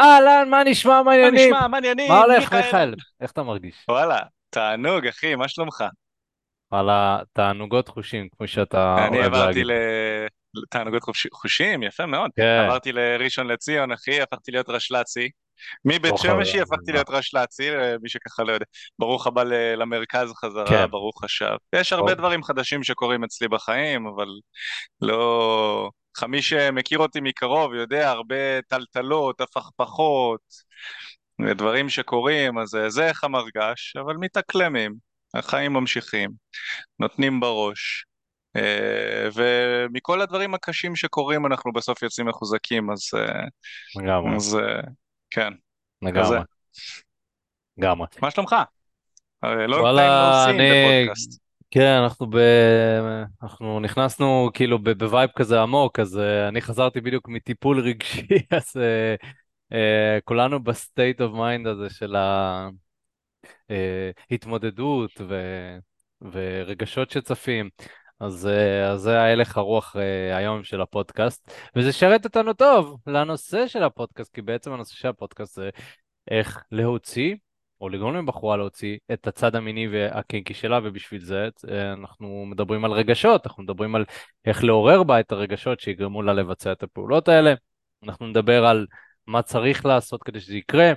אהלן, 0.00 0.50
מה 0.50 0.64
נשמע, 0.64 0.92
מה 0.92 1.02
מה 1.02 1.10
העניינים? 1.12 1.54
נשמע? 1.54 1.68
מה 1.68 1.76
העניינים? 1.76 2.08
מה 2.08 2.22
הולך, 2.22 2.52
מיכאל? 2.52 2.94
איך 3.20 3.30
אתה 3.30 3.42
מרגיש? 3.42 3.84
וואלה, 3.88 4.18
תענוג 4.50 5.06
אחי, 5.06 5.34
מה 5.34 5.48
שלומך? 5.48 5.84
וואלה, 6.72 7.18
תענוגות 7.32 7.88
חושים, 7.88 8.28
כמו 8.36 8.46
שאתה 8.46 8.96
אני 9.08 9.18
אוהב 9.18 9.34
עברתי 9.34 9.64
להגיד. 9.64 9.66
ל... 9.66 10.62
לתענוגות 10.62 11.02
חוש... 11.02 11.26
חושים, 11.32 11.82
יפה 11.82 12.06
מאוד. 12.06 12.30
כן, 12.36 12.64
עברתי 12.66 12.92
לראשון 12.92 13.46
לציון 13.46 13.92
אחי, 13.92 14.20
הפכתי 14.20 14.52
להיות 14.52 14.68
רשל"צי. 14.68 15.30
מבית 15.84 16.14
שמשי 16.16 16.60
הפכתי. 16.60 16.92
להיות 16.92 17.10
רשל"צי, 17.10 17.70
מי 18.02 18.08
שככה 18.08 18.42
לא 18.42 18.52
יודע. 18.52 18.66
ברוך 18.98 19.26
הבא 19.26 19.42
למרכז 19.76 20.32
חזרה, 20.32 20.66
כן, 20.66 20.90
ברוך 20.90 21.24
השב. 21.24 21.56
יש 21.74 21.92
הרבה. 21.92 22.14
דברים 22.14 22.42
חדשים 22.42 22.82
שקורים 22.82 23.24
אצלי 23.24 23.48
בחיים, 23.48 24.06
אבל 24.06 24.28
לא... 25.00 25.90
מי 26.22 26.42
שמכיר 26.42 26.98
אותי 26.98 27.20
מקרוב 27.20 27.74
יודע, 27.74 28.10
הרבה 28.10 28.62
טלטלות, 28.68 29.40
הפכפכות, 29.40 30.40
דברים 31.40 31.88
שקורים, 31.88 32.58
אז 32.58 32.74
אה, 32.74 32.90
זה 32.90 33.06
איך 33.06 33.24
המרגש, 33.24 33.96
אבל 33.96 34.16
מתאקלמים, 34.16 34.94
החיים 35.34 35.72
ממשיכים, 35.72 36.30
נותנים 36.98 37.40
בראש. 37.40 38.04
אה, 38.56 39.28
ומכל 39.34 40.20
הדברים 40.20 40.54
הקשים 40.54 40.96
שקורים 40.96 41.46
אנחנו 41.46 41.72
בסוף 41.72 42.02
יוצאים 42.02 42.28
מחוזקים, 42.28 42.90
אז, 42.90 43.00
אה, 43.16 43.44
לגמרי, 44.02 44.36
אז 44.36 44.58
כן. 45.30 45.52
לגמרי, 46.02 46.38
לגמרי. 47.78 48.06
מה 48.22 48.30
שלומך? 48.30 48.56
no 49.44 49.76
וואלה, 49.80 50.44
אני... 50.50 51.08
כן, 51.74 51.98
אנחנו 52.02 52.26
ב... 52.30 52.36
אנחנו 53.42 53.80
נכנסנו 53.80 54.50
כאילו 54.54 54.78
ב 54.78 54.88
vibe 54.88 55.30
כזה 55.36 55.60
עמוק, 55.60 56.00
אז 56.00 56.18
אה, 56.18 56.48
אני 56.48 56.60
חזרתי 56.60 57.00
בדיוק 57.00 57.28
מטיפול 57.28 57.80
רגשי, 57.80 58.26
אז 58.56 58.76
אה, 58.76 59.14
אה, 59.72 60.18
כולנו 60.24 60.62
ב 60.62 60.72
state 60.72 61.20
of 61.20 61.32
mind 61.32 61.66
הזה 61.66 61.90
של 61.90 62.16
ההתמודדות 64.30 65.10
ו... 65.28 65.34
ורגשות 66.32 67.10
שצפים. 67.10 67.70
אז, 68.20 68.48
אז 68.92 69.00
זה 69.00 69.20
ההלך 69.20 69.56
הרוח 69.56 69.96
היום 70.36 70.64
של 70.64 70.80
הפודקאסט, 70.80 71.52
וזה 71.76 71.92
שרת 71.92 72.24
אותנו 72.24 72.52
טוב 72.52 72.96
לנושא 73.06 73.66
של 73.66 73.82
הפודקאסט, 73.82 74.34
כי 74.34 74.42
בעצם 74.42 74.72
הנושא 74.72 74.94
של 74.94 75.08
הפודקאסט 75.08 75.54
זה 75.54 75.70
איך 76.30 76.62
להוציא, 76.72 77.34
או 77.84 77.88
לגרום 77.88 78.16
לבחורה 78.16 78.56
להוציא 78.56 78.98
את 79.12 79.26
הצד 79.26 79.56
המיני 79.56 79.88
והקינקי 79.88 80.54
שלה, 80.54 80.80
ובשביל 80.84 81.20
זה 81.20 81.48
אה, 81.70 81.92
אנחנו 81.92 82.46
מדברים 82.46 82.84
על 82.84 82.92
רגשות, 82.92 83.46
אנחנו 83.46 83.62
מדברים 83.62 83.94
על 83.94 84.04
איך 84.44 84.64
לעורר 84.64 85.02
בה 85.02 85.20
את 85.20 85.32
הרגשות 85.32 85.80
שיגרמו 85.80 86.22
לה 86.22 86.32
לבצע 86.32 86.72
את 86.72 86.82
הפעולות 86.82 87.28
האלה, 87.28 87.54
אנחנו 88.02 88.26
נדבר 88.26 88.66
על 88.66 88.86
מה 89.26 89.42
צריך 89.42 89.86
לעשות 89.86 90.22
כדי 90.22 90.40
שזה 90.40 90.56
יקרה, 90.56 90.92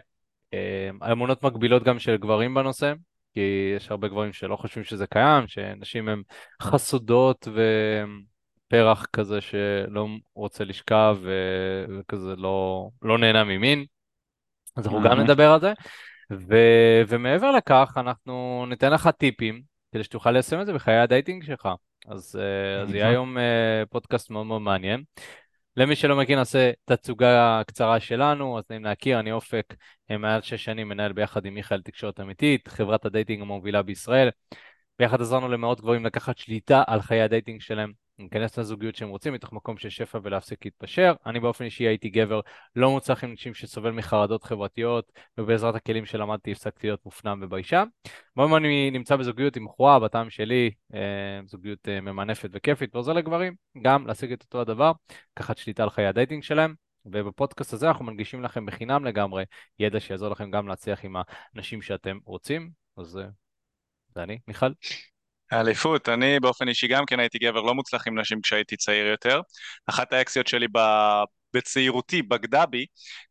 אה, 0.53 1.11
אמונות 1.11 1.44
מקבילות 1.44 1.83
גם 1.83 1.99
של 1.99 2.17
גברים 2.17 2.53
בנושא, 2.53 2.94
כי 3.33 3.73
יש 3.75 3.91
הרבה 3.91 4.07
גברים 4.07 4.33
שלא 4.33 4.55
חושבים 4.55 4.83
שזה 4.83 5.07
קיים, 5.07 5.47
שנשים 5.47 6.09
הן 6.09 6.22
חסודות 6.61 7.47
ופרח 8.67 9.05
כזה 9.13 9.41
שלא 9.41 10.07
רוצה 10.33 10.63
לשכב 10.63 11.17
וכזה 11.89 12.35
לא, 12.35 12.89
לא 13.01 13.17
נהנה 13.17 13.44
ממין, 13.44 13.85
אז 14.75 14.85
אנחנו 14.85 15.01
גם 15.03 15.19
נדבר 15.19 15.51
על 15.51 15.59
זה. 15.59 15.73
ו... 16.31 16.56
ומעבר 17.08 17.52
לכך, 17.52 17.94
אנחנו 17.97 18.66
ניתן 18.70 18.92
לך 18.92 19.08
טיפים 19.08 19.61
כדי 19.92 20.03
שתוכל 20.03 20.31
ליישם 20.31 20.61
את 20.61 20.66
זה 20.66 20.73
בחיי 20.73 20.97
ה 20.97 21.04
dating 21.04 21.44
שלך. 21.44 21.69
אז, 22.08 22.39
אה, 22.39 22.81
אז 22.81 22.94
יהיה 22.94 23.08
היום 23.08 23.38
אה, 23.38 23.84
פודקאסט 23.89 24.30
מאוד 24.30 24.45
מאוד 24.45 24.61
מעניין. 24.61 25.03
למי 25.78 25.95
שלא 25.95 26.16
מכיר, 26.16 26.38
נעשה 26.38 26.72
תצוגה 26.86 27.61
קצרה 27.67 28.00
שלנו, 28.00 28.58
אז 28.58 28.64
נעים 28.69 28.84
להכיר, 28.84 29.19
אני 29.19 29.31
אופק, 29.31 29.75
אה, 30.11 30.17
מעל 30.17 30.42
שש 30.42 30.64
שנים 30.64 30.89
מנהל 30.89 31.14
ביחד 31.14 31.45
עם 31.45 31.53
מיכאל 31.53 31.81
תקשורת 31.81 32.19
אמיתית, 32.19 32.67
חברת 32.67 33.06
ה 33.05 33.11
dating 33.11 33.41
המובילה 33.41 33.81
בישראל. 33.84 34.30
ביחד 35.00 35.22
עזרנו 35.22 35.47
למאות 35.47 35.81
גברים 35.81 36.06
לקחת 36.06 36.38
שליטה 36.38 36.84
על 36.88 37.01
חיי 37.01 37.22
ה 37.22 37.27
dating 37.27 37.62
שלהם, 37.62 37.91
להיכנס 38.19 38.59
לזוגיות 38.59 38.95
שהם 38.95 39.09
רוצים 39.09 39.33
מתוך 39.33 39.53
מקום 39.53 39.78
של 39.78 39.89
שפע 39.89 40.19
ולהפסיק 40.23 40.66
להתפשר. 40.66 41.13
אני 41.25 41.39
באופן 41.39 41.66
אישי 41.66 41.83
הייתי 41.83 42.09
גבר 42.09 42.41
לא 42.75 42.91
מוצלח 42.91 43.23
עם 43.23 43.33
נשים 43.33 43.53
שסובל 43.53 43.91
מחרדות 43.91 44.44
חברתיות, 44.44 45.11
ובעזרת 45.38 45.75
הכלים 45.75 46.05
שלמדתי 46.05 46.51
הפסקתי 46.51 46.88
להיות 46.88 47.06
מופנם 47.06 47.39
וביישן. 47.44 47.85
היום 48.38 48.56
אני 48.56 48.91
נמצא 48.91 49.16
בזוגיות 49.16 49.56
עם 49.56 49.66
בחורה, 49.66 50.00
בטעם 50.00 50.29
שלי, 50.29 50.72
אה, 50.94 51.39
זוגיות 51.45 51.89
אה, 51.89 52.01
ממנפת 52.01 52.50
וכיפית, 52.53 52.95
ועוזר 52.95 53.13
לגברים 53.13 53.56
גם 53.81 54.07
להשיג 54.07 54.31
את 54.31 54.41
אותו 54.41 54.61
הדבר, 54.61 54.91
לקחת 55.38 55.57
שליטה 55.57 55.83
על 55.83 55.89
חיי 55.89 56.07
ה 56.07 56.13
dating 56.13 56.44
שלהם. 56.44 56.73
ובפודקאסט 57.11 57.73
הזה 57.73 57.88
אנחנו 57.88 58.06
מנגישים 58.06 58.44
לכם 58.44 58.66
בחינם 58.66 59.06
לגמרי 59.06 59.44
ידע 59.79 60.00
שיעזור 60.00 60.29
לכם 60.29 60.51
גם 60.51 60.67
להצליח 60.67 61.06
עם 61.06 61.16
הנשים 61.53 61.81
שאתם 61.81 62.17
רוצים. 62.25 62.69
אז 62.97 63.17
אה, 63.17 63.27
זה 64.16 64.23
אני, 64.23 64.39
מיכל. 64.47 64.72
אליפות, 65.53 66.09
אני 66.09 66.40
באופן 66.40 66.68
אישי 66.68 66.88
גם 66.88 67.06
כן 67.06 67.19
הייתי 67.19 67.38
גבר 67.38 67.62
לא 67.62 67.75
מוצלח 67.75 68.08
עם 68.08 68.19
נשים 68.19 68.41
כשהייתי 68.41 68.78
צעיר 68.78 69.06
יותר. 69.08 69.41
אחת 69.88 70.13
האקסיות 70.13 70.47
שלי 70.47 70.68
ב... 70.72 70.78
בצעירותי 71.53 72.22
בגדה 72.22 72.66
בי, 72.66 72.85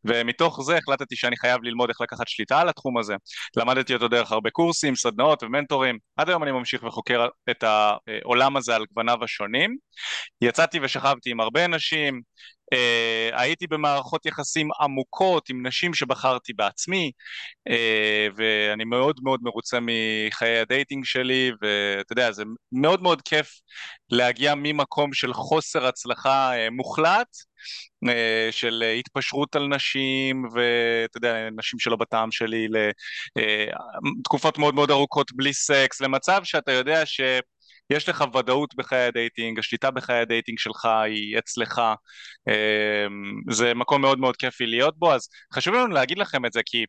ומתוך 0.05 0.61
זה 0.61 0.77
החלטתי 0.77 1.15
שאני 1.15 1.37
חייב 1.37 1.63
ללמוד 1.63 1.89
איך 1.89 2.01
לקחת 2.01 2.27
שליטה 2.27 2.61
על 2.61 2.69
התחום 2.69 2.97
הזה. 2.97 3.15
למדתי 3.57 3.93
אותו 3.93 4.07
דרך 4.07 4.31
הרבה 4.31 4.49
קורסים, 4.49 4.95
סדנאות 4.95 5.43
ומנטורים. 5.43 5.97
עד 6.17 6.29
היום 6.29 6.43
אני 6.43 6.51
ממשיך 6.51 6.83
וחוקר 6.83 7.27
את 7.49 7.63
העולם 7.63 8.57
הזה 8.57 8.75
על 8.75 8.85
גווניו 8.91 9.23
השונים. 9.23 9.77
יצאתי 10.41 10.79
ושכבתי 10.81 11.31
עם 11.31 11.39
הרבה 11.39 11.67
נשים, 11.67 12.21
Uh, 12.73 13.39
הייתי 13.39 13.67
במערכות 13.67 14.25
יחסים 14.25 14.69
עמוקות 14.81 15.49
עם 15.49 15.67
נשים 15.67 15.93
שבחרתי 15.93 16.53
בעצמי 16.53 17.11
אה, 17.69 17.73
ואני 18.37 18.83
מאוד 18.83 19.19
מאוד 19.23 19.39
מרוצה 19.43 19.77
מחיי 19.81 20.59
ה 20.59 20.66
dating 20.66 21.05
שלי 21.05 21.51
ואתה 21.61 22.13
יודע 22.13 22.31
זה 22.31 22.43
מאוד 22.71 23.01
מאוד 23.01 23.21
כיף 23.21 23.49
להגיע 24.09 24.55
ממקום 24.55 25.13
של 25.13 25.33
חוסר 25.33 25.85
הצלחה 25.85 26.51
אה, 26.51 26.71
מוחלט 26.71 27.27
של 28.51 28.83
אה, 28.85 28.99
התפשרות 28.99 29.55
על 29.55 29.67
נשים 29.67 30.43
ואתה 30.53 31.17
יודע 31.17 31.49
נשים 31.57 31.79
שלא 31.79 31.95
בטעם 31.95 32.31
שלי 32.31 32.67
לתקופות 34.17 34.57
אה, 34.57 34.59
מאוד 34.59 34.75
מאוד 34.75 34.91
ארוכות 34.91 35.31
בלי 35.33 35.53
סקס 35.53 36.01
למצב 36.01 36.41
שאתה 36.43 36.71
יודע 36.71 37.05
ש 37.05 37.21
יש 37.89 38.09
לך 38.09 38.23
ודאות 38.35 38.75
בחיי 38.75 39.05
ה 39.05 39.12
dating, 39.12 39.59
השליטה 39.59 39.91
בחיי 39.91 40.19
ה 40.19 40.25
dating 40.25 40.59
שלך 40.59 40.85
היא 40.85 41.39
אצלך, 41.39 41.81
אמ, 42.49 43.41
זה 43.51 43.73
מקום 43.73 44.01
מאוד 44.01 44.19
מאוד 44.19 44.37
כיפי 44.37 44.65
להיות 44.65 44.99
בו, 44.99 45.13
אז 45.13 45.29
חשוב 45.53 45.73
לנו 45.73 45.87
להגיד 45.87 46.17
לכם 46.17 46.45
את 46.45 46.53
זה 46.53 46.61
כי 46.65 46.85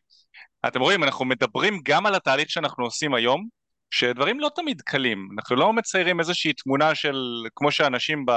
אתם 0.67 0.81
רואים, 0.81 1.03
אנחנו 1.03 1.25
מדברים 1.25 1.79
גם 1.83 2.05
על 2.05 2.15
התהליך 2.15 2.49
שאנחנו 2.49 2.83
עושים 2.83 3.13
היום, 3.13 3.58
שדברים 3.91 4.39
לא 4.39 4.49
תמיד 4.55 4.81
קלים, 4.81 5.29
אנחנו 5.37 5.55
לא 5.55 5.73
מציירים 5.73 6.19
איזושהי 6.19 6.53
תמונה 6.53 6.95
של, 6.95 7.45
כמו 7.55 7.71
שאנשים 7.71 8.25
ב, 8.25 8.31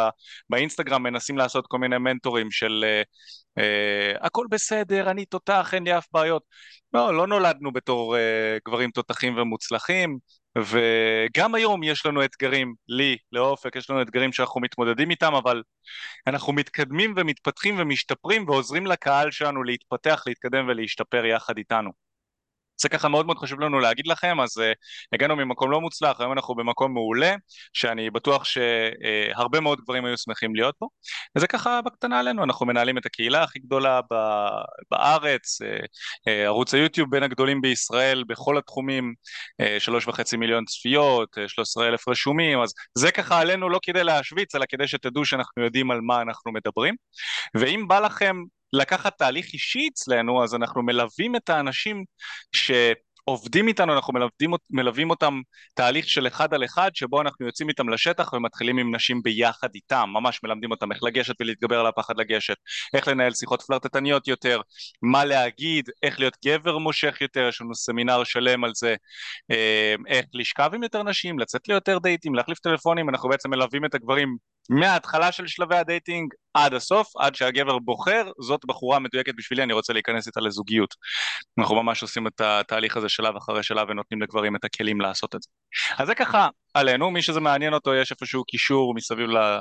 באינסטגרם 0.51 1.03
מנסים 1.03 1.39
לעשות 1.39 1.67
כל 1.67 1.79
מיני 1.79 1.99
מנטורים 1.99 2.51
של 2.51 2.85
אה, 2.85 3.03
אה, 3.59 4.27
הכל 4.27 4.47
בסדר, 4.51 5.11
אני 5.11 5.25
תותח, 5.25 5.71
אין 5.75 5.85
לי 5.85 5.99
אף 5.99 6.07
בעיות. 6.13 6.43
לא, 6.93 7.15
לא 7.17 7.27
נולדנו 7.27 7.73
בתור 7.73 8.17
אה, 8.17 8.59
גברים 8.67 8.91
תותחים 8.91 9.37
ומוצלחים, 9.39 10.19
וגם 10.59 11.55
היום 11.55 11.83
יש 11.83 12.07
לנו 12.07 12.25
אתגרים, 12.25 12.75
לי, 12.89 13.17
לאופק, 13.33 13.77
יש 13.77 13.91
לנו 13.91 14.03
אתגרים 14.03 14.33
שאנחנו 14.33 14.61
מתמודדים 14.61 15.11
איתם, 15.11 15.35
אבל 15.35 15.63
אנחנו 16.27 16.53
מתקדמים 16.53 17.15
ומתפתחים 17.17 17.77
ומשתפרים 17.79 18.49
ועוזרים 18.49 18.87
לקהל 18.87 19.31
שלנו 19.31 19.63
להתפתח, 19.63 20.23
להתקדם 20.27 20.69
ולהשתפר 20.69 21.25
יחד 21.25 21.59
איתנו. 21.59 22.12
זה 22.81 22.89
ככה 22.89 23.09
מאוד 23.09 23.27
מאוד 23.27 23.39
חשוב 23.39 23.61
לנו 23.61 23.81
להגיד 23.81 24.07
לכם, 24.07 24.41
אז 24.41 24.59
uh, 24.59 24.63
הגענו 25.13 25.37
ממקום 25.37 25.71
לא 25.71 25.81
מוצלח, 25.81 26.21
היום 26.21 26.33
אנחנו 26.33 26.55
במקום 26.55 26.95
מעולה, 26.95 27.35
שאני 27.73 28.11
בטוח 28.11 28.45
שהרבה 28.45 29.61
מאוד 29.61 29.81
גברים 29.81 30.05
היו 30.05 30.19
שמחים 30.19 30.55
להיות 30.55 30.75
פה, 30.79 30.87
וזה 31.37 31.47
ככה 31.47 31.81
בקטנה 31.83 32.21
עלינו, 32.21 32.45
אנחנו 32.45 32.67
מנהלים 32.67 32.99
את 32.99 33.07
הקהילה 33.07 33.43
הכי 33.43 33.59
גדולה 33.59 34.01
ב- 34.13 34.63
בארץ, 34.91 35.63
uh, 35.63 35.85
uh, 35.85 36.31
ערוץ 36.47 36.75
היוטיוב 36.75 37.11
בין 37.11 37.23
הגדולים 37.23 37.61
בישראל 37.61 38.25
בכל 38.25 38.59
התחומים, 38.59 39.15
שלוש 39.79 40.09
וחצי 40.09 40.37
מיליון 40.37 40.65
צפיות, 40.65 41.39
uh, 41.39 41.49
13 41.49 41.89
אלף 41.89 42.09
רשומים, 42.09 42.61
אז 42.61 42.73
זה 42.99 43.13
ככה 43.13 43.41
עלינו 43.41 43.69
לא 43.69 43.79
כדי 43.83 44.05
להשוויץ, 44.05 44.55
אלא 44.55 44.65
כדי 44.69 44.89
שתדעו 44.89 45.25
שאנחנו 45.25 45.65
יודעים 45.65 45.91
על 45.91 46.01
מה 46.01 46.23
אנחנו 46.23 46.53
מדברים, 46.53 46.95
ואם 47.55 47.89
בא 47.89 48.01
לכם 48.01 48.37
לקחת 48.73 49.19
תהליך 49.19 49.53
אישי 49.53 49.89
אצלנו, 49.93 50.45
אז 50.45 50.55
אנחנו 50.55 50.83
מלווים 50.83 51.37
את 51.37 51.51
האנשים 51.51 52.05
שעובדים 52.53 53.69
איתנו, 53.69 53.95
אנחנו 53.95 54.13
מלווים, 54.13 54.51
מלווים 54.71 55.11
אותם 55.11 55.41
תהליך 55.75 56.09
של 56.09 56.27
אחד 56.27 56.55
על 56.55 56.65
אחד, 56.65 56.91
שבו 56.95 57.21
אנחנו 57.21 57.47
יוצאים 57.47 57.69
איתם 57.69 57.89
לשטח 57.89 58.33
ומתחילים 58.33 58.79
עם 58.79 58.95
נשים 58.95 59.23
ביחד 59.23 59.69
איתם, 59.75 60.11
ממש 60.13 60.41
מלמדים 60.43 60.71
אותם 60.71 60.93
איך 60.93 61.03
לגשת 61.03 61.35
ולהתגבר 61.41 61.81
על 61.81 61.87
הפחד 61.87 62.15
לגשת, 62.19 62.57
איך 62.95 63.09
לנהל 63.09 63.35
שיחות 63.35 63.63
פלרטטניות 63.63 64.29
יותר, 64.29 64.61
מה 65.03 65.25
להגיד, 65.25 65.91
איך 66.03 66.21
להיות 66.21 66.37
גבר 66.45 66.79
מושך 66.79 67.21
יותר, 67.21 67.47
יש 67.49 67.61
לנו 67.61 67.75
סמינר 67.75 68.25
שלם 68.25 68.65
על 68.65 68.73
זה, 68.75 68.95
אה, 69.51 69.95
איך 70.07 70.27
לשכב 70.35 70.71
עם 70.75 70.83
יותר 70.83 71.03
נשים, 71.03 71.39
לצאת 71.39 71.69
ליותר 71.69 71.99
דייטים, 71.99 72.35
להחליף 72.35 72.59
טלפונים, 72.59 73.09
אנחנו 73.09 73.29
בעצם 73.29 73.51
מלווים 73.51 73.85
את 73.85 73.95
הגברים 73.95 74.37
מההתחלה 74.71 75.33
של 75.33 75.47
שלבי 75.47 75.77
ה 75.77 75.85
dating 75.85 76.33
עד 76.55 76.75
הסוף, 76.75 77.17
עד 77.17 77.35
שהגבר 77.35 77.79
בוחר, 77.79 78.31
זאת 78.41 78.61
בחורה 78.67 78.99
מדויקת 78.99 79.35
בשבילי, 79.37 79.63
אני 79.63 79.73
רוצה 79.73 79.93
להיכנס 79.93 80.27
איתה 80.27 80.41
לזוגיות. 80.41 80.95
אנחנו 81.59 81.83
ממש 81.83 82.03
עושים 82.03 82.27
את 82.27 82.41
התהליך 82.41 82.97
הזה 82.97 83.09
שלב 83.09 83.37
אחרי 83.37 83.63
שלב 83.63 83.89
ונותנים 83.91 84.23
לגברים 84.23 84.57
את 84.57 84.65
הכלים 84.65 85.01
לעשות 85.01 85.35
את 85.35 85.43
זה. 85.43 85.49
אז 85.99 86.07
זה 86.07 86.15
ככה 86.15 86.49
עלינו, 86.75 87.11
מי 87.11 87.23
שזה 87.23 87.41
מעניין 87.41 87.75
אותו, 87.75 87.95
יש 87.95 88.11
איפשהו 88.11 88.45
קישור 88.45 88.95
מסביב 88.95 89.31
אה, 89.31 89.61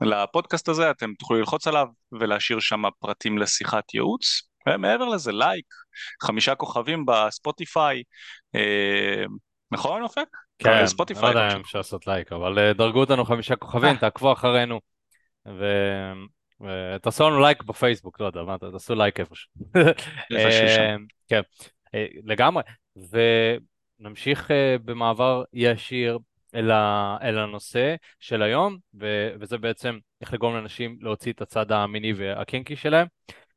לפודקאסט 0.00 0.68
הזה, 0.68 0.90
אתם 0.90 1.14
תוכלו 1.18 1.38
ללחוץ 1.38 1.66
עליו 1.66 1.86
ולהשאיר 2.20 2.60
שם 2.60 2.82
פרטים 3.00 3.38
לשיחת 3.38 3.94
ייעוץ. 3.94 4.42
ומעבר 4.68 5.04
לזה, 5.04 5.32
לייק, 5.32 5.66
חמישה 6.22 6.54
כוכבים 6.54 7.06
בספוטיפיי, 7.06 8.02
אה, 8.54 9.24
נכון 9.70 10.02
אופק? 10.02 10.26
כן, 10.58 10.84
לא 11.22 11.26
יודע 11.26 11.56
אם 11.56 11.60
אפשר 11.60 11.78
לעשות 11.78 12.06
לייק, 12.06 12.32
אבל 12.32 12.58
אה, 12.58 12.72
דרגו 12.72 13.00
אותנו 13.00 13.24
חמישה 13.24 13.56
כוכבים, 13.56 13.96
תעקבו 13.96 14.32
אחרינו. 14.32 14.80
ותעשו 16.60 17.30
לנו 17.30 17.40
לייק 17.40 17.62
בפייסבוק, 17.62 18.20
לא 18.20 18.26
יודע, 18.26 18.42
מה, 18.42 18.58
תעשו 18.58 18.94
לייק 18.94 19.20
איפשהו. 19.20 19.50
אה, 20.32 20.96
כן, 21.28 21.40
אה, 21.94 22.06
לגמרי. 22.24 22.62
ונמשיך 24.00 24.50
אה, 24.50 24.76
במעבר 24.84 25.44
ישיר 25.52 26.18
אל, 26.54 26.70
ה, 26.70 27.16
אל 27.22 27.38
הנושא 27.38 27.94
של 28.20 28.42
היום, 28.42 28.76
ו, 29.00 29.30
וזה 29.40 29.58
בעצם 29.58 29.98
איך 30.20 30.32
לגרום 30.32 30.54
לנשים 30.54 30.98
להוציא 31.00 31.32
את 31.32 31.42
הצד 31.42 31.72
המיני 31.72 32.12
והקינקי 32.12 32.76
שלהם. 32.76 33.06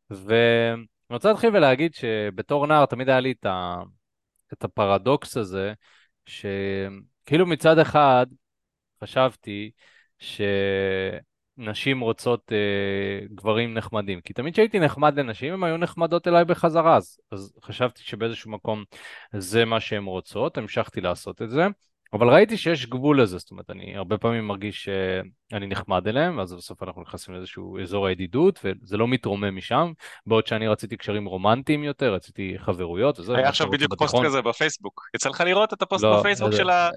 ואני 0.10 0.86
רוצה 1.10 1.30
להתחיל 1.30 1.56
ולהגיד 1.56 1.94
שבתור 1.94 2.68
נער 2.68 2.86
תמיד 2.86 3.10
היה 3.10 3.20
לי 3.20 3.32
את, 3.32 3.46
ה, 3.46 3.76
את 4.54 4.64
הפרדוקס 4.64 5.38
הזה, 5.38 5.74
שכאילו 6.26 7.46
מצד 7.46 7.80
אחד 7.80 8.28
חשבתי 9.04 9.72
ש... 10.20 10.42
נשים 11.58 12.00
רוצות 12.00 12.52
אה, 12.52 13.28
גברים 13.36 13.74
נחמדים. 13.74 14.22
כי 14.22 14.34
תמיד 14.34 14.54
כשהייתי 14.54 14.80
נחמד 14.80 15.20
לנשים, 15.20 15.54
הן 15.54 15.64
היו 15.64 15.78
נחמדות 15.78 16.28
אליי 16.28 16.46
בחזרה. 16.46 16.96
אז, 16.96 17.20
אז 17.32 17.54
חשבתי 17.64 18.02
שבאיזשהו 18.04 18.52
מקום 18.52 18.84
זה 19.34 19.66
מה 19.66 19.80
שהן 19.80 20.06
רוצות, 20.06 20.58
המשכתי 20.58 21.02
לעשות 21.02 21.42
את 21.42 21.50
זה. 21.50 21.68
אבל 22.14 22.30
ראיתי 22.30 22.58
שיש 22.58 22.86
גבול 22.86 23.22
לזה, 23.22 23.38
זאת 23.38 23.52
אומרת, 23.52 23.70
אני 23.70 23.98
הרבה 23.98 24.18
פעמים 24.18 24.48
מרגיש 24.48 24.84
שאני 24.84 25.68
נחמד 25.68 26.08
אליהם, 26.08 26.38
ואז 26.38 26.54
בסוף 26.54 26.84
אנחנו 26.84 27.02
נכנסים 27.02 27.34
לאיזשהו 27.34 27.80
אזור 27.80 28.08
הידידות, 28.08 28.60
וזה 28.64 28.98
לא 28.98 29.08
מתרומם 29.08 29.56
משם, 29.56 29.92
בעוד 30.26 30.48
שאני 30.48 30.68
רציתי 30.68 30.98
קשרים 30.98 31.26
רומנטיים 31.26 31.84
יותר, 31.84 32.14
רציתי 32.14 32.56
חברויות 32.58 33.20
וזה. 33.20 33.38
היה 33.38 33.50
עכשיו 33.50 33.70
בדיוק 33.70 33.96
פוסט 33.96 34.16
כזה 34.26 34.42
בפייסבוק. 34.42 35.10
יצא 35.16 35.30
לך 35.30 35.42
לראות 35.42 35.74
את 35.74 35.82
הפוסט 35.82 36.04
לא, 36.04 36.20
בפייסבוק 36.20 36.52
לא 36.52 36.58
של 36.58 36.70
ה... 36.70 36.90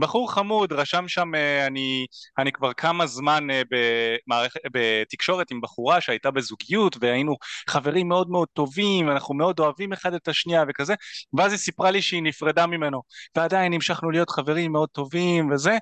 בחור 0.00 0.32
חמוד, 0.32 0.72
רשם 0.72 1.08
שם, 1.08 1.34
אה, 1.34 1.66
אני, 1.66 2.06
אני 2.38 2.52
כבר 2.52 2.72
כמה 2.72 3.06
זמן 3.06 3.50
אה, 3.50 3.62
במערכ... 3.70 4.52
בתקשורת 4.72 5.50
עם 5.50 5.60
בחורה 5.60 6.00
שהייתה 6.00 6.30
בזוגיות 6.30 6.96
והיינו 7.00 7.36
חברים 7.68 8.08
מאוד 8.08 8.30
מאוד 8.30 8.48
טובים, 8.52 9.10
אנחנו 9.10 9.34
מאוד 9.34 9.60
אוהבים 9.60 9.92
אחד 9.92 10.14
את 10.14 10.28
השנייה 10.28 10.64
וכזה, 10.68 10.94
ואז 11.38 11.52
היא 11.52 11.58
סיפרה 11.58 11.90
לי 11.90 12.02
שהיא 12.02 12.22
נפרדה 12.22 12.66
ממנו, 12.66 13.02
ועדיין 13.36 13.72
המשכנו 13.72 14.10
להיות 14.10 14.30
חברים 14.30 14.72
מאוד 14.72 14.88
טובים 14.88 15.50
וזה, 15.52 15.78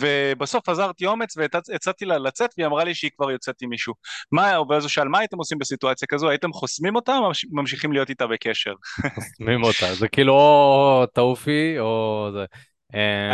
ובסוף 0.00 0.68
אזרתי 0.68 1.06
אומץ 1.06 1.36
והצעתי 1.36 2.04
לה 2.04 2.18
לצאת 2.18 2.50
והיא 2.58 2.66
אמרה 2.66 2.84
לי 2.84 2.94
שהיא 2.94 3.10
כבר 3.16 3.30
יוצאת 3.30 3.62
עם 3.62 3.70
מישהו. 3.70 3.94
מה, 4.32 4.52
ואז 4.68 4.82
הוא 4.82 4.90
שאל, 4.90 5.08
מה 5.08 5.18
הייתם 5.18 5.36
עושים 5.36 5.58
בסיטואציה 5.58 6.08
כזו? 6.10 6.28
הייתם 6.28 6.52
חוסמים 6.52 6.96
אותה 6.96 7.16
או 7.16 7.30
ממשיכים 7.50 7.92
להיות 7.92 8.08
איתה 8.08 8.26
בקשר? 8.26 8.72
חוסמים 9.14 9.64
אותה, 9.64 9.94
זה 9.94 10.08
כאילו 10.08 10.32
או 10.32 11.04
תעופי 11.14 11.78
או 11.78 12.28
זה. 12.32 12.44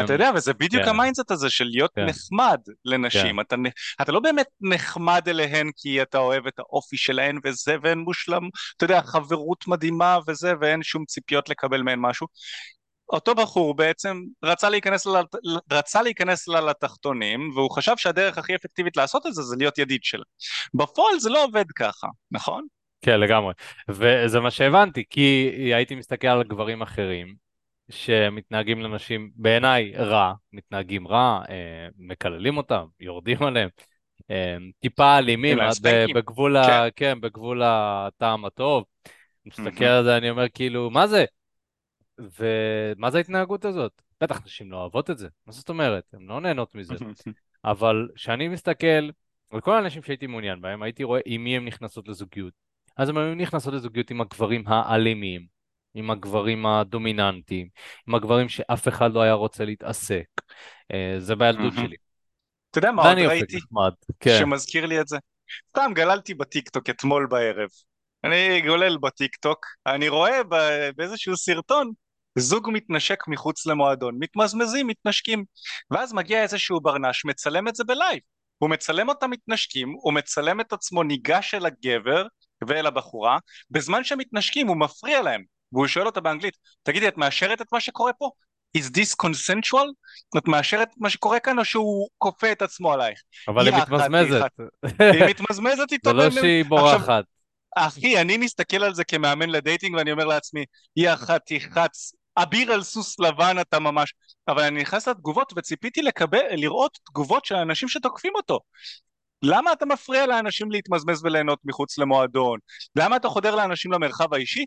אתה 0.05 0.13
יודע, 0.13 0.31
וזה 0.35 0.53
בדיוק 0.53 0.83
כן. 0.83 0.89
ה 0.89 0.94
mindset 0.94 1.31
הזה 1.31 1.51
של 1.51 1.65
להיות 1.65 1.91
כן. 1.95 2.07
נחמד 2.07 2.61
לנשים. 2.85 3.37
כן. 3.37 3.41
אתה, 3.41 3.57
אתה 4.03 4.13
לא 4.13 4.21
באמת 4.21 4.47
נחמד 4.61 5.23
אליהן 5.29 5.71
כי 5.77 6.03
אתה 6.03 6.19
אוהב 6.19 6.47
את 6.47 6.59
האופי 6.59 6.97
שלהן 6.97 7.39
וזה, 7.45 7.77
והן 7.83 7.99
מושלם, 7.99 8.49
אתה 8.77 8.85
יודע, 8.85 9.01
חברות 9.03 9.69
מדהימה 9.69 10.19
וזה, 10.27 10.53
ואין 10.61 10.83
שום 10.83 11.05
ציפיות 11.05 11.49
לקבל 11.49 11.83
מהן 11.83 11.99
משהו. 11.99 12.27
אותו 13.13 13.35
בחור 13.35 13.77
בעצם 13.77 14.23
רצה 14.45 14.71
להיכנס, 14.71 15.07
לה, 15.07 15.23
רצה 15.73 16.03
להיכנס 16.03 16.49
לה 16.49 16.61
לתחתונים 16.61 17.51
והוא 17.55 17.71
חשב 17.71 17.93
שהדרך 17.97 18.39
הכי 18.39 18.55
אפקטיבית 18.55 18.97
לעשות 18.97 19.27
את 19.27 19.35
זה 19.35 19.43
זה 19.43 19.57
להיות 19.57 19.79
ידיד 19.79 20.01
שלה. 20.03 20.25
בפועל 20.75 21.19
זה 21.19 21.31
לא 21.31 21.45
עובד 21.45 21.65
ככה, 21.77 22.07
נכון? 22.31 22.67
כן 23.01 23.21
לגמרי, 23.21 23.53
וזה 23.89 24.41
מה 24.41 24.51
שהבנתי 24.51 25.05
כי 25.11 25.51
הייתי 25.75 25.95
מסתכל 25.95 26.27
על 26.27 26.43
גברים 26.43 26.83
אחרים 26.83 27.46
שמתנהגים 27.91 28.81
לנשים 28.81 29.31
בעיניי 29.37 29.93
רע, 29.97 30.33
מתנהגים 30.53 31.09
רע, 31.09 31.43
אה, 31.49 31.89
מקללים 31.99 32.57
אותם, 32.57 32.87
יורדים 33.01 33.43
עליהם, 33.43 33.69
אה, 34.31 34.57
טיפה 34.81 35.19
אלימים, 35.19 35.59
בגבול, 36.15 36.65
כן. 36.67 36.73
ה, 36.73 36.91
כן, 36.97 37.21
בגבול 37.21 37.63
הטעם 37.65 38.45
הטוב. 38.45 38.85
מסתכל 39.47 39.85
על 39.85 40.05
זה, 40.05 40.17
אני 40.17 40.31
אומר 40.31 40.49
כאילו, 40.49 40.91
מה 40.91 41.07
זה? 41.07 41.25
ומה 42.19 43.11
זה 43.11 43.19
ההתנהגות 43.19 43.65
הזאת? 43.65 44.03
בטח 44.21 44.45
נשים 44.45 44.73
לא 44.73 44.77
אוהבות 44.77 45.11
את 45.11 45.19
זה, 45.19 45.29
מה 45.47 45.53
זאת 45.53 45.69
אומרת? 45.69 46.05
הן 46.13 46.27
לא 46.27 46.41
נהנות 46.41 46.75
מזה. 46.75 46.95
אבל 47.65 48.09
כשאני 48.15 48.49
מסתכל 48.49 49.11
על 49.51 49.61
כל 49.61 49.75
האנשים 49.75 50.03
שהייתי 50.03 50.27
מעוניין 50.27 50.61
בהם, 50.61 50.83
הייתי 50.83 51.05
רואה 51.05 51.21
עם 51.27 51.45
מי 51.45 51.57
הן 51.57 51.65
נכנסות 51.65 52.09
לזוגיות. 52.09 52.53
אז 52.97 53.09
הן 53.09 53.17
היו 53.17 53.35
נכנסות 53.35 53.75
לזוגיות 53.75 54.11
עם 54.11 54.21
הגברים 54.21 54.65
האלימים, 54.67 55.47
עם 55.97 56.11
הגברים 56.11 56.67
הדומיננטיים, 56.67 57.69
עם 58.09 58.15
הגברים 58.15 58.49
שאף 58.49 58.89
אחד 58.89 59.13
לא 59.13 59.21
היה 59.21 59.33
רוצה 59.33 59.65
להתעסק. 59.65 60.27
אה, 60.93 61.15
זה 61.19 61.35
בילדות 61.35 61.73
שלי. 61.73 61.97
אתה 62.71 62.79
יודע 62.79 62.93
מה 62.93 63.09
עוד 63.09 63.19
ראיתי 63.19 63.59
כן. 64.21 64.37
שמזכיר 64.39 64.87
לי 64.87 65.01
את 65.01 65.09
זה? 65.09 65.17
סתם 65.69 65.93
גללתי 65.95 66.35
בטיקטוק 66.35 66.91
אתמול 66.91 67.27
בערב. 67.31 67.69
אני 68.25 68.63
גולל 68.67 68.97
בטיקטוק, 68.97 69.67
אני 69.87 70.09
רואה 70.09 70.41
באיזשהו 70.97 71.37
סרטון 71.37 71.93
זוג 72.39 72.71
מתנשק 72.73 73.29
מחוץ 73.29 73.67
למועדון, 73.67 74.15
מתמזמזים, 74.19 74.87
מתנשקים, 74.87 75.45
ואז 75.91 76.13
מגיע 76.13 76.43
איזשהו 76.43 76.81
ברנש, 76.81 77.25
מצלם 77.25 77.69
את 77.69 77.75
זה 77.77 77.85
ב 77.85 77.91
live. 77.91 78.21
הוא 78.59 78.71
מצלם 78.71 79.09
אותם 79.09 79.31
מתנשקים, 79.31 79.93
הוא 80.03 80.13
מצלם 80.13 80.61
את 80.61 80.73
עצמו 80.73 81.03
ניגש 81.03 81.55
אל 81.55 81.67
הגבר 81.67 82.27
ואל 82.69 82.87
הבחורה, 82.87 83.39
בזמן 83.71 84.05
שהם 84.05 84.19
מתנשקים 84.19 84.67
הוא 84.67 84.77
מפריע 84.77 85.23
להם. 85.23 85.56
והוא 85.77 85.87
שואל 85.87 86.07
אותה 86.07 86.21
באנגלית, 86.21 86.57
תגידי, 86.83 87.09
את 87.09 87.17
מאשרת 87.17 87.61
את 87.61 87.67
מה 87.73 87.81
שקורה 87.81 88.13
פה? 88.13 88.31
is 88.79 88.81
this 88.81 89.27
consensual? 89.27 89.87
את 90.39 90.49
מאשרת 90.49 90.89
את 90.89 90.99
מה 90.99 91.11
שקורה 91.11 91.41
כאן 91.41 91.59
או 91.59 91.65
שהוא 91.65 92.09
כופה 92.19 92.53
את 92.53 92.63
עצמו 92.63 92.93
עלייך? 92.93 93.21
אבל 93.49 93.67
היא 93.69 93.77
מתמזמזת. 93.77 94.43
היא 95.15 95.25
מתמזמזת 95.29 95.93
איתו. 95.93 96.11
זה 96.11 96.17
לא 96.17 96.31
שהיא 96.31 96.65
בורחת. 96.65 97.25
אחי, 97.77 98.21
אני 98.21 98.37
מסתכל 98.37 98.85
על 98.85 98.95
זה 98.95 99.05
כמאמן 99.05 99.51
ל 99.51 99.57
dating 99.57 99.97
ואני 99.97 100.13
אומר 100.13 100.25
לעצמי, 100.25 100.65
היא 100.97 101.11
אחת 101.11 101.41
תחץ, 101.47 102.13
אביר 102.37 102.73
על 102.73 102.83
סוס 102.83 103.21
לבן 103.21 103.57
אתה 103.61 103.79
ממש, 103.79 104.15
אבל 104.49 104.63
אני 104.63 104.81
נכנס 104.81 105.09
לתגובות 105.09 105.53
וציפיתי 105.57 106.03
לקבל, 106.03 106.41
לראות 106.51 106.99
תגובות 107.05 107.45
של 107.45 107.55
אנשים 107.55 107.89
שתוקפים 107.89 108.33
אותו. 108.37 108.61
למה 109.43 109.73
אתה 109.73 109.87
מפריע 109.87 110.27
לאנשים 110.27 110.71
להתמזמז 110.71 111.25
וליהנות 111.25 111.59
מחוץ 111.65 111.99
למועדון? 111.99 112.59
למה 112.97 113.17
אתה 113.17 113.29
חודר 113.29 113.55
לאנשים 113.55 113.93
למרחב 113.93 114.35
האישי? 114.35 114.65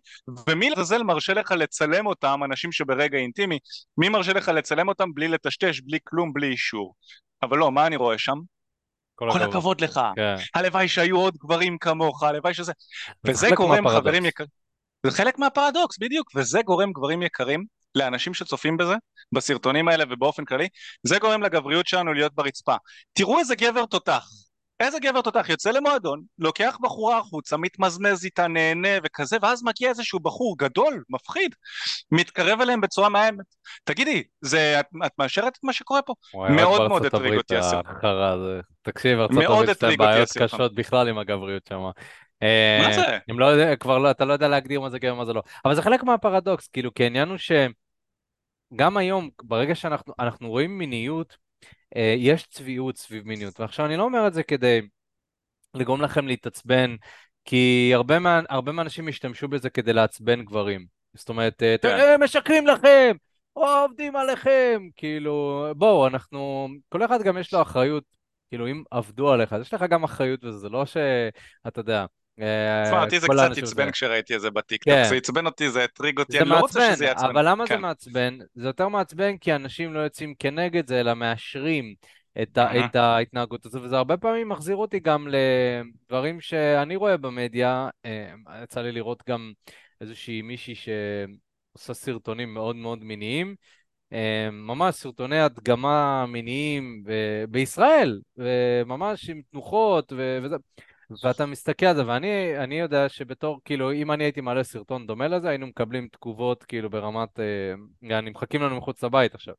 ומי 0.50 0.70
לעזאזל 0.70 1.04
מרשה 1.04 1.34
לך 1.34 1.52
לצלם 1.52 2.08
אותם, 2.08 2.40
אנשים 2.46 2.72
שברגע 2.72 3.18
אינטימי, 3.18 3.60
מי 3.98 4.10
מרשה 4.10 4.34
לך 4.34 4.48
לצלם 4.48 4.88
אותם 4.88 5.14
בלי 5.14 5.28
לטשטש, 5.28 5.80
בלי 5.80 5.98
כלום, 6.04 6.34
בלי 6.34 6.48
אישור? 6.48 6.96
אבל 7.44 7.58
לא, 7.58 7.72
מה 7.72 7.88
אני 7.88 7.96
רואה 7.96 8.18
שם? 8.18 8.38
כל, 9.16 9.30
כל 9.34 9.42
הכבוד 9.42 9.82
לך, 9.82 10.00
כן. 10.16 10.36
הלוואי 10.56 10.88
שהיו 10.88 11.18
עוד 11.18 11.38
גברים 11.38 11.78
כמוך, 11.78 12.24
הלוואי 12.24 12.54
שזה... 12.54 12.74
וזה 13.26 13.50
גורם, 13.56 13.90
חברים 13.90 14.26
יקרים, 14.26 14.50
זה 15.06 15.12
חלק 15.12 15.40
מהפרדוקס, 15.40 15.98
בדיוק, 16.00 16.32
וזה 16.36 16.62
גורם, 16.62 16.92
גברים 16.92 17.22
יקרים, 17.22 17.66
לאנשים 17.96 18.34
שצופים 18.34 18.78
בזה, 18.78 18.96
בסרטונים 19.32 19.88
האלה 19.88 20.04
ובאופן 20.10 20.46
כללי, 20.46 20.68
זה 21.04 21.20
גורם 21.20 21.44
לגבריות 21.44 21.88
שלנו 21.88 22.14
להיות 22.14 22.34
ברצפה. 22.36 22.76
תראו 23.14 23.40
איזה 23.40 23.56
גבר 23.56 23.86
תותח, 23.86 24.28
איזה 24.80 25.00
גבר 25.00 25.22
תותח 25.22 25.50
יוצא 25.50 25.72
למועדון, 25.72 26.22
לוקח 26.40 26.78
בחורה 26.82 27.18
החוצה, 27.18 27.58
מתמזמז 27.58 28.26
איתה, 28.26 28.48
נהנה 28.48 28.90
וכזה, 29.04 29.38
ואז 29.42 29.64
מגיע 29.64 29.90
איזשהו 29.90 30.20
בחור 30.20 30.56
גדול, 30.58 31.04
מפחיד, 31.10 31.56
מתקרב 32.12 32.62
אליהם 32.62 32.82
בצורה 32.82 33.10
מאיימת. 33.10 33.46
תגידי, 33.84 34.24
זה, 34.42 34.80
את, 34.80 34.86
את 35.06 35.12
מאשרת 35.20 35.58
את 35.58 35.64
מה 35.64 35.74
שקורה 35.74 36.02
פה? 36.02 36.14
מאוד 36.34 36.88
מאוד 36.88 37.06
הטריג 37.06 37.38
אותי 37.38 37.58
הסרט. 37.58 37.86
תקשיב, 38.82 39.20
ארצות 39.20 39.44
הברית 39.44 39.70
יש 39.70 39.84
להם 39.84 39.98
בעיות 39.98 40.30
קשות 40.38 40.76
בכלל 40.76 41.08
עם 41.08 41.18
הגבריות 41.18 41.64
שם. 41.70 41.80
אה, 42.44 42.88
מה 42.88 42.94
זה? 42.94 43.18
אם 43.32 43.40
לא 43.40 43.46
יודע, 43.46 43.76
כבר 43.76 43.98
לא, 43.98 44.12
אתה 44.12 44.26
לא 44.26 44.34
יודע 44.34 44.48
להגדיר 44.48 44.82
מה 44.82 44.90
זה 44.90 45.00
גבר 45.00 45.14
ומה 45.14 45.26
זה 45.26 45.34
לא. 45.34 45.42
אבל 45.66 45.76
זה 45.76 45.82
חלק 45.82 46.04
מהפרדוקס, 46.04 46.68
כאילו, 46.68 46.94
כי 46.94 47.04
העניין 47.04 47.30
הוא 47.30 47.38
שגם 47.38 48.98
היום, 48.98 49.30
ברגע 49.44 49.76
שאנחנו 49.76 50.50
רואים 50.50 50.78
מיניות, 50.78 51.34
אה, 51.34 51.49
יש 52.18 52.44
צביעות 52.44 52.98
סביב 52.98 53.28
מיניות, 53.28 53.60
ועכשיו 53.60 53.86
אני 53.86 53.98
לא 53.98 54.04
אומר 54.04 54.28
את 54.28 54.34
זה 54.34 54.44
כדי 54.44 54.82
לגרום 55.74 56.02
לכם 56.02 56.28
להתעצבן, 56.28 56.96
כי 57.46 57.92
הרבה, 57.94 58.20
מה, 58.20 58.40
הרבה 58.50 58.72
מהאנשים 58.72 59.08
השתמשו 59.08 59.48
בזה 59.48 59.70
כדי 59.70 59.94
לעצבן 59.94 60.46
גברים. 60.46 60.86
זאת 61.14 61.30
אומרת, 61.30 61.64
אה, 61.64 61.76
כן. 61.82 62.14
הם 62.14 62.24
משקרים 62.24 62.68
לכם, 62.68 63.16
או 63.56 63.68
עובדים 63.68 64.16
עליכם, 64.16 64.88
כאילו, 64.96 65.66
בואו, 65.78 66.08
אנחנו, 66.08 66.68
כל 66.90 67.06
אחד 67.06 67.22
גם 67.24 67.38
יש 67.38 67.54
לו 67.54 67.62
אחריות 67.62 68.04
כאילו, 68.50 68.68
אם 68.68 68.84
עבדו 68.92 69.32
עליך, 69.32 69.54
אז 69.54 69.62
יש 69.62 69.74
לך 69.74 69.82
גם 69.90 70.04
אחריות 70.04 70.44
וזה, 70.44 70.58
זה 70.58 70.70
לא 70.70 70.86
שאתה 70.86 71.80
יודע, 71.80 72.06
תשמע, 72.40 72.98
אה, 72.98 73.04
אותי 73.04 73.20
זה 73.20 73.28
קצת 73.28 73.58
עצבן. 73.58 73.92
כשראיתי 73.92 74.36
את 74.36 74.42
זה 74.42 74.52
בטיקטוק, 74.52 74.94
כן, 74.94 75.04
זה 75.10 75.16
עצבן 75.16 75.46
אותי, 75.46 75.70
זה 75.70 75.84
הטריג 75.84 76.20
אותי, 76.20 76.40
אני 76.40 76.50
לא 76.50 76.60
רוצה 76.60 76.96
שזה 76.96 77.06
יעצבן. 77.06 77.30
אבל 77.30 77.50
למה 77.50 77.66
זה 77.66 77.74
כן. 77.74 77.82
מעצבן? 77.82 78.38
זה 78.56 78.68
יותר 78.68 78.88
מעצבן 78.88 79.38
כי 79.38 79.56
אנשים 79.56 79.94
לא 79.94 80.00
יוצאים 80.00 80.34
כנגד 80.40 80.88
זה, 80.88 81.00
אלא 81.00 81.14
מאשרים 81.14 81.94
את, 82.42 82.58
ה, 82.58 82.66
מהמם. 82.66 82.86
את 82.86 82.96
ההתנהגות 82.96 83.66
הזו, 83.66 83.82
וזה 83.82 83.98
הרבה 83.98 84.18
פעמים 84.18 84.50
מחזיר 84.50 84.76
אותי 84.76 85.00
גם 85.00 85.28
לדברים 85.28 86.42
שאני 86.42 86.96
רואה 86.96 87.18
במדיה. 87.18 87.90
אה, 88.06 88.34
יצא 88.64 88.82
לי 88.82 88.92
לראות 88.92 89.24
גם 89.30 89.52
איזושהי 90.02 90.42
מישהי 90.42 90.76
שעושה 90.76 91.94
סרטונים 91.94 92.54
מאוד 92.54 92.76
מאוד 92.76 93.04
מיניים, 93.04 93.56
אה, 94.14 94.50
ממש 94.52 94.96
סרטוני 94.96 95.40
הדגמה 95.40 96.26
מיניים 96.26 97.04
ב- 97.06 97.46
בישראל, 97.50 98.20
וממש 98.38 99.30
עם 99.30 99.42
תנוחות 99.52 100.14
ו- 100.18 100.40
וזה. 100.44 100.56
ואתה 101.24 101.46
מסתכל 101.46 101.86
על 101.86 101.96
זה, 101.96 102.08
ואני 102.08 102.58
אני 102.58 102.80
יודע 102.80 103.10
שבתור, 103.10 103.62
כאילו, 103.66 103.92
אם 103.92 104.12
אני 104.12 104.24
הייתי 104.24 104.42
מעלה 104.42 104.64
סרטון 104.64 105.08
דומה 105.08 105.28
לזה, 105.28 105.50
היינו 105.50 105.68
מקבלים 105.68 106.08
תגובות, 106.12 106.64
כאילו, 106.64 106.90
ברמת, 106.90 107.40
אה, 107.40 108.18
אני 108.20 108.30
מחכים 108.30 108.62
לנו 108.62 108.78
מחוץ 108.78 109.04
לבית 109.04 109.36
עכשיו. 109.36 109.54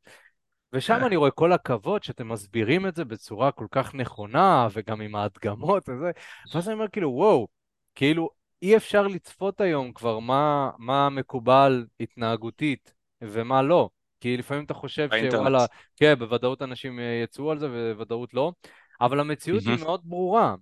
ושם 0.72 0.98
אני 1.06 1.16
רואה 1.16 1.30
כל 1.30 1.52
הכבוד 1.52 2.02
שאתם 2.02 2.28
מסבירים 2.28 2.86
את 2.86 2.96
זה 2.96 3.04
בצורה 3.04 3.52
כל 3.52 3.66
כך 3.70 3.94
נכונה, 3.94 4.68
וגם 4.72 5.00
עם 5.00 5.14
ההדגמות 5.14 5.88
וזה, 5.88 6.10
ואז 6.54 6.68
אני 6.68 6.74
אומר, 6.74 6.88
כאילו, 6.88 7.10
וואו, 7.10 7.48
כאילו, 7.94 8.30
אי 8.62 8.76
אפשר 8.76 9.06
לצפות 9.06 9.60
היום 9.60 9.92
כבר 9.92 10.18
מה, 10.18 10.70
מה 10.78 11.08
מקובל 11.08 11.86
התנהגותית 12.00 12.94
ומה 13.22 13.62
לא. 13.62 13.88
כי 14.20 14.36
לפעמים 14.36 14.64
אתה 14.64 14.74
חושב. 14.74 15.08
שוואלה, 15.30 15.66
כן, 15.96 16.14
בוודאות 16.18 16.62
אנשים 16.62 17.00
אה, 17.00 17.20
יצאו 17.24 17.50
על 17.50 17.58
זה 17.58 17.68
ובוודאות 17.70 18.34
לא, 18.34 18.52
אבל 19.00 19.20
המציאות 19.20 19.62
היא. 19.66 19.78
מאוד 19.80 20.00
ברורה. 20.04 20.54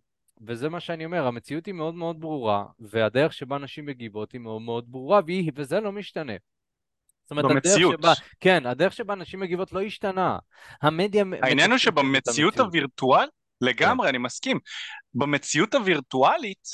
וזה 0.46 0.68
מה 0.68 0.80
שאני 0.80 1.04
אומר, 1.04 1.26
המציאות 1.26 1.66
היא 1.66 1.74
מאוד 1.74 1.94
מאוד 1.94 2.20
ברורה, 2.20 2.64
והדרך 2.78 3.32
שבה 3.32 3.58
נשים 3.58 3.86
מגיבות 3.86 4.32
היא 4.32 4.40
מאוד 4.40 4.62
מאוד 4.62 4.84
ברורה, 4.88 5.20
והיא, 5.26 5.52
וזה 5.54 5.80
לא 5.80 5.92
משתנה. 5.92 6.32
זאת 7.22 7.30
אומרת, 7.30 7.44
הדרך 7.44 7.64
במציאות. 7.64 7.94
שבה, 7.98 8.12
כן, 8.40 8.66
הדרך 8.66 8.92
שבה 8.92 9.14
נשים 9.14 9.40
מגיבות 9.40 9.72
לא 9.72 9.82
השתנה. 9.82 10.38
המדיה 10.82 11.24
העניין 11.42 11.70
הוא 11.70 11.78
שבמציאות. 11.78 12.58
הווירטואל, 12.58 13.26
כן. 13.26 13.66
לגמרי, 13.66 14.08
אני 14.08 14.18
מסכים. 14.18 14.58
במציאות 15.14 15.74
הווירטואלית, 15.74 16.68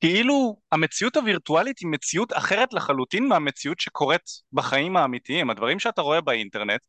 כאילו 0.00 0.56
המציאות 0.72 1.16
הווירטואלית 1.16 1.78
היא 1.78 1.88
מציאות 1.88 2.32
אחרת 2.32 2.72
לחלוטין 2.72 3.28
מהמציאות 3.28 3.80
שקורית 3.80 4.22
בחיים 4.52 4.96
האמיתיים. 4.96 5.50
הדברים 5.50 5.78
שאתה 5.78 6.02
רואה 6.02 6.20
באינטרנט, 6.20 6.80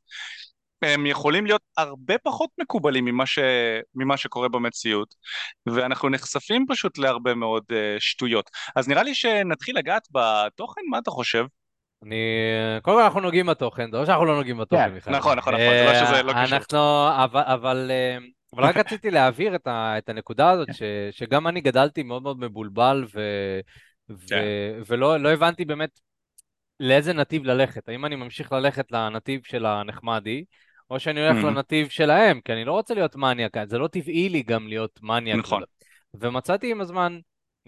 הם 0.81 1.05
יכולים 1.05 1.45
להיות 1.45 1.61
הרבה 1.77 2.17
פחות 2.17 2.49
מקובלים 2.61 3.05
ממה, 3.05 3.25
ש... 3.25 3.39
ממה 3.95 4.17
שקורה 4.17 4.49
במציאות, 4.49 5.15
ואנחנו 5.65 6.09
נחשפים 6.09 6.65
פשוט 6.69 6.97
להרבה 6.97 7.33
מאוד 7.33 7.63
uh, 7.69 7.75
שטויות. 7.99 8.49
אז 8.75 8.87
נראה 8.87 9.03
לי 9.03 9.15
שנתחיל 9.15 9.77
לגעת 9.77 10.07
בתוכן, 10.11 10.81
מה 10.89 10.97
אתה 10.97 11.11
חושב? 11.11 11.45
אני... 12.05 12.15
קודם 12.81 12.97
כל 12.97 13.03
אנחנו 13.03 13.19
נוגעים 13.19 13.45
בתוכן, 13.45 13.91
זה 13.91 13.97
לא 13.97 14.05
שאנחנו 14.05 14.25
לא 14.25 14.35
נוגעים 14.35 14.57
בתוכן, 14.57 14.93
מיכאל. 14.93 15.13
נכון, 15.15 15.37
נכון, 15.37 15.53
נכון, 15.53 15.65
זה 15.65 15.85
לא 15.85 16.05
שזה 16.05 16.23
לא 16.23 16.31
אה, 16.31 16.45
קשור. 16.45 16.57
אנחנו... 16.57 17.07
אבל... 17.23 17.41
אבל... 17.41 17.91
אה, 17.91 18.17
אבל 18.55 18.63
רק 18.63 18.77
רציתי 18.77 19.11
להבהיר 19.11 19.55
את, 19.55 19.67
ה, 19.67 19.97
את 19.97 20.09
הנקודה 20.09 20.49
הזאת, 20.49 20.67
ש, 20.73 20.83
שגם 21.11 21.47
אני 21.47 21.61
גדלתי 21.61 22.03
מאוד 22.03 22.23
מאוד 22.23 22.39
מבולבל, 22.39 23.05
ו, 23.13 23.19
ו, 24.09 24.27
כן. 24.27 24.43
ולא 24.87 25.17
לא 25.17 25.29
הבנתי 25.29 25.65
באמת 25.65 25.89
לאיזה 26.79 27.13
נתיב 27.13 27.43
ללכת. 27.43 27.89
האם 27.89 28.05
אני 28.05 28.15
ממשיך 28.15 28.51
ללכת 28.51 28.91
לנתיב 28.91 29.41
של 29.43 29.65
הנחמדי, 29.65 30.43
או 30.89 30.99
שאני 30.99 31.27
הולך 31.27 31.43
Mhm, 31.43 31.47
לנתיב 31.47 31.89
שלהם, 31.89 32.41
כי 32.41 32.53
אני 32.53 32.65
לא 32.65 32.71
רוצה 32.71 32.93
להיות 32.93 33.15
מניאק, 33.15 33.53
זה 33.67 33.77
לא 33.77 33.87
טבעי 33.87 34.29
לי 34.29 34.43
גם 34.43 34.67
להיות 34.67 34.99
מניאק. 35.03 35.39
נכון. 35.39 35.63
ומצאתי 36.13 36.71
עם 36.71 36.81
הזמן 36.81 37.19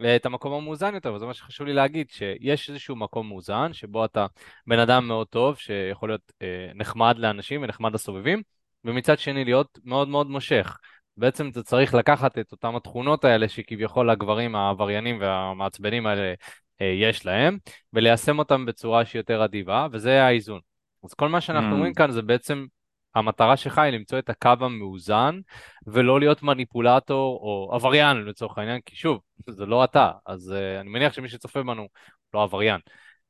אה, 0.04 0.16
את 0.16 0.26
המקום 0.26 0.54
המאוזן 0.54 0.96
יותר, 0.96 1.14
וזה 1.14 1.26
מה 1.26 1.34
שחשוב 1.34 1.68
לי 1.68 1.74
להגיד, 1.74 2.10
שיש 2.10 2.70
איזשהו 2.70 2.96
מקום 2.96 3.28
מאוזן, 3.28 3.74
שבו 3.74 4.06
אתה 4.06 4.26
בן 4.68 4.80
אדם 4.80 5.08
מאוד 5.08 5.28
טוב, 5.28 5.58
שיכול 5.58 6.10
להיות 6.10 6.32
אה, 6.42 6.48
נחמד 6.76 7.16
לאנשים 7.18 7.62
ונחמד 7.64 7.94
לסובבים, 7.94 8.42
ומצד 8.86 9.20
שני 9.20 9.46
להיות 9.46 9.80
מאוד 9.84 10.08
מאוד 10.08 10.28
מושך. 10.30 10.78
בעצם 11.18 11.50
אתה 11.50 11.64
צריך 11.64 11.94
לקחת 11.94 12.38
את 12.38 12.52
אותן 12.52 12.76
התכונות 12.76 13.26
האלה 13.26 13.50
שכביכול 13.50 14.10
הגברים 14.10 14.56
העבריינים 14.56 15.18
והמעצבנים 15.22 16.06
האלה 16.08 16.34
אה, 16.82 16.86
יש 16.86 17.26
להם, 17.26 17.58
וליישם 17.94 18.40
אותם 18.40 18.66
בצורה 18.66 19.06
שהיא 19.06 19.20
יותר 19.20 19.46
אדיבה, 19.46 19.88
וזה 19.92 20.24
האיזון. 20.24 20.60
אז 21.04 21.14
כל 21.14 21.30
מה 21.30 21.42
שאנחנו 21.42 21.78
רואים 21.78 21.92
Mhm, 21.92 21.96
כאן 21.96 22.12
זה 22.12 22.22
בעצם, 22.22 22.66
המטרה 23.16 23.58
שלך 23.58 23.78
היא 23.78 23.94
למצוא 23.94 24.20
את 24.20 24.30
הקו 24.30 24.54
המאוזן, 24.60 25.40
ולא 25.88 26.20
להיות 26.20 26.44
מניפולטור 26.44 27.40
או 27.42 27.76
עבריין 27.76 28.18
לצורך 28.18 28.58
העניין, 28.58 28.82
כי 28.86 28.96
שוב, 28.96 29.20
זה 29.50 29.66
לא 29.66 29.84
אתה, 29.84 30.12
אז 30.26 30.54
uh, 30.54 30.82
אני 30.82 30.90
מניח 30.90 31.14
שמי 31.14 31.30
שצופה 31.30 31.64
בנו 31.64 31.88
לא 32.34 32.44
עבריין. 32.44 32.80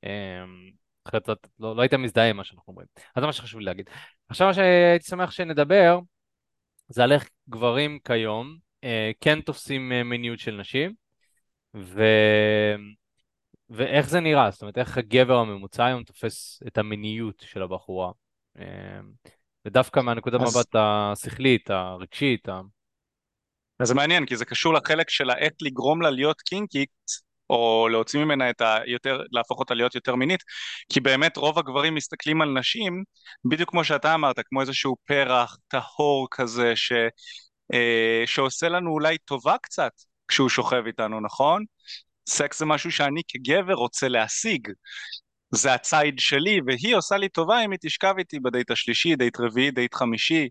Um, 0.06 0.08
אחרת 1.08 1.30
את 1.30 1.48
לא, 1.60 1.76
לא 1.76 1.82
היית 1.82 1.94
מזדהה 1.94 2.30
עם 2.30 2.38
מה 2.38 2.44
שאנחנו 2.44 2.72
אומרים. 2.72 2.88
אז 3.16 3.22
זה 3.22 3.28
מה 3.28 3.34
שחשוב 3.34 3.60
לי 3.60 3.66
להגיד. 3.66 3.90
עכשיו 4.30 4.48
מה 4.48 4.54
שהייתי 4.54 5.06
שמח 5.06 5.32
שנדבר, 5.32 6.00
זה 6.88 7.04
על 7.04 7.12
איך 7.12 7.30
גברים 7.50 8.00
כיום 8.04 8.58
uh, 8.86 8.88
כן 9.22 9.42
תופסים 9.42 9.92
uh, 9.92 10.04
מיניות 10.04 10.40
של 10.40 10.56
נשים, 10.56 10.94
ו... 11.76 12.04
ואיך 13.70 14.10
זה 14.10 14.20
נראה, 14.20 14.52
זאת 14.52 14.62
אומרת, 14.62 14.78
איך 14.78 14.98
הגבר 14.98 15.38
הממוצע 15.38 15.86
היום 15.86 16.04
תופס 16.04 16.64
את 16.68 16.78
המיניות 16.78 17.44
של 17.46 17.62
הבחורה. 17.62 18.12
Um, 18.58 18.62
ודווקא 19.66 20.00
מהנקודת 20.00 20.42
אז 20.42 20.58
מבט 20.58 20.76
השכלית, 20.76 21.70
הרגשית, 21.70 22.50
ה... 22.50 22.62
אז 23.80 23.88
זה 23.88 23.94
מעניין, 23.94 24.26
כי 24.26 24.38
זה 24.38 24.46
קשור 24.46 24.74
לחלק 24.74 25.10
של 25.10 25.32
איך 25.32 25.54
לגרום 25.62 26.02
לה 26.02 26.10
להיות 26.10 26.42
קינקית, 26.42 26.90
או 27.50 27.88
להוציא 27.92 28.20
ממנה 28.20 28.50
את 28.50 28.62
ה... 28.62 28.78
יותר, 28.86 29.22
להפוך 29.32 29.60
אותה 29.60 29.74
להיות 29.74 29.96
יותר 29.96 30.16
מינית, 30.16 30.44
כי 30.94 31.00
באמת 31.00 31.38
רוב 31.38 31.60
הגברים 31.60 31.96
מסתכלים 31.96 32.42
על 32.42 32.50
נשים, 32.50 33.04
בדיוק 33.50 33.70
כמו 33.70 33.84
שאתה 33.84 34.14
אמרת, 34.14 34.36
כמו 34.46 34.62
איזשהו 34.62 34.96
פרח 35.06 35.58
טהור 35.68 36.28
כזה, 36.32 36.76
ש... 36.76 36.92
אה, 37.74 38.24
שעושה 38.26 38.70
לנו 38.70 38.92
אולי 38.92 39.18
טובה 39.18 39.56
קצת 39.62 39.92
כשהוא 40.28 40.50
שוכב 40.50 40.84
איתנו, 40.88 41.20
נכון? 41.20 41.64
סקס 42.30 42.60
זה 42.60 42.66
משהו 42.66 42.92
שאני 42.92 43.22
כגבר 43.28 43.74
רוצה 43.74 44.08
להשיג, 44.08 44.68
זה 45.56 45.74
הציד 45.74 46.20
שלי, 46.20 46.60
והיא 46.68 46.96
עושה 46.96 47.18
לי 47.18 47.30
טובה 47.30 47.66
אם 47.66 47.72
היא 47.72 47.80
תשכב 47.82 48.14
איתי 48.18 48.40
בדייט 48.40 48.72
השלישי, 48.72 49.16
דייט 49.16 49.40
רביעי, 49.40 49.72
דייט 49.72 49.94
חמישי. 49.96 50.50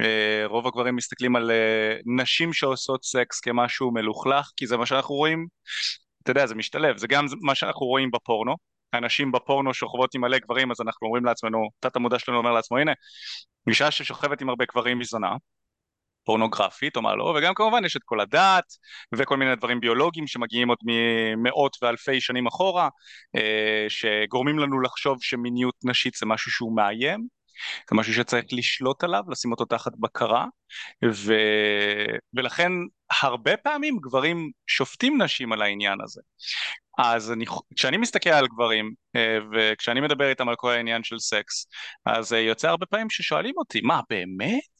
אה, 0.00 0.46
רוב 0.46 0.66
הגברים 0.66 0.96
מסתכלים 0.96 1.36
על 1.36 1.50
אה, 1.50 1.96
נשים 2.16 2.52
שעושות 2.52 3.04
סקס 3.04 3.40
כמשהו 3.40 3.92
מלוכלך, 3.92 4.50
כי 4.56 4.66
זה 4.66 4.76
מה 4.76 4.86
שאנחנו 4.86 5.14
רואים, 5.14 5.46
אתה 6.22 6.30
יודע, 6.30 6.46
זה 6.46 6.54
משתלב, 6.54 6.96
זה 6.96 7.06
גם 7.06 7.26
מה 7.42 7.54
שאנחנו 7.54 7.86
רואים 7.86 8.10
בפורנו. 8.10 8.54
הנשים 8.92 9.32
בפורנו 9.32 9.74
שוכבות 9.74 10.14
עם 10.14 10.20
מלא 10.20 10.38
גברים, 10.38 10.70
אז 10.70 10.80
אנחנו 10.80 11.06
אומרים 11.06 11.24
לעצמנו, 11.24 11.68
תת 11.80 11.96
המודע 11.96 12.18
שלנו 12.18 12.38
אומר 12.38 12.52
לעצמו, 12.52 12.78
הנה, 12.78 12.92
אישה 13.68 13.90
ששוכבת 13.90 14.40
עם 14.40 14.48
הרבה 14.48 14.64
גברים 14.72 14.98
היא 14.98 15.06
זונה, 15.10 15.30
פורנוגרפית 16.24 16.96
או 16.96 17.02
מה 17.02 17.14
לא, 17.14 17.34
וגם 17.38 17.54
כמובן 17.54 17.84
יש 17.84 17.96
את 17.96 18.02
כל 18.04 18.20
הדת 18.20 18.64
וכל 19.14 19.36
מיני 19.36 19.56
דברים 19.56 19.80
ביולוגיים 19.80 20.26
שמגיעים 20.26 20.68
עוד 20.68 20.78
ממאות 20.84 21.76
ואלפי 21.82 22.20
שנים 22.20 22.46
אחורה, 22.46 22.88
אה, 23.36 23.86
שגורמים 23.88 24.58
לנו 24.58 24.80
לחשוב 24.80 25.18
שמיניות 25.20 25.74
נשית 25.84 26.14
זה 26.14 26.26
משהו 26.26 26.50
שהוא 26.50 26.76
מאיים, 26.76 27.26
זה 27.90 27.96
משהו 27.96 28.14
שצריך 28.14 28.44
לשלוט 28.52 29.04
עליו, 29.04 29.22
לשים 29.28 29.50
אותו 29.50 29.64
תחת 29.64 29.92
בקרה, 30.00 30.46
ו... 31.04 31.34
ולכן 32.34 32.72
הרבה 33.22 33.56
פעמים 33.56 33.98
גברים 33.98 34.50
שופטים 34.66 35.22
נשים 35.22 35.52
על 35.52 35.62
העניין 35.62 35.98
הזה. 36.04 36.20
אז 36.98 37.32
אני, 37.32 37.44
כשאני 37.76 37.96
מסתכל 37.96 38.30
על 38.30 38.46
גברים 38.46 38.94
אה, 39.16 39.38
וכשאני 39.52 40.00
מדבר 40.00 40.28
איתם 40.28 40.48
על 40.48 40.56
כל 40.56 40.70
העניין 40.70 41.04
של 41.04 41.18
סקס, 41.18 41.66
אז 42.06 42.32
אה, 42.32 42.38
יוצא 42.38 42.68
הרבה 42.68 42.86
פעמים 42.86 43.10
ששואלים 43.10 43.54
אותי, 43.56 43.80
מה 43.80 44.00
באמת? 44.10 44.73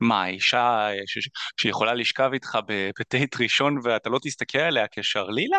מה, 0.00 0.26
אישה 0.26 0.88
ש... 1.06 1.28
שיכולה 1.60 1.94
לשכב 1.94 2.30
איתך 2.32 2.58
בדייט 2.68 3.40
ראשון 3.40 3.78
ואתה 3.84 4.10
לא 4.10 4.18
תסתכל 4.22 4.58
עליה 4.58 4.86
כשרלילה? 4.90 5.58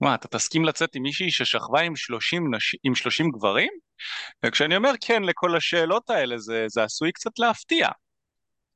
מה, 0.00 0.14
אתה 0.14 0.28
תסכים 0.28 0.64
לצאת 0.64 0.94
עם 0.94 1.02
מישהי 1.02 1.30
ששכבה 1.30 1.80
עם 1.80 1.96
30, 1.96 2.54
נש... 2.54 2.76
עם 2.82 2.94
30 2.94 3.30
גברים? 3.30 3.72
וכשאני 4.44 4.76
אומר 4.76 4.92
כן 5.00 5.22
לכל 5.22 5.56
השאלות 5.56 6.10
האלה, 6.10 6.38
זה, 6.38 6.64
זה 6.68 6.82
עשוי 6.82 7.12
קצת 7.12 7.38
להפתיע. 7.38 7.88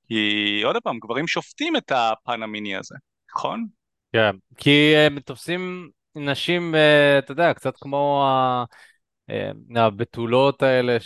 כי 0.08 0.62
עוד 0.64 0.76
פעם, 0.84 0.98
גברים 0.98 1.28
שופטים 1.28 1.76
את 1.76 1.92
הפן 1.94 2.42
המיני 2.42 2.76
הזה, 2.76 2.94
נכון? 3.34 3.66
כן, 4.12 4.36
כי 4.56 4.96
הם 4.96 5.20
תופסים 5.20 5.90
נשים, 6.14 6.74
אה, 6.74 7.18
אתה 7.18 7.32
יודע, 7.32 7.54
קצת 7.54 7.74
כמו 7.80 8.24
אה, 9.30 9.84
הבתולות 9.86 10.62
האלה, 10.62 10.96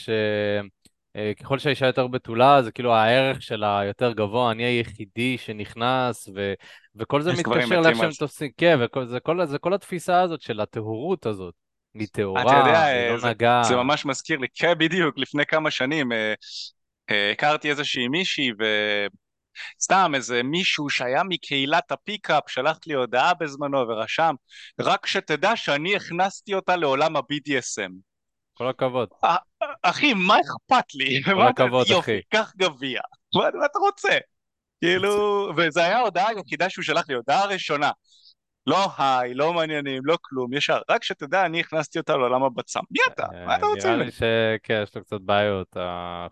שככל 1.16 1.58
שהאישה 1.58 1.86
יותר 1.86 2.06
בתולה, 2.06 2.62
זה 2.62 2.72
כאילו 2.72 2.94
הערך 2.94 3.42
שלה 3.42 3.80
יותר 3.86 4.12
גבוה, 4.12 4.50
אני 4.50 4.64
היחידי 4.64 5.38
שנכנס, 5.38 6.28
ו... 6.34 6.52
וכל 6.96 7.22
זה 7.22 7.32
מתקשר 7.32 7.80
לאיך 7.80 7.96
שהם. 7.96 8.10
תופסים, 8.18 8.50
כן, 8.56 8.78
וכל 8.80 9.06
זה 9.06 9.20
כל, 9.20 9.46
זה 9.46 9.58
כל 9.58 9.74
התפיסה 9.74 10.20
הזאת 10.20 10.42
של 10.42 10.60
הטהורות 10.60 11.26
הזאת. 11.26 11.54
היא 11.94 12.08
טהורה, 12.12 12.42
היא 12.64 12.74
אה, 12.74 13.10
לא 13.10 13.18
זה, 13.18 13.28
נגעה. 13.28 13.64
זה 13.64 13.76
ממש 13.76 14.06
מזכיר 14.06 14.38
לי, 14.38 14.46
כן, 14.54 14.72
בדיוק, 14.78 15.18
לפני 15.18 15.46
כמה 15.46 15.70
שנים 15.70 16.12
אה, 16.12 16.34
אה, 17.10 17.30
הכרתי 17.30 17.70
איזושהי 17.70 18.08
מישהי 18.08 18.50
סתם 19.82 20.12
איזה 20.14 20.42
מישהו 20.42 20.90
שהיה 20.90 21.22
מקהילת 21.22 21.92
הפיקאפ 21.92 22.42
שלח 22.46 22.78
לי 22.86 22.94
הודעה 22.94 23.34
בזמנו 23.34 23.78
ורשם 23.78 24.34
רק 24.80 25.06
שתדע 25.06 25.56
שאני 25.56 25.96
הכנסתי 25.96 26.54
אותה 26.54 26.76
לעולם 26.76 27.16
ה-BDSM 27.16 27.92
כל 28.54 28.68
הכבוד. 28.68 29.08
אחי 29.82 30.14
מה 30.14 30.36
אכפת 30.40 30.94
לי? 30.94 31.22
כל 31.24 31.42
הכבוד 31.42 31.86
אחי. 31.98 32.20
קח 32.30 32.52
גביע. 32.56 33.00
מה 33.34 33.48
אתה 33.48 33.78
רוצה? 33.78 34.18
כאילו, 34.80 35.48
וזה 35.56 35.84
היה 35.84 35.98
ההודעה 35.98 36.28
היחידה 36.28 36.70
שהוא 36.70 36.82
שלח 36.82 37.08
לי, 37.08 37.14
הודעה 37.14 37.46
ראשונה. 37.46 37.90
לא 38.66 38.86
היי, 38.98 39.34
לא 39.34 39.52
מעניינים, 39.52 40.02
לא 40.04 40.18
כלום, 40.22 40.52
ישר. 40.52 40.80
רק 40.90 41.04
שתדע, 41.04 41.46
אני 41.46 41.60
הכנסתי 41.60 41.98
אותה 41.98 42.16
לעולם 42.16 42.42
הבצם. 42.42 42.80
מי 42.90 42.98
אתה? 43.14 43.26
אה, 43.34 43.46
מה 43.46 43.56
אתה 43.56 43.66
רוצה 43.66 43.94
נראה 43.94 44.04
לי 44.04 44.10
שכן, 44.10 44.82
יש 44.82 44.96
לו 44.96 45.04
קצת 45.04 45.20
בעיות, 45.20 45.76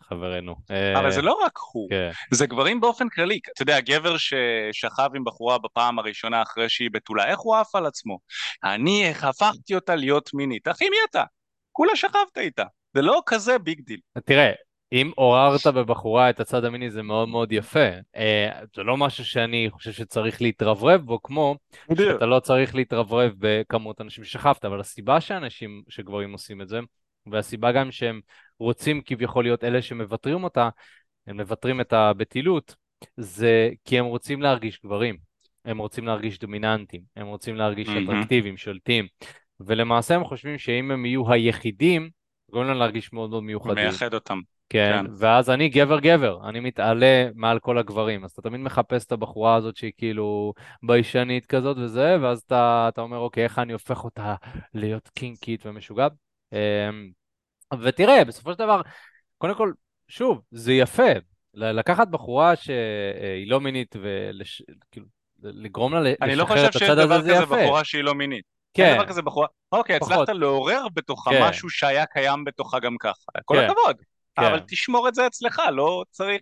חברנו. 0.02 0.54
אבל 0.98 1.10
זה 1.10 1.22
לא 1.22 1.38
רק 1.44 1.52
הוא, 1.72 1.90
כן. 1.90 2.10
זה 2.30 2.46
גברים 2.46 2.80
באופן 2.80 3.08
כללי. 3.08 3.40
אתה 3.54 3.62
יודע, 3.62 3.80
גבר 3.80 4.16
ששכב 4.16 5.10
עם 5.14 5.24
בחורה 5.24 5.58
בפעם 5.58 5.98
הראשונה 5.98 6.42
אחרי 6.42 6.68
שהיא 6.68 6.90
בתולה, 6.92 7.26
איך 7.26 7.38
הוא 7.38 7.56
עף 7.56 7.74
על 7.74 7.86
עצמו? 7.86 8.18
אני 8.64 9.10
הפכתי 9.22 9.74
אותה 9.74 9.94
להיות 9.94 10.30
מינית. 10.34 10.68
אחי, 10.68 10.88
מי 10.88 10.96
אתה? 11.10 11.24
כולה 11.72 11.96
שכבת 11.96 12.38
איתה. 12.38 12.64
זה 12.94 13.02
לא 13.02 13.22
כזה 13.26 13.58
big 13.58 13.80
deal. 13.80 14.00
תראה, 14.24 14.52
אם 14.92 15.10
עוררת 15.14 15.66
בבחורה 15.66 16.30
את 16.30 16.40
הצד 16.40 16.64
המיני 16.64 16.90
זה 16.90 17.02
מאוד 17.02 17.28
מאוד 17.28 17.52
יפה. 17.52 17.88
אה, 18.16 18.60
זה 18.76 18.82
לא 18.82 18.96
משהו 18.96 19.24
שאני 19.24 19.68
חושב 19.70 19.92
שצריך 19.92 20.42
להתרברב 20.42 21.00
בו, 21.00 21.22
כמו 21.22 21.56
בדיוק. 21.88 22.12
שאתה 22.12 22.26
לא 22.26 22.40
צריך 22.40 22.74
להתרברב 22.74 23.32
בכמות 23.38 24.00
הנשים 24.00 24.24
ששכבת, 24.24 24.64
אבל 24.64 24.80
הסיבה 24.80 25.20
שאנשים, 25.20 25.82
שגברים 25.88 26.32
עושים 26.32 26.60
את 26.60 26.68
זה, 26.68 26.80
והסיבה 27.26 27.72
גם 27.72 27.90
שהם 27.90 28.20
רוצים 28.58 29.02
כביכול 29.04 29.44
להיות 29.44 29.64
אלה 29.64 29.82
שמוותרים 29.82 30.44
אותה, 30.44 30.68
הם 31.26 31.36
מוותרים 31.36 31.80
את 31.80 31.92
הבטילות, 31.92 32.74
זה 33.16 33.70
כי 33.84 33.98
הם 33.98 34.04
רוצים 34.04 34.42
להרגיש 34.42 34.80
גברים, 34.84 35.16
הם 35.64 35.78
רוצים 35.78 36.06
להרגיש 36.06 36.38
דומיננטים, 36.38 37.00
הם 37.16 37.26
רוצים 37.26 37.56
להרגיש. 37.56 37.88
אטרקטיביים, 37.88 38.56
שולטים, 38.56 39.06
ולמעשה 39.60 40.14
הם 40.14 40.24
חושבים 40.24 40.58
שאם 40.58 40.90
הם 40.90 41.06
יהיו 41.06 41.32
היחידים, 41.32 42.10
גורם 42.52 42.66
להם 42.66 42.76
להרגיש 42.76 43.12
מאוד 43.12 43.30
מאוד 43.30 43.42
מיוחדים. 43.42 43.74
מייחד 43.74 44.14
אותם. 44.14 44.40
כן, 44.68 45.02
כן. 45.06 45.12
ואז 45.16 45.50
אני 45.50 45.68
גבר 45.68 46.00
גבר, 46.00 46.48
אני 46.48 46.60
מתעלה 46.60 47.28
מעל 47.34 47.58
כל 47.58 47.78
הגברים, 47.78 48.24
אז 48.24 48.30
אתה 48.30 48.42
תמיד 48.42 48.60
מחפש 48.60 49.04
את 49.04 49.12
הבחורה 49.12 49.54
הזאת 49.54 49.76
שהיא 49.76 49.92
כאילו 49.98 50.52
ביישנית 50.82 51.46
כזאת 51.46 51.76
וזה, 51.76 52.16
ואז 52.20 52.40
אתה, 52.40 52.86
אתה 52.88 53.00
אומר, 53.00 53.18
אוקיי, 53.18 53.44
איך 53.44 53.58
אני 53.58 53.72
הופך 53.72 54.04
אותה 54.04 54.34
להיות 54.74 55.08
קינקית 55.08 55.66
ומשוגעת? 55.66 56.12
אמ, 56.52 57.10
ותראה, 57.82 58.24
בסופו 58.24 58.52
של 58.52 58.58
דבר, 58.58 58.80
קודם 59.38 59.54
כל, 59.54 59.72
שוב, 60.08 60.40
זה 60.50 60.72
יפה, 60.72 61.12
לקחת 61.54 62.08
בחורה 62.08 62.56
שהיא 62.56 63.46
לא 63.46 63.60
מינית 63.60 63.96
וכאילו, 63.96 65.06
לגרום 65.42 65.94
לה 65.94 66.12
אני 66.22 66.36
לא 66.36 66.44
לשחרר 66.44 66.56
חושב 66.56 66.66
את 66.66 66.72
שיש 66.72 66.82
הצד 66.82 66.98
הזה, 66.98 67.06
דבר 67.06 67.20
זה 67.22 67.32
כזה 67.32 67.42
יפה. 67.42 67.56
בחורה 67.62 67.84
שהיא 67.84 68.02
לא 68.04 68.14
מינית. 68.14 68.59
אין 68.78 68.86
כן, 68.86 68.94
דבר 68.94 69.06
כזה 69.06 69.22
בחורה, 69.22 69.46
אוקיי, 69.72 69.98
פחות. 70.00 70.12
הצלחת 70.12 70.28
לעורר 70.28 70.88
בתוכה 70.94 71.30
כן. 71.30 71.42
משהו 71.48 71.70
שהיה 71.70 72.06
קיים 72.06 72.44
בתוכה 72.44 72.78
גם 72.78 72.96
ככה. 73.00 73.32
כל 73.44 73.54
כן, 73.54 73.64
הכבוד. 73.64 73.96
כן. 74.36 74.44
אבל 74.44 74.60
תשמור 74.68 75.08
את 75.08 75.14
זה 75.14 75.26
אצלך, 75.26 75.62
לא 75.72 76.02
צריך 76.10 76.40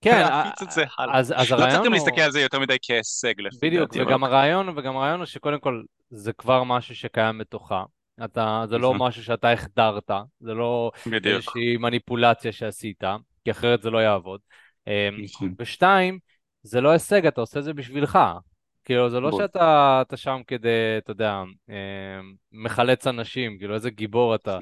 כן, 0.00 0.18
להפיץ 0.20 0.62
את 0.62 0.70
זה 0.70 0.84
הלאה. 0.98 1.18
אז, 1.18 1.34
אז 1.36 1.50
לא 1.50 1.56
הרעיון 1.56 1.70
צריך 1.70 1.84
גם 1.86 1.92
הוא... 1.92 1.94
להסתכל 1.94 2.20
על 2.20 2.30
זה 2.32 2.40
יותר 2.40 2.58
מדי 2.58 2.76
כהישג 2.82 3.34
לפי 3.40 3.56
בדיוק, 3.66 3.82
דעתי. 3.90 4.00
אבל 4.02 4.08
וגם 4.08 4.24
הרעיון, 4.24 4.68
וגם 4.76 4.96
הרעיון 4.96 5.18
הוא 5.18 5.26
שקודם 5.26 5.60
כל 5.60 5.82
זה 6.10 6.32
כבר 6.32 6.64
משהו 6.64 6.96
שקיים 6.96 7.38
בתוכה. 7.38 7.84
אתה, 8.24 8.64
זה 8.68 8.78
לא 8.78 8.92
Mhm. 8.92 8.98
משהו 8.98 9.24
שאתה 9.24 9.52
החדרת, 9.52 10.10
זה 10.40 10.54
לא 10.54 10.90
בדיוק. 11.06 11.26
איזושהי 11.26 11.76
מניפולציה 11.76 12.52
שעשית, 12.52 13.02
כי 13.44 13.50
אחרת 13.50 13.82
זה 13.82 13.90
לא 13.90 13.98
יעבוד. 13.98 14.40
אמ, 14.86 14.92
נכון. 15.24 15.54
ושתיים, 15.58 16.18
זה 16.62 16.80
לא 16.80 16.90
הישג, 16.90 17.26
אתה 17.26 17.40
עושה 17.40 17.58
את 17.58 17.64
זה 17.64 17.72
בשבילך. 17.74 18.18
כאילו, 18.88 19.10
זה 19.10 19.20
לא 19.20 19.30
בול. 19.30 19.42
שאתה 19.42 20.02
אתה 20.06 20.16
שם 20.16 20.40
כדי, 20.46 20.68
אתה 20.98 21.10
יודע, 21.10 21.42
אמ, 21.68 21.74
מחלץ 22.52 23.06
אנשים, 23.06 23.58
כאילו, 23.58 23.74
איזה 23.74 23.90
גיבור 23.90 24.34
אתה. 24.34 24.58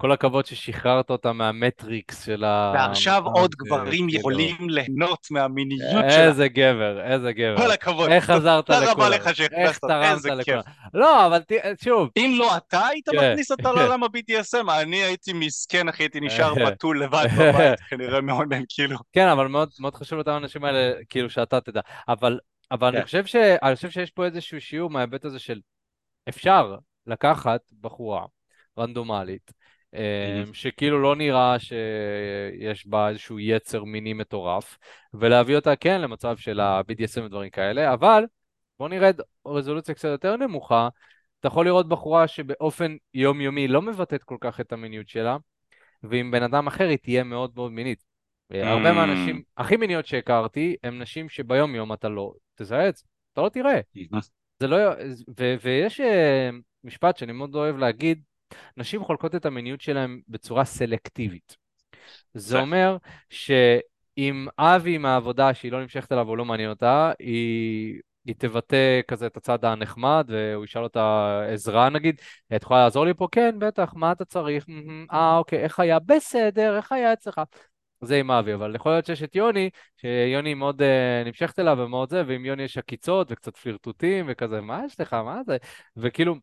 כל 0.00 0.12
הכבוד 0.12 0.46
ששחררת 0.46 1.10
אותה 1.10 1.32
מהמטריקס 1.32 2.24
של 2.26 2.44
ה... 2.44 2.72
ועכשיו 2.74 3.22
אה, 3.26 3.32
עוד 3.32 3.50
זה 3.50 3.64
גברים 3.64 4.06
כאילו- 4.06 4.20
יכולים 4.20 4.56
ליהנות 4.68 5.26
מהמיניות 5.30 5.90
שלה. 6.10 6.26
איזה 6.26 6.48
גבר, 6.48 7.00
איזה 7.12 7.32
גבר. 7.32 7.56
כל 7.56 7.70
הכבוד. 7.70 8.10
איך 8.10 8.30
עזרת 8.30 8.66
תודה 8.66 8.80
לכולם? 8.80 9.06
רבה 9.06 9.08
לך 9.16 9.36
שהכנסת, 9.36 9.84
איזה 10.02 10.30
כיף. 10.44 10.60
לא, 10.94 11.26
אבל 11.26 11.40
שוב, 11.84 12.08
אם 12.16 12.34
לא 12.38 12.56
אתה 12.56 12.86
היית 12.86 13.08
כן. 13.08 13.16
מכניס 13.32 13.50
אותה 13.50 13.72
לעולם 13.76 14.02
ה-BDSM, 14.02 14.70
אני 14.70 14.96
הייתי 14.96 15.32
מסכן, 15.32 15.88
אחי, 15.88 16.02
הייתי 16.02 16.20
נשאר 16.20 16.54
בתול 16.66 17.02
לבד 17.02 17.26
בבית, 17.38 17.80
כנראה 17.90 18.20
מאונן, 18.20 18.62
כאילו. 18.68 18.96
כן, 19.12 19.28
אבל 19.28 19.46
מאוד, 19.48 19.68
מאוד 19.80 19.94
חשוב 19.94 20.16
לאותם 20.16 20.30
האנשים 20.30 20.64
האלה, 20.64 20.92
כאילו, 21.10 21.30
שאתה 21.30 21.60
תדע. 21.60 21.80
אבל, 22.08 22.38
אבל 22.70 22.88
אני, 22.88 22.96
כן. 22.96 23.04
חושב 23.04 23.26
ש, 23.26 23.36
אני 23.36 23.76
חושב 23.76 23.90
שיש 23.90 24.10
פה 24.10 24.24
איזשהו 24.24 24.60
שיעור 24.60 24.90
מההיבט 24.90 25.24
הזה 25.24 25.38
של 25.38 25.60
אפשר 26.28 26.76
לקחת 27.06 27.60
בחורה 27.80 28.26
רנדומלית, 28.78 29.52
אה, 29.94 30.42
שכאילו 30.52 31.02
לא 31.02 31.16
נראה 31.16 31.56
שיש 31.58 32.86
בה 32.86 33.08
איזשהו 33.08 33.40
יצר 33.40 33.84
מיני 33.84 34.12
מטורף, 34.12 34.78
ולהביא 35.14 35.56
אותה 35.56 35.76
כן 35.76 36.00
למצב 36.00 36.36
של 36.36 36.60
ה-BDSM 36.60 37.22
ודברים 37.24 37.50
כאלה, 37.50 37.92
אבל 37.92 38.24
בוא 38.78 38.88
נרד 38.88 39.20
רזולוציה 39.46 39.94
קצת 39.94 40.08
יותר 40.08 40.36
נמוכה, 40.36 40.88
אתה 41.40 41.48
יכול 41.48 41.66
לראות 41.66 41.88
בחורה 41.88 42.28
שבאופן 42.28 42.96
יומיומי 43.14 43.68
לא 43.68 43.82
מבטאת 43.82 44.22
כל 44.22 44.36
כך 44.40 44.60
את 44.60 44.72
המיניות 44.72 45.08
שלה, 45.08 45.36
ועם 46.02 46.30
בן 46.30 46.42
אדם 46.42 46.66
אחר 46.66 46.88
היא 46.88 46.98
תהיה 46.98 47.24
מאוד 47.24 47.52
מאוד 47.56 47.72
מינית. 47.72 48.04
הרבה. 48.50 48.92
מהנשים 48.92 49.42
הכי 49.56 49.76
מיניות 49.76 50.06
שהכרתי 50.06 50.76
הם 50.82 50.98
נשים 50.98 51.28
שביום 51.28 51.74
יום 51.74 51.92
אתה 51.92 52.08
לא 52.08 52.32
תזהה 52.58 52.88
את 52.88 52.96
זה, 52.96 53.04
אתה 53.32 53.40
לא 53.40 53.48
תראה. 53.48 53.80
זה 54.60 54.66
לא... 54.66 54.76
ו, 55.38 55.54
ויש 55.62 56.00
אה, 56.00 56.50
משפט 56.84 57.16
שאני 57.16 57.32
מאוד 57.32 57.54
אוהב 57.54 57.76
להגיד, 57.76 58.22
נשים 58.76 59.04
חולקות 59.04 59.34
את 59.34 59.46
המיניות 59.46 59.80
שלהן 59.80 60.20
בצורה 60.28 60.64
סלקטיבית. 60.64 61.56
זה. 62.34 62.60
אומר 62.60 62.96
שאם 63.30 64.46
אבי 64.58 64.98
מהעבודה 64.98 65.54
שהיא 65.54 65.72
לא 65.72 65.82
נמשכת 65.82 66.12
אליו 66.12 66.28
או 66.28 66.36
לא 66.36 66.44
מעניין 66.44 66.70
אותה, 66.70 67.12
היא, 67.18 68.00
היא 68.26 68.34
תבטא 68.38 69.00
כזה 69.08 69.26
את 69.26 69.36
הצד 69.36 69.64
הנחמד, 69.64 70.26
והוא 70.28 70.64
ישאל 70.64 70.82
אותה 70.82 71.40
עזרה 71.52 71.88
נגיד, 71.88 72.20
את 72.56 72.62
יכולה 72.62 72.84
לעזור 72.84 73.04
לי 73.06 73.14
פה? 73.14 73.28
כן, 73.32 73.54
בטח, 73.58 73.94
מה 73.96 74.12
אתה 74.12 74.24
צריך? 74.24 74.64
"מהמם, 74.68 75.06
אה, 75.12 75.36
אוקיי, 75.36 75.58
איך 75.58 75.80
היה? 75.80 75.98
בסדר, 75.98 76.76
איך 76.76 76.92
היה 76.92 77.12
אצלך? 77.12 77.40
זה 78.00 78.16
עם 78.16 78.30
אבי, 78.30 78.54
אבל 78.54 78.74
יכול 78.74 78.92
להיות 78.92 79.06
שיש 79.06 79.22
את 79.22 79.36
יוני, 79.36 79.70
שיוני 79.96 80.54
מאוד 80.54 80.82
uh, 80.82 80.84
נמשכת 81.26 81.58
אליו 81.58 81.76
ומאוד 81.80 82.10
זה, 82.10 82.22
ועם 82.26 82.44
יוני 82.44 82.62
יש 82.62 82.78
עקיצות 82.78 83.26
וקצת 83.30 83.56
פלירטוטים 83.56 84.26
וכזה, 84.28 84.60
מה 84.60 84.82
יש 84.86 85.00
לך, 85.00 85.14
מה 85.14 85.40
זה? 85.46 85.56
וכאילו, 85.96 86.34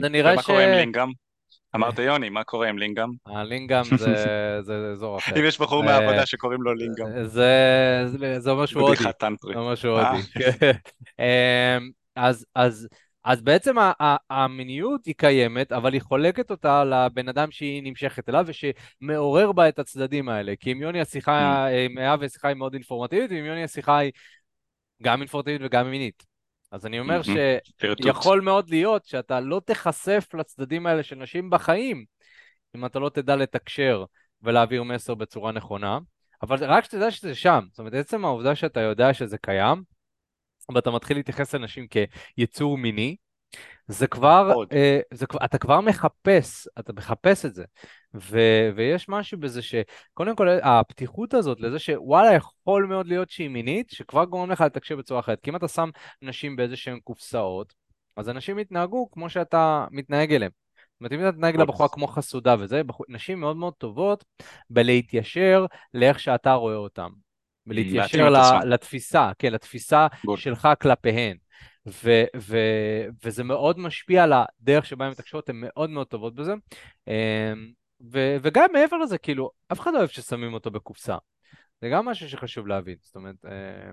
זה 0.00 0.08
נראה 0.08 0.32
ומה 0.32 0.42
ש- 0.42 0.46
קורה 0.46 0.64
עם 0.64 0.70
לינגאם? 0.70 1.08
אמרת 1.74 1.98
יוני, 1.98 2.28
מה 2.28 2.44
קורה 2.44 2.68
עם 2.68 2.78
לינגאם? 2.78 3.08
הלינגאם 3.26 3.82
זה, 3.96 4.62
זה 4.62 4.90
אזור 4.92 5.18
אחר. 5.18 5.32
אם 5.40 5.44
יש 5.44 5.60
בחור 5.60 5.80
אה, 5.80 5.86
מהעבודה 5.86 6.26
שקוראים 6.26 6.62
לו 6.62 6.74
לינגאם. 6.74 7.24
זה, 7.24 8.02
זה, 8.06 8.40
זה 8.40 8.50
אומר 8.50 8.66
שהוא 8.66 8.82
הודי. 8.82 8.94
בדיחה 8.94 9.12
טנטרית. 9.12 9.54
זה 9.54 9.60
אומר 9.60 9.74
שהוא 9.74 9.98
אה. 9.98 10.10
הודי. 10.10 10.22
אמ, 11.18 11.90
אז, 12.54 12.88
אז, 13.24 13.42
בעצם 13.42 13.74
המיניות 14.30 15.06
היא 15.06 15.14
קיימת, 15.16 15.72
אבל 15.72 15.92
היא 15.92 16.02
חולקת 16.02 16.50
אותה 16.50 16.84
לבן 16.84 17.28
אדם 17.28 17.50
שהיא 17.50 17.82
נמשכת 17.82 18.28
אליו 18.28 18.46
ושמעורר 18.46 19.52
בה 19.52 19.68
את 19.68 19.78
הצדדים 19.78 20.28
האלה. 20.28 20.54
כי 20.60 20.70
עם 20.70 20.82
יוני 20.82 21.00
השיחה, 21.00 21.66
עם 21.66 21.98
אבי 21.98 22.26
השיחה 22.26 22.48
היא 22.48 22.56
מאוד 22.56 22.74
אינפורמטיבית, 22.74 23.30
ועם 23.30 23.44
יוני 23.44 23.64
השיחה 23.64 23.98
היא 23.98 24.12
גם 25.02 25.20
אינפורמטיבית 25.20 25.60
וגם 25.64 25.90
מינית. 25.90 26.24
אז 26.72 26.86
אני 26.86 27.00
אומר. 27.00 27.20
פלירטוט. 27.76 28.06
שיכול 28.06 28.40
מאוד 28.40 28.70
להיות 28.70 29.04
שאתה 29.04 29.40
לא 29.40 29.60
תיחשף 29.66 30.28
לצדדים 30.34 30.86
האלה 30.86 31.02
של 31.02 31.16
נשים 31.16 31.50
בחיים, 31.50 32.04
אם 32.76 32.86
אתה 32.86 32.98
לא 32.98 33.08
תדע 33.08 33.36
לתקשר 33.36 34.04
ולהעביר 34.42 34.82
מסר 34.82 35.14
בצורה 35.14 35.52
נכונה, 35.52 35.98
אבל 36.42 36.64
רק 36.64 36.84
שתדע 36.84 37.10
שזה 37.10 37.34
שם. 37.34 37.64
זאת 37.70 37.78
אומרת, 37.78 37.94
עצם 37.94 38.24
העובדה 38.24 38.54
שאתה 38.54 38.80
יודע 38.80 39.14
שזה 39.14 39.38
קיים, 39.38 39.82
ואתה 40.74 40.90
מתחיל 40.90 41.16
להתייחס 41.16 41.54
לנשים 41.54 41.86
כיצור 42.36 42.78
מיני, 42.78 43.16
זה 43.88 44.06
כבר. 44.06 44.52
אה, 44.72 45.00
זה, 45.14 45.26
אתה 45.44 45.58
כבר 45.58 45.80
מחפש, 45.80 46.68
אתה 46.78 46.92
מחפש 46.92 47.44
את 47.44 47.54
זה. 47.54 47.64
ו, 48.14 48.38
ויש 48.76 49.08
משהו 49.08 49.38
בזה 49.38 49.62
שקודם 49.62 50.36
כל 50.36 50.48
הפתיחות 50.62 51.34
הזאת 51.34 51.60
לזה 51.60 51.78
שוואלה 51.78 52.34
יכול 52.34 52.86
מאוד 52.86 53.06
להיות 53.06 53.30
שהיא 53.30 53.48
מינית, 53.48 53.90
שכבר 53.90 54.24
גורם 54.24 54.50
לך 54.50 54.60
לתקשר 54.60 54.96
בצורה 54.96 55.20
אחרת. 55.20 55.40
כי 55.40 55.50
אם 55.50 55.56
אתה 55.56 55.68
שם 55.68 55.90
נשים 56.22 56.56
באיזה 56.56 56.76
שהן 56.76 57.00
קופסאות, 57.04 57.74
אז 58.16 58.28
אנשים 58.28 58.58
יתנהגו 58.58 59.10
כמו 59.10 59.30
שאתה 59.30 59.86
מתנהג 59.90 60.32
אליהם. 60.32 60.50
זאת 60.94 61.00
אומרת, 61.00 61.12
אם 61.12 61.20
אתה 61.20 61.32
תתנהג 61.32 61.54
נכון. 61.54 61.68
לבחורה 61.68 61.88
כמו 61.88 62.06
חסודה 62.06 62.56
וזה, 62.58 62.84
בחור- 62.84 63.06
נשים 63.08 63.40
מאוד 63.40 63.56
מאוד 63.56 63.74
טובות 63.78 64.24
בלהתיישר 64.70 65.66
לאיך 65.94 66.20
שאתה 66.20 66.52
רואה 66.52 66.76
אותם. 66.76 67.23
ולהתיישר 67.66 68.30
ל-. 68.30 68.68
לתפיסה, 68.68 69.30
כן, 69.38 69.52
לתפיסה 69.52 70.06
בול. 70.24 70.36
שלך 70.36 70.68
כלפיהן. 70.82 71.36
ו- 71.86 72.24
ו- 72.36 73.06
וזה 73.24 73.44
מאוד 73.44 73.78
משפיע 73.78 74.24
על 74.24 74.32
הדרך 74.32 74.86
שבה 74.86 75.04
הן 75.04 75.10
מתקשרות, 75.10 75.48
הן 75.48 75.56
מאוד 75.60 75.90
מאוד 75.90 76.06
טובות 76.06 76.34
בזה. 76.34 76.52
אמ, 77.08 77.12
ו- 78.12 78.36
וגם 78.42 78.66
מעבר 78.72 78.96
לזה, 78.96 79.18
כאילו, 79.18 79.50
אף 79.72 79.80
אחד 79.80 79.92
לא 79.92 79.98
אוהב 79.98 80.08
ששמים 80.08 80.54
אותו 80.54 80.70
בקופסה. 80.70 81.16
זה 81.80 81.88
גם 81.88 82.04
משהו 82.04 82.28
שחשוב 82.28 82.66
להבין. 82.66 82.96
זאת 83.00 83.16
אומרת, 83.16 83.34
אה, 83.44 83.90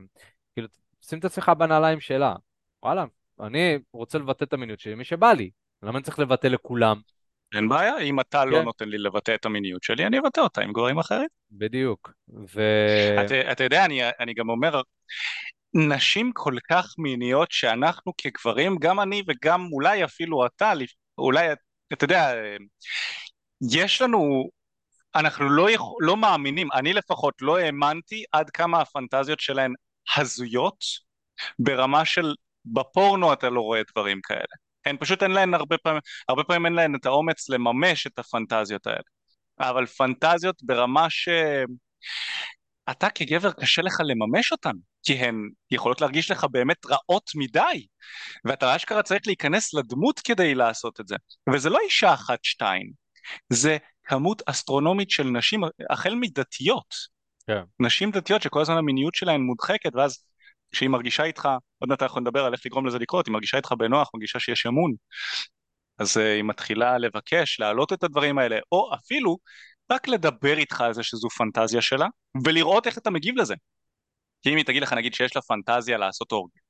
כאילו, 0.53 0.67
שים 1.01 1.19
את 1.19 1.25
עצמך 1.25 1.51
בנעליים 1.57 1.99
שלה. 1.99 2.35
וואלה, 2.83 3.05
אני 3.39 3.79
רוצה 3.93 4.17
לבטא 4.17 4.43
את 4.43 4.53
המיניות 4.53 4.79
שלי, 4.79 4.95
מי 4.95 5.03
שבא 5.03 5.33
לי. 5.33 5.49
למה 5.83 5.97
אני 5.97 6.03
צריך 6.03 6.19
לבטא 6.19 6.47
לכולם? 6.47 7.01
אין 7.55 7.69
בעיה, 7.69 7.97
אם 7.97 8.19
אתה 8.19 8.45
לא 8.45 8.57
כן. 8.57 8.63
נותן 8.63 8.89
לי 8.89 8.97
לבטא 8.97 9.35
את 9.35 9.45
המיניות 9.45 9.83
שלי, 9.83 10.05
אני 10.05 10.19
אבטא 10.19 10.41
אותה 10.41 10.61
עם 10.61 10.73
גברים 10.73 10.99
אחרים. 10.99 11.27
בדיוק. 11.51 12.11
ו... 12.55 12.61
אתה, 13.25 13.51
אתה 13.51 13.63
יודע, 13.63 13.85
אני, 13.85 14.01
אני 14.19 14.33
גם 14.33 14.49
אומר, 14.49 14.81
נשים 15.73 16.31
כל 16.33 16.55
כך 16.69 16.93
מיניות 16.97 17.51
שאנחנו 17.51 18.13
כגברים, 18.17 18.77
גם 18.79 18.99
אני 18.99 19.23
וגם 19.27 19.67
אולי 19.71 20.03
אפילו 20.05 20.45
אתה, 20.45 20.73
אולי, 21.17 21.47
אתה 21.93 22.03
יודע, 22.03 22.33
יש 23.71 24.01
לנו, 24.01 24.49
אנחנו 25.15 25.49
לא, 25.49 25.71
יכול, 25.71 26.05
לא 26.05 26.17
מאמינים, 26.17 26.67
אני 26.73 26.93
לפחות 26.93 27.33
לא 27.41 27.57
האמנתי 27.57 28.23
עד 28.31 28.49
כמה 28.49 28.81
הפנטזיות 28.81 29.39
שלהן 29.39 29.73
הזויות, 30.17 30.83
ברמה 31.59 32.05
של 32.05 32.35
בפורנו 32.65 33.33
אתה 33.33 33.49
לא 33.49 33.61
רואה 33.61 33.81
דברים 33.91 34.21
כאלה. 34.23 34.60
הן 34.85 34.97
פשוט 34.99 35.23
אין 35.23 35.31
להן 35.31 35.53
הרבה 35.53 35.77
פעמים, 35.77 36.01
הרבה 36.29 36.43
פעמים 36.43 36.65
אין 36.65 36.73
להן 36.73 36.95
את 36.95 37.05
האומץ 37.05 37.49
לממש 37.49 38.07
את 38.07 38.19
הפנטזיות 38.19 38.87
האלה. 38.87 39.01
אבל 39.59 39.85
פנטזיות 39.85 40.63
ברמה 40.63 41.09
ש... 41.09 41.29
אתה 42.91 43.09
כגבר 43.09 43.51
קשה 43.51 43.81
לך 43.81 44.01
לממש 44.03 44.51
אותן, 44.51 44.71
כי 45.03 45.13
הן 45.13 45.49
יכולות 45.71 46.01
להרגיש 46.01 46.31
לך 46.31 46.45
באמת 46.51 46.85
רעות 46.85 47.31
מדי, 47.35 47.87
ואתה 48.45 48.75
אשכרה 48.75 49.03
צריך 49.03 49.21
להיכנס 49.27 49.73
לדמות 49.73 50.19
כדי 50.19 50.55
לעשות 50.55 50.99
את 50.99 51.07
זה. 51.07 51.15
וזה 51.53 51.69
לא 51.69 51.79
אישה 51.85 52.13
אחת-שתיים, 52.13 52.91
זה 53.49 53.77
כמות 54.03 54.41
אסטרונומית 54.45 55.09
של 55.09 55.23
נשים, 55.23 55.61
החל 55.89 56.15
מדתיות. 56.15 56.95
כן. 57.47 57.61
נשים 57.79 58.11
דתיות 58.11 58.41
שכל 58.41 58.61
הזמן 58.61 58.77
המיניות 58.77 59.15
שלהן 59.15 59.41
מודחקת, 59.41 59.95
ואז 59.95 60.25
כשהיא 60.71 60.89
מרגישה 60.89 61.23
איתך, 61.23 61.49
עוד 61.79 61.89
מעט 61.89 62.01
אנחנו 62.01 62.21
נדבר 62.21 62.45
על 62.45 62.53
איך 62.53 62.61
לגרום 62.65 62.85
לזה 62.87 62.99
לקרות, 62.99 63.27
היא 63.27 63.33
מרגישה 63.33 63.57
איתך 63.57 63.71
בנוח, 63.71 64.09
מרגישה 64.13 64.39
שיש 64.39 64.65
אמון, 64.65 64.93
אז 65.99 66.17
uh, 66.17 66.19
היא 66.19 66.43
מתחילה 66.43 66.97
לבקש, 66.97 67.59
להעלות 67.59 67.93
את 67.93 68.03
הדברים 68.03 68.37
האלה, 68.37 68.59
או 68.71 68.93
אפילו 68.95 69.37
רק 69.91 70.07
לדבר 70.07 70.57
איתך 70.57 70.81
על 70.81 70.93
זה 70.93 71.03
שזו 71.03 71.29
פנטזיה 71.29 71.81
שלה, 71.81 72.07
ולראות 72.45 72.87
איך 72.87 72.97
אתה 72.97 73.09
מגיב 73.09 73.37
לזה. 73.37 73.55
כי 74.41 74.49
אם 74.49 74.57
היא 74.57 74.65
תגיד 74.65 74.83
לך 74.83 74.93
נגיד 74.93 75.13
שיש 75.13 75.35
לה 75.35 75.41
פנטזיה 75.41 75.97
לעשות 75.97 76.31
אורגיה, 76.31 76.61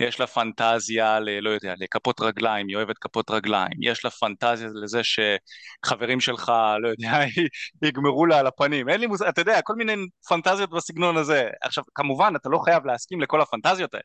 יש 0.00 0.20
לה 0.20 0.26
פנטזיה 0.26 1.20
ל... 1.20 1.40
לא 1.40 1.50
יודע, 1.50 1.74
לכפות 1.78 2.20
רגליים, 2.20 2.68
היא 2.68 2.76
אוהבת 2.76 2.98
כפות 2.98 3.30
רגליים, 3.30 3.72
יש 3.82 4.04
לה 4.04 4.10
פנטזיה 4.10 4.68
לזה 4.82 5.00
שחברים 5.04 6.20
שלך, 6.20 6.52
לא 6.82 6.88
יודע, 6.88 7.20
יגמרו 7.88 8.26
לה 8.26 8.38
על 8.38 8.46
הפנים, 8.46 8.88
אין 8.88 9.00
לי 9.00 9.06
מושג, 9.06 9.26
אתה 9.26 9.40
יודע, 9.40 9.60
כל 9.62 9.74
מיני 9.74 9.94
פנטזיות 10.28 10.70
בסגנון 10.70 11.16
הזה. 11.16 11.48
עכשיו, 11.62 11.84
כמובן, 11.94 12.32
אתה 12.36 12.48
לא 12.48 12.58
חייב 12.58 12.86
להסכים 12.86 13.20
לכל 13.20 13.40
הפנטזיות 13.40 13.94
האלה. 13.94 14.04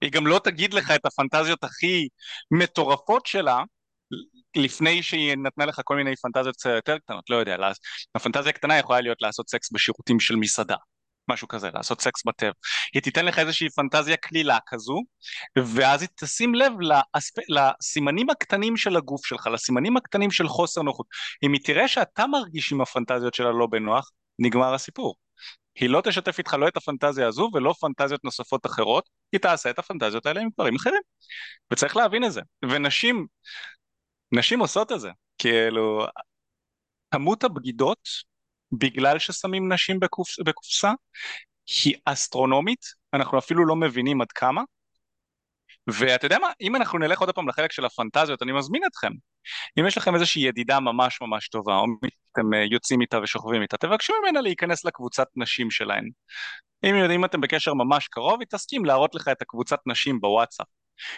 היא 0.00 0.10
גם 0.10 0.26
לא 0.26 0.40
תגיד 0.44 0.74
לך 0.74 0.90
את 0.90 1.06
הפנטזיות 1.06 1.64
הכי 1.64 2.08
מטורפות 2.50 3.26
שלה, 3.26 3.62
לפני 4.56 5.02
שהיא 5.02 5.36
נתנה 5.36 5.66
לך 5.66 5.80
כל 5.84 5.96
מיני 5.96 6.16
פנטזיות 6.16 6.56
קצת 6.56 6.70
יותר 6.70 6.98
קטנות, 6.98 7.30
לא 7.30 7.36
יודע, 7.36 7.56
הפנטזיה 8.14 8.50
הקטנה 8.50 8.78
יכולה 8.78 9.00
להיות 9.00 9.22
לעשות 9.22 9.48
סקס 9.48 9.72
בשירותים 9.72 10.20
של 10.20 10.36
מסעדה, 10.36 10.76
משהו 11.28 11.48
כזה, 11.48 11.70
לעשות 11.74 12.00
סקס 12.00 12.24
בטבע. 12.26 12.52
היא 12.94 13.02
תיתן 13.02 13.24
לך 13.24 13.38
איזושהי 13.38 13.70
פנטזיה 13.70 14.16
קלילה 14.16 14.58
כזו, 14.66 15.02
ואז 15.58 16.02
היא 16.02 16.08
תשים 16.14 16.54
לב 16.54 16.72
לאספ... 16.80 17.38
לסימנים 17.48 18.30
הקטנים 18.30 18.76
של 18.76 18.96
הגוף 18.96 19.26
שלך, 19.26 19.46
לסימנים 19.46 19.96
הקטנים 19.96 20.30
של 20.30 20.48
חוסר 20.48 20.82
נוחות. 20.82 21.06
אם 21.42 21.52
היא 21.52 21.60
תראה 21.64 21.88
שאתה 21.88 22.26
מרגיש 22.26 22.72
עם 22.72 22.80
הפנטזיות 22.80 23.34
שלה 23.34 23.50
לא 23.52 23.66
בנוח, 23.66 24.10
נגמר 24.38 24.74
הסיפור. 24.74 25.16
היא 25.74 25.90
לא 25.90 26.00
תשתף 26.04 26.38
איתך 26.38 26.54
לא 26.54 26.68
את 26.68 26.76
הפנטזיה 26.76 27.28
הזו 27.28 27.50
ולא 27.54 27.74
פנטזיות 27.80 28.24
נוספות 28.24 28.66
אחרות, 28.66 29.08
היא 29.32 29.40
תעשה 29.40 29.70
את 29.70 29.78
הפנטזיות 29.78 30.26
האלה 30.26 30.40
עם 30.40 30.48
דברים 30.54 30.76
אחרים. 30.76 31.02
וצריך 31.72 31.96
להבין 31.96 32.24
את 32.24 32.32
זה. 32.32 32.40
ונשים, 32.70 33.26
נשים 34.32 34.60
עושות 34.60 34.92
את 34.92 35.00
זה. 35.00 35.10
כאילו, 35.38 36.06
כמות 37.10 37.44
הבגידות 37.44 38.08
בגלל 38.72 39.18
ששמים 39.18 39.72
נשים 39.72 40.00
בקופ... 40.00 40.40
בקופסה 40.44 40.92
היא 41.84 41.94
אסטרונומית, 42.04 42.84
אנחנו 43.14 43.38
אפילו 43.38 43.66
לא 43.66 43.76
מבינים 43.76 44.20
עד 44.20 44.32
כמה. 44.32 44.62
ואתה 45.86 46.26
יודע 46.26 46.38
מה, 46.38 46.48
אם 46.60 46.76
אנחנו 46.76 46.98
נלך 46.98 47.20
עוד 47.20 47.30
פעם 47.30 47.48
לחלק 47.48 47.72
של 47.72 47.84
הפנטזיות, 47.84 48.42
אני 48.42 48.52
מזמין 48.52 48.82
אתכם. 48.86 49.12
אם 49.80 49.86
יש 49.86 49.98
לכם 49.98 50.14
איזושהי 50.14 50.42
ידידה 50.42 50.80
ממש 50.80 51.18
ממש 51.20 51.48
טובה, 51.48 51.76
או 51.76 51.84
אתם 52.32 52.54
אה, 52.54 52.64
יוצאים 52.70 53.00
איתה 53.00 53.20
ושוכבים 53.22 53.62
איתה, 53.62 53.76
תבקשו 53.76 54.12
ממנה 54.22 54.40
להיכנס 54.40 54.84
לקבוצת 54.84 55.26
נשים 55.36 55.70
שלהן. 55.70 56.10
אם 56.84 56.94
יודעים 56.94 57.24
אתם 57.24 57.40
בקשר 57.40 57.74
ממש 57.74 58.08
קרוב, 58.08 58.40
היא 58.40 58.46
תסכים 58.50 58.84
להראות 58.84 59.14
לך 59.14 59.28
את 59.28 59.42
הקבוצת 59.42 59.78
נשים 59.86 60.20
בוואטסאפ. 60.20 60.66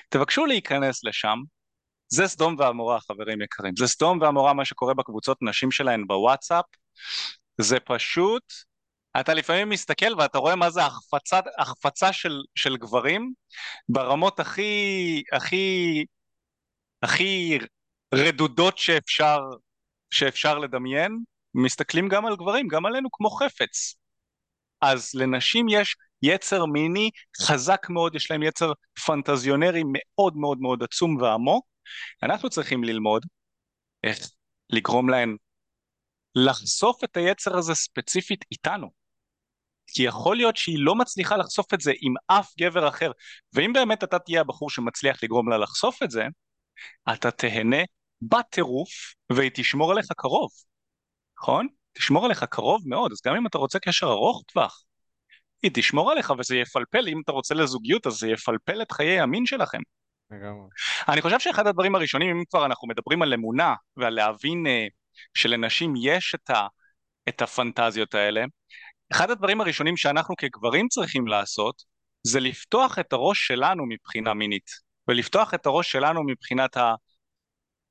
תבקשו 0.09 0.47
להיכנס 0.47 1.05
לשם, 1.05 1.39
זה 2.09 2.27
סדום 2.27 2.57
ועמורה 2.59 3.01
חברים 3.01 3.43
יקרים, 3.43 3.75
זה 3.79 3.87
סדום 3.87 4.21
ועמורה 4.21 4.55
מה 4.55 4.65
שקורה 4.65 4.95
בקבוצות 4.95 5.39
נשים 5.43 5.71
שלהן 5.71 6.07
בוואטסאפ, 6.07 6.65
זה 7.61 7.81
פשוט, 7.81 8.43
אתה 9.21 9.35
לפעמים 9.35 9.69
מסתכל 9.69 10.15
ואתה 10.19 10.39
רואה 10.39 10.57
מה 10.57 10.71
זה 10.71 10.83
החפצה, 10.85 11.41
החפצה 11.59 12.13
של, 12.13 12.43
של 12.55 12.77
גברים 12.77 13.33
ברמות 13.89 14.41
הכי, 14.41 15.23
הכי, 15.33 16.05
הכי 17.03 17.59
רדודות 18.15 18.79
שאפשר, 18.79 19.39
שאפשר 20.11 20.59
לדמיין, 20.59 21.19
מסתכלים 21.55 22.09
גם 22.09 22.27
על 22.27 22.37
גברים, 22.37 22.69
גם 22.69 22.87
עלינו 22.87 23.09
כמו 23.13 23.31
חפץ. 23.31 23.95
אז 24.81 25.11
לנשים 25.15 25.67
יש 25.69 25.97
יצר 26.23 26.67
מיני 26.67 27.11
חזק 27.43 27.87
מאוד, 27.91 28.15
יש 28.15 28.31
להם 28.31 28.43
יצר 28.43 28.73
פנטזיונרי 29.07 29.83
מאוד 29.87 30.37
מאוד 30.37 30.59
מאוד 30.61 30.83
עצום 30.83 31.17
ועמוק, 31.23 31.67
אנחנו 32.23 32.51
צריכים 32.51 32.85
ללמוד 32.85 33.27
איך 34.05 34.19
לגרום 34.71 35.09
להן 35.09 35.37
לחשוף 36.35 37.05
את 37.05 37.17
היצר 37.17 37.57
הזה 37.57 37.75
ספציפית 37.75 38.45
איתנו. 38.53 38.91
כי 39.87 40.03
יכול 40.03 40.37
להיות 40.37 40.57
שהיא 40.57 40.79
לא 40.79 40.95
מצליחה 40.95 41.37
לחשוף 41.37 41.75
את 41.75 41.81
זה 41.81 41.93
עם 42.01 42.15
אף 42.27 42.53
גבר 42.61 42.89
אחר, 42.89 43.11
ואם 43.53 43.73
באמת 43.73 44.05
אתה 44.05 44.19
תהיה 44.19 44.41
הבחור 44.41 44.71
שמצליח 44.71 45.23
לגרום 45.23 45.49
לה 45.49 45.59
לחשוף 45.59 46.03
את 46.03 46.11
זה, 46.11 46.27
אתה 47.13 47.31
תהנה 47.31 47.83
בטירוף 48.23 48.91
והיא 49.33 49.51
תשמור 49.55 49.93
עליך 49.93 50.07
קרוב, 50.17 50.51
נכון? 51.39 51.69
תשמור 51.93 52.25
עליך 52.25 52.45
קרוב 52.45 52.83
מאוד, 52.87 53.13
אז 53.13 53.19
גם 53.27 53.37
אם 53.37 53.47
אתה 53.47 53.59
רוצה 53.59 53.79
קשר 53.79 54.07
ארוך 54.07 54.43
טווח, 54.47 54.85
היא 55.63 55.71
תשמור 55.75 56.11
עליך 56.11 56.33
וזה 56.39 56.57
יפלפל, 56.57 57.09
אם 57.09 57.21
אתה 57.25 57.33
רוצה 57.33 57.55
לזוגיות 57.55 58.07
אז 58.07 58.13
זה 58.13 58.29
יפלפל 58.29 58.83
את 58.83 58.93
חיי 58.93 59.21
המין 59.21 59.47
שלכם. 59.47 59.81
לגמרי. 60.31 60.69
אני 61.09 61.23
חושב 61.23 61.41
שאחד 61.41 61.67
הדברים 61.67 61.95
הראשונים, 61.95 62.37
אם 62.37 62.45
כבר 62.51 62.67
אנחנו 62.67 62.89
מדברים 62.89 63.23
על 63.23 63.35
אמונה 63.35 63.75
ועל 63.97 64.15
להבין 64.15 64.67
uh, 64.67 65.04
שלנשים 65.35 65.95
יש 65.97 66.35
את, 66.35 66.51
ה, 66.51 66.67
את 67.29 67.43
הפנטזיות 67.43 68.15
האלה, 68.15 68.45
אחד 69.13 69.31
הדברים 69.31 69.61
הראשונים 69.61 69.97
שאנחנו 69.97 70.37
כגברים 70.37 70.89
צריכים 70.89 71.27
לעשות 71.27 71.83
זה 72.23 72.41
לפתוח 72.41 72.99
את 72.99 73.13
הראש 73.13 73.47
שלנו 73.47 73.87
מבחינה 73.89 74.35
מינית 74.35 74.71
ולפתוח 75.09 75.55
את 75.55 75.67
הראש 75.67 75.93
שלנו 75.93 76.23
מבחינת 76.27 76.77
ה... 76.77 76.95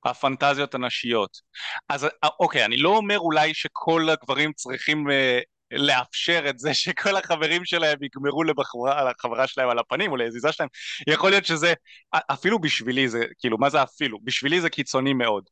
הפנטזיות 0.05 0.75
הנשיות. 0.75 1.41
אז 1.89 2.07
אוקיי, 2.39 2.65
אני 2.65 2.77
לא 2.77 2.89
אומר 2.89 3.19
אולי 3.19 3.53
שכל 3.53 4.09
הגברים 4.09 4.53
צריכים 4.53 5.12
אה, 5.12 5.39
לאפשר 5.71 6.49
את 6.49 6.59
זה 6.59 6.73
שכל 6.83 7.15
החברים 7.15 7.65
שלהם 7.65 8.03
יגמרו 8.03 8.43
לבחורה, 8.43 9.09
לחברה 9.09 9.47
שלהם 9.47 9.69
על 9.69 9.79
הפנים 9.79 10.12
או 10.12 10.17
לעזיזה 10.17 10.51
שלהם, 10.51 10.69
יכול 11.07 11.29
להיות 11.29 11.45
שזה, 11.45 11.73
אפילו 12.13 12.59
בשבילי 12.59 13.09
זה, 13.09 13.25
כאילו, 13.39 13.57
מה 13.57 13.69
זה 13.69 13.83
אפילו? 13.83 14.19
בשבילי 14.23 14.62
זה 14.62 14.69
קיצוני 14.69 15.13
מאוד, 15.13 15.43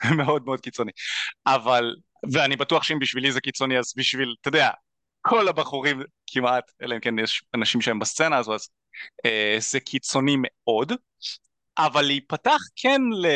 מאוד 0.18 0.44
מאוד 0.44 0.60
קיצוני. 0.60 0.92
אבל, 1.46 1.94
ואני 2.32 2.56
בטוח 2.56 2.82
שאם 2.82 2.98
בשבילי 2.98 3.32
זה 3.32 3.40
קיצוני, 3.40 3.78
אז 3.78 3.92
בשביל, 3.96 4.34
אתה 4.40 4.48
יודע, 4.48 4.70
כל 5.22 5.48
הבחורים 5.48 6.02
כמעט, 6.26 6.70
אלא 6.82 6.94
אם 6.94 7.00
כן 7.00 7.18
יש 7.18 7.42
אנשים 7.54 7.80
שהם 7.80 7.98
בסצנה 7.98 8.36
הזו, 8.36 8.54
אז 8.54 8.68
אה, 9.26 9.56
זה 9.60 9.80
קיצוני 9.80 10.36
מאוד, 10.38 10.92
אבל 11.78 12.02
להיפתח 12.02 12.58
כן 12.76 13.00
ל... 13.22 13.26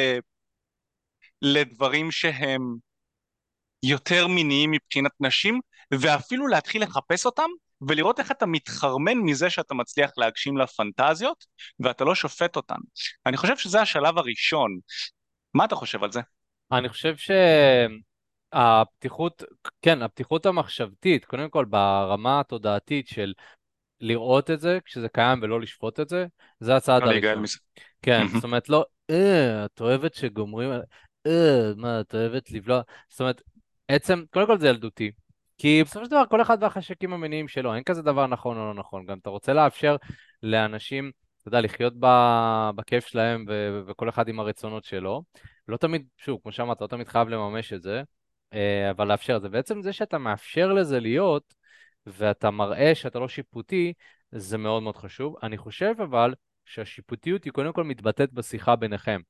לדברים 1.43 2.11
שהם 2.11 2.77
יותר 3.83 4.27
מיניים 4.27 4.71
מבחינת 4.71 5.11
נשים, 5.21 5.61
ואפילו 5.91 6.47
להתחיל 6.47 6.83
לחפש 6.83 7.27
אותם, 7.27 7.49
ולראות 7.89 8.21
איך 8.21 8.31
אתה 8.31 8.47
מתחרמן 8.47 9.19
מזה 9.19 9.51
שאתה 9.51 9.75
מצליח 9.75 10.11
להגשים 10.17 10.57
לה 10.57 10.67
פנטזיות, 10.67 11.45
ואתה 11.81 12.05
לא 12.05 12.15
שופט 12.15 12.57
אותן. 12.57 12.79
אני 13.27 13.37
חושב 13.37 13.57
שזה 13.57 13.81
השלב 13.81 14.19
הראשון. 14.19 14.79
מה 15.55 15.65
אתה 15.65 15.75
חושב 15.77 16.05
על 16.05 16.13
זה? 16.13 16.21
אני 16.73 16.89
חושב 16.89 17.15
שהפתיחות, 18.53 19.43
כן, 19.83 20.03
הפתיחות 20.03 20.47
המחשבתית, 20.47 21.25
קודם 21.25 21.51
כל 21.51 21.65
ברמה 21.65 22.41
התודעתית 22.41 23.09
של 23.09 23.33
לראות 24.01 24.51
את 24.51 24.61
זה 24.61 24.79
כשזה 24.85 25.09
קיים 25.09 25.39
ולא 25.43 25.61
לשפוט 25.61 26.01
את 26.01 26.09
זה, 26.09 26.27
זה 26.61 26.77
הצעד 26.77 27.03
הראשון. 27.03 27.45
כן, 28.03 28.27
זאת 28.35 28.45
אומרת, 28.45 28.69
לא, 28.69 28.85
אה, 29.11 29.65
את 29.65 29.81
אוהבת 29.81 30.15
שגומרים, 30.15 30.71
אה, 31.27 31.73
מה, 31.77 32.01
את 32.01 32.15
אוהבת 32.15 32.51
לבלוע, 32.51 32.81
זאת 33.09 33.21
אומרת, 33.21 33.43
עצם, 33.89 34.25
קודם 34.31 34.47
כל 34.47 34.59
זה 34.59 34.69
ילדותי, 34.69 35.11
כי 35.59 35.83
בסופו 35.85 36.05
של 36.05 36.11
דבר 36.11 36.23
כל 36.31 36.43
אחד 36.43 36.59
והחשקים 36.61 37.13
המיניים 37.13 37.49
שלו, 37.49 37.75
אין 37.75 37.83
כזה 37.83 38.03
דבר 38.03 38.27
נכון 38.27 38.57
או 38.57 38.63
לא 38.67 38.75
נכון. 38.75 39.07
גם 39.07 39.19
אתה 39.19 39.31
רוצה 39.31 39.53
לאפשר 39.53 39.97
לאנשים, 40.43 41.11
אתה 41.45 41.49
יודע, 41.49 41.61
לחיות. 41.61 41.93
בכיף 42.77 43.07
שלהם 43.07 43.45
ו... 43.49 43.81
וכל 43.87 44.09
אחד 44.09 44.29
עם 44.29 44.41
הרצונות 44.41 44.85
שלו. 44.85 45.23
לא 45.69 45.77
תמיד, 45.77 46.07
שוב, 46.17 46.41
כמו 46.43 46.53
שאמרת, 46.53 46.81
לא 46.81 46.87
תמיד 46.87 47.09
חייב 47.09 47.29
לממש 47.29 47.73
את 47.73 47.83
זה, 47.83 48.03
אה, 48.53 48.91
אבל 48.91 49.09
לאפשר 49.09 49.37
את 49.37 49.43
זה. 49.43 49.49
בעצם 49.49 49.83
זה 49.83 49.93
שאתה 49.93 50.19
מאפשר 50.19 50.73
לזה 50.73 51.01
להיות, 51.01 51.55
ואתה 52.07 52.51
מראה 52.51 52.95
שאתה 52.95 53.19
לא 53.19 53.29
שיפוטי, 53.29 53.93
זה 54.33 54.59
מאוד 54.59 54.83
מאוד 54.83 54.97
חשוב. 54.97 55.37
אני 55.43 55.59
חושב 55.59 55.95
אבל 56.03 56.35
שהשיפוטיות 56.65 57.45
היא 57.45 57.53
קודם 57.53 57.73
כל 57.73 57.85
מתבטאת 57.85 58.33
בשיחה 58.33 58.77
ביניכם. 58.77 59.21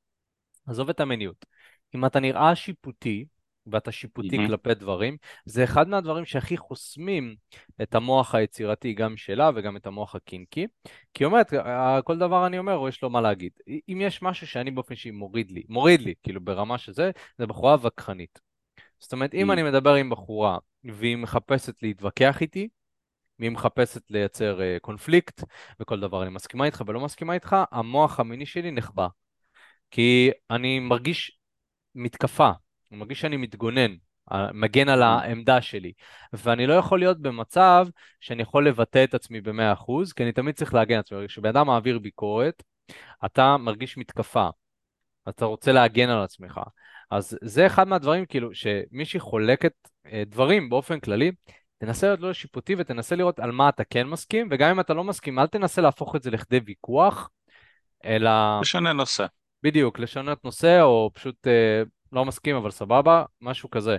עזוב 0.67 0.89
את 0.89 1.01
המיניות. 1.01 1.47
אם 1.95 2.07
אתה 2.07 2.21
נראה 2.21 2.55
שיפוטי, 2.55 3.27
ואתה 3.67 3.93
שיפוטי 3.93 4.37
מהמם. 4.37 4.49
כלפי 4.49 4.75
דברים, 4.75 5.17
זה 5.45 5.65
אחד 5.65 5.89
מהדברים 5.89 6.25
שהכי 6.25 6.57
חוסמים 6.57 7.35
את 7.83 7.95
המוח 7.95 8.35
היצירתי, 8.35 8.93
גם 8.93 9.17
שלה 9.17 9.51
וגם 9.55 9.77
את 9.77 9.87
המוח 9.87 10.15
הקינקי. 10.15 10.67
כי 11.15 11.25
היא 11.25 11.27
אומרת, 11.27 11.55
"אה, 11.55 12.03
כל 12.03 12.19
דבר 12.19 12.47
אני 12.47 12.59
אומר, 12.59 12.89
יש 12.89 13.03
לו 13.03 13.11
מה 13.11 13.21
להגיד. 13.21 13.53
אם 13.89 14.01
יש 14.01 14.23
משהו 14.23 14.47
שאני 14.47 14.71
באופן 14.71 14.95
אישי 14.95 15.11
מוריד 15.11 15.51
לי, 15.51 15.63
מוריד 15.69 16.01
לי, 16.01 16.15
כאילו 16.23 16.41
ברמה 16.41 16.79
שזה, 16.79 17.11
זה 17.39 17.47
בחורה 17.47 17.77
וכחנית. 17.83 18.41
זאת 18.99 19.13
אומרת, 19.13 19.35
אם 19.35 19.51
Mm. 19.51 19.53
אני 19.53 19.63
מדבר 19.63 19.95
עם 19.95 20.11
בחורה 20.11 20.59
והיא 20.85 21.17
מחפשת 21.17 21.83
להתווכח 21.83 22.43
איתי, 22.43 22.69
והיא 23.39 23.51
מחפשת 23.51 24.03
לייצר 24.11 24.59
uh, 24.59 24.81
קונפליקט, 24.81 25.45
וכל 25.81 26.01
דבר 26.01 26.23
אני 26.23 26.31
מסכימה 26.31 26.65
איתך 26.67 26.83
ולא 26.87 27.01
מסכימה 27.01 27.35
איתך, 27.35 27.57
המוח 27.71 28.21
המיני 28.21 28.47
שלי 28.47 28.71
נחבא. 28.71 29.07
כי 29.91 30.31
אני 30.51 30.81
מרגיש 30.81 31.39
מתקפה, 31.95 32.51
אני 32.95 33.01
מרגיש 33.01 33.21
שאני 33.21 33.37
מתגונן, 33.37 33.95
מגן 34.53 34.89
על. 34.89 35.03
העמדה 35.03 35.61
שלי, 35.61 35.93
ואני 36.33 36.67
לא 36.67 36.75
יכול 36.75 36.99
להיות 36.99 37.21
במצב 37.21 37.87
שאני 38.21 38.43
יכול 38.43 38.69
לבטא 38.69 39.05
את 39.05 39.15
עצמי 39.15 39.41
ב-100%, 39.41 40.13
כי 40.17 40.23
אני 40.23 40.33
תמיד 40.33 40.55
צריך 40.55 40.75
להגן 40.75 40.95
על 40.95 41.01
עצמי. 41.01 41.29
כשבן 41.29 41.49
אדם 41.49 41.67
מעביר 41.67 41.99
ביקורת, 41.99 42.63
אתה 43.25 43.57
מרגיש 43.57 43.97
מתקפה, 43.97 44.49
אתה 45.29 45.45
רוצה 45.45 45.73
להגן 45.73 46.09
על 46.09 46.23
עצמך. 46.23 46.61
אז 47.11 47.39
זה 47.43 47.67
אחד 47.67 47.89
מהדברים, 47.89 48.27
כאילו, 48.27 48.55
שמישהי 48.55 49.21
חולקת 49.21 49.73
אה, 50.07 50.23
דברים 50.27 50.71
באופן 50.71 51.01
כללי, 51.01 51.33
תנסה 51.79 52.07
להיות 52.07 52.21
לא 52.21 52.33
שיפוטי 52.33 52.75
ותנסה 52.79 53.17
לראות 53.17 53.41
על 53.41 53.53
מה 53.53 53.69
אתה 53.69 53.85
כן 53.85 54.07
מסכים, 54.07 54.49
וגם 54.51 54.71
אם 54.71 54.81
אתה 54.81 54.95
לא 54.95 55.05
מסכים, 55.05 55.39
אל 55.39 55.47
תנסה 55.47 55.83
להפוך 55.83 56.17
את 56.17 56.23
זה 56.23 56.31
לכדי 56.31 56.61
ויכוח, 56.67 57.31
אלא 58.05 58.31
משנה 58.61 58.93
נושא. 58.93 59.27
בדיוק, 59.63 59.99
לשנות 59.99 60.45
נושא, 60.45 60.83
או 60.83 61.11
פשוט 61.15 61.47
אה, 61.47 61.83
לא 62.15 62.25
מסכים, 62.25 62.57
אבל 62.57 62.71
סבבה, 62.71 63.25
משהו 63.41 63.71
כזה. 63.71 63.97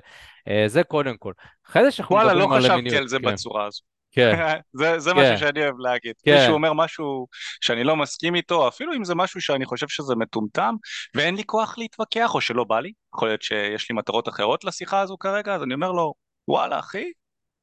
אה, 0.47 0.63
זה 0.67 0.84
קודם 0.84 1.17
כל. 1.17 1.34
אחרי 1.69 1.84
זה 1.84 1.91
שאנחנו 1.91 2.15
וואלה, 2.15 2.34
לא 2.34 2.39
מדברים 2.39 2.54
על 2.54 2.62
חשבתי 2.62 2.82
מיניות. 2.82 3.01
על 3.01 3.08
זה 3.08 3.17
כן, 3.19 3.32
בצורה 3.32 3.65
הזו. 3.65 3.82
כן, 4.12 4.32
זה, 4.80 4.99
זה 4.99 5.12
כן, 5.12 5.19
משהו 5.19 5.38
שאני 5.38 5.63
אוהב 5.63 5.80
להגיד. 5.80 6.13
כן, 6.25 6.36
מישהו 6.36 6.54
אומר 6.54 6.73
משהו 6.73 7.28
שאני 7.62 7.84
לא 7.84 7.95
מסכים 7.95 8.36
איתו, 8.36 8.67
אפילו 8.67 8.93
אם 8.93 9.04
זה 9.04 9.15
משהו 9.15 9.41
שאני 9.41 9.65
חושב 9.65 9.88
שזה 9.88 10.15
מטומטם, 10.15 10.75
ואין 11.15 11.36
לי 11.36 11.43
כוח 11.45 11.78
להתווכח, 11.78 12.36
או 12.36 12.41
שלא 12.41 12.63
בא 12.63 12.80
לי, 12.80 12.91
יכול 13.15 13.28
להיות 13.28 13.41
שיש 13.41 13.89
לי 13.89 13.95
מטרות 13.95 14.30
אחרות 14.30 14.63
לשיחה 14.63 14.99
הזו 14.99 15.17
כרגע, 15.17 15.56
אז 15.56 15.63
אני 15.63 15.73
אומר 15.73 15.91
לו, 15.91 16.13
וואלה 16.47 16.80
אחי, 16.80 17.12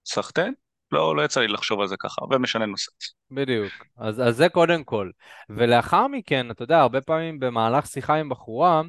סחטיין, 0.06 0.54
לא, 0.92 1.16
לא 1.16 1.22
יצא 1.22 1.40
לי 1.40 1.48
לחשוב 1.48 1.80
על 1.80 1.88
זה 1.88 1.96
ככה, 1.98 2.22
ומשנה 2.30 2.66
נושא. 2.66 2.90
בדיוק. 3.30 3.72
אז, 3.98 4.20
אז 4.20 4.36
זה 4.36 4.48
קודם 4.48 4.84
כל. 4.84 5.10
ולאחר 5.50 6.06
מכן, 6.06 6.50
אתה 6.50 6.62
יודע, 6.62 6.80
הרבה 6.80 7.00
פעמים 7.00 7.40
במהלך 7.40 7.86
שיחה 7.86 8.14
עם 8.14 8.28
בחורה, 8.28 8.82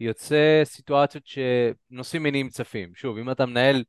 יוצא 0.00 0.60
סיטואציות 0.64 1.24
שנושאים 1.26 2.22
מיניים 2.22 2.48
צפים. 2.48 2.94
שוב, 2.94 3.18
אם 3.18 3.30
אתה 3.30 3.46
מנהל 3.46 3.84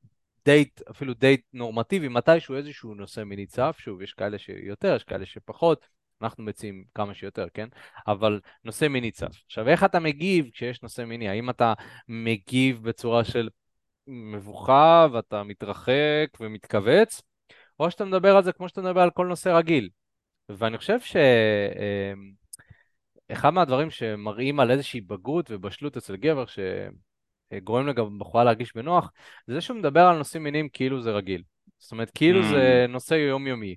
דייט, 0.45 0.81
אפילו 0.91 1.13
דייט 1.13 1.41
נורמטיבי, 1.53 2.07
מתישהו 2.07 2.55
איזשהו 2.55 2.95
נושא 2.95 3.21
מיני 3.21 3.45
צף, 3.45 3.77
שוב, 3.79 4.01
יש 4.01 4.13
כאלה 4.13 4.37
שיותר, 4.37 4.95
יש 4.95 5.03
כאלה 5.03 5.25
שפחות, 5.25 5.87
אנחנו 6.21 6.43
מציעים 6.43 6.83
כמה 6.95 7.13
שיותר, 7.13 7.47
כן? 7.53 7.67
אבל 8.07 8.39
נושא 8.63 8.87
מיני 8.87 9.11
צף. 9.11 9.43
עכשיו, 9.45 9.67
איך 9.67 9.83
אתה 9.83 9.99
מגיב 9.99 10.49
כשיש 10.53 10.83
נושא 10.83 11.01
מיני? 11.01 11.29
האם 11.29 11.49
אתה 11.49 11.73
מגיב 12.07 12.83
בצורה 12.83 13.23
של 13.23 13.49
מבוכה 14.07 15.07
ואתה 15.11 15.43
מתרחק 15.43 16.27
ומתכווץ, 16.39 17.21
או 17.79 17.91
שאתה 17.91 18.05
מדבר 18.05 18.35
על 18.35 18.43
זה 18.43 18.51
כמו 18.51 18.69
שאתה 18.69 18.81
מדבר 18.81 19.01
על 19.01 19.11
כל 19.11 19.27
נושא 19.27 19.49
רגיל? 19.49 19.89
ואני 20.49 20.77
חושב 20.77 20.99
ש... 20.99 21.15
אחד 23.31 23.49
מהדברים 23.49 23.89
שמראים 23.89 24.59
על 24.59 24.71
איזושהי 24.71 25.01
בגרות 25.01 25.51
ובשלות 25.51 25.97
אצל 25.97 26.15
גבר, 26.15 26.43
שגורם 26.45 27.91
גם 27.91 28.19
בחורה 28.19 28.43
להרגיש 28.43 28.75
בנוח, 28.75 29.11
זה 29.47 29.61
שהוא 29.61 29.77
מדבר 29.77 30.01
על 30.01 30.17
נושאים 30.17 30.43
מיניים 30.43 30.69
כאילו 30.69 31.01
זה 31.01 31.11
רגיל. 31.11 31.43
זאת 31.79 31.91
אומרת, 31.91 32.11
כאילו 32.15 32.43
זה 32.43 32.85
אמ, 32.87 32.91
נושא 32.91 33.13
יומיומי. 33.13 33.75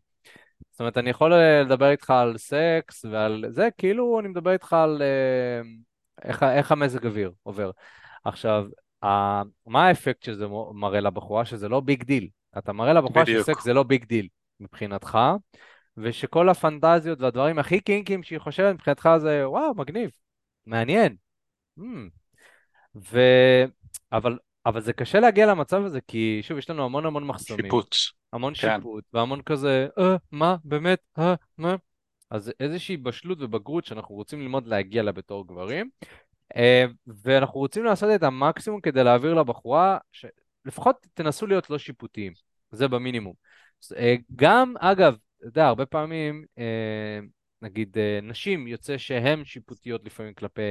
זאת 0.70 0.80
אומרת, 0.80 0.98
אני 0.98 1.10
יכול 1.10 1.32
אה, 1.32 1.62
לדבר 1.62 1.90
איתך 1.90 2.10
על 2.10 2.38
סקס 2.38 3.04
ועל 3.04 3.44
זה, 3.48 3.68
כאילו 3.78 4.20
אני 4.20 4.28
מדבר 4.28 4.52
איתך 4.52 4.72
על 4.72 5.02
אה, 5.02 5.60
איך, 6.24 6.42
איך 6.42 6.72
המזג 6.72 7.06
אוויר 7.06 7.32
עובר. 7.42 7.70
עכשיו, 8.24 8.66
ה- 9.04 9.42
מה 9.66 9.86
האפקט 9.86 10.22
שזה 10.22 10.46
מראה 10.74 11.00
לבחורה? 11.00 11.44
שזה 11.44 11.68
לא 11.68 11.80
big 11.80 12.02
deal. 12.02 12.28
אתה 12.58 12.72
מראה 12.72 12.92
לבחורה 12.92 13.26
שסקס 13.26 13.38
בדיוק. 13.48 13.60
זה 13.60 13.72
לא 13.74 13.82
big 13.82 14.04
deal 14.04 14.28
מבחינתך, 14.60 15.18
ושכל 15.96 16.48
הפנטזיות 16.48 17.20
והדברים 17.20 17.58
הכי 17.58 17.80
קינקים 17.80 18.22
שהיא 18.22 18.38
חושבת 18.38 18.74
מבחינתך 18.74 19.08
זה, 19.18 19.48
וואו, 19.48 19.74
מגניב, 19.74 20.10
מעניין. 20.66 21.16
הממ. 21.78 21.82
ו... 23.12 23.20
אבל, 24.12 24.38
אבל 24.66 24.80
זה 24.80 24.92
קשה 24.92 25.20
להגיע 25.20 25.46
למצב 25.46 25.84
הזה, 25.84 26.00
כי 26.08 26.40
שוב, 26.42 26.58
יש 26.58 26.70
לנו 26.70 26.84
המון 26.84 27.06
המון 27.06 27.26
מחסומים, 27.26 27.64
שיפוט. 27.64 27.94
המון 28.32 28.54
כן. 28.54 28.76
שיפוט, 28.76 29.04
והמון 29.12 29.42
כזה, 29.42 29.88
אה, 29.98 30.16
מה, 30.32 30.56
באמת, 30.64 30.98
אה, 31.18 31.34
מה? 31.58 31.76
אז 32.30 32.52
איזושהי 32.60 32.96
בשלות 32.96 33.38
ובגרות 33.40 33.84
שאנחנו 33.84 34.14
רוצים 34.14 34.40
ללמוד 34.40 34.66
להגיע 34.66 35.02
אליה 35.02 35.12
בתור 35.12 35.46
גברים, 35.46 35.90
אה, 36.56 36.84
ואנחנו 37.06 37.60
רוצים 37.60 37.84
לעשות 37.84 38.10
את 38.14 38.22
המקסימום 38.22 38.80
כדי 38.80 39.04
להעביר 39.04 39.34
לבחורה, 39.34 39.98
שלפחות 40.12 41.06
תנסו 41.14 41.46
להיות 41.46 41.70
לא 41.70 41.78
שיפוטיים, 41.78 42.32
זה 42.70 42.88
במינימום. 42.88 43.34
אה, 43.96 44.14
גם, 44.36 44.74
אגב, 44.78 45.16
אתה 45.42 45.48
יודע, 45.48 45.66
הרבה 45.66 45.86
פעמים, 45.86 46.44
אה, 46.58 47.20
נגיד, 47.62 47.98
אה, 47.98 48.18
נשים, 48.22 48.66
יוצא 48.66 48.98
שהן 48.98 49.44
שיפוטיות 49.44 50.04
לפעמים 50.04 50.34
כלפי 50.34 50.62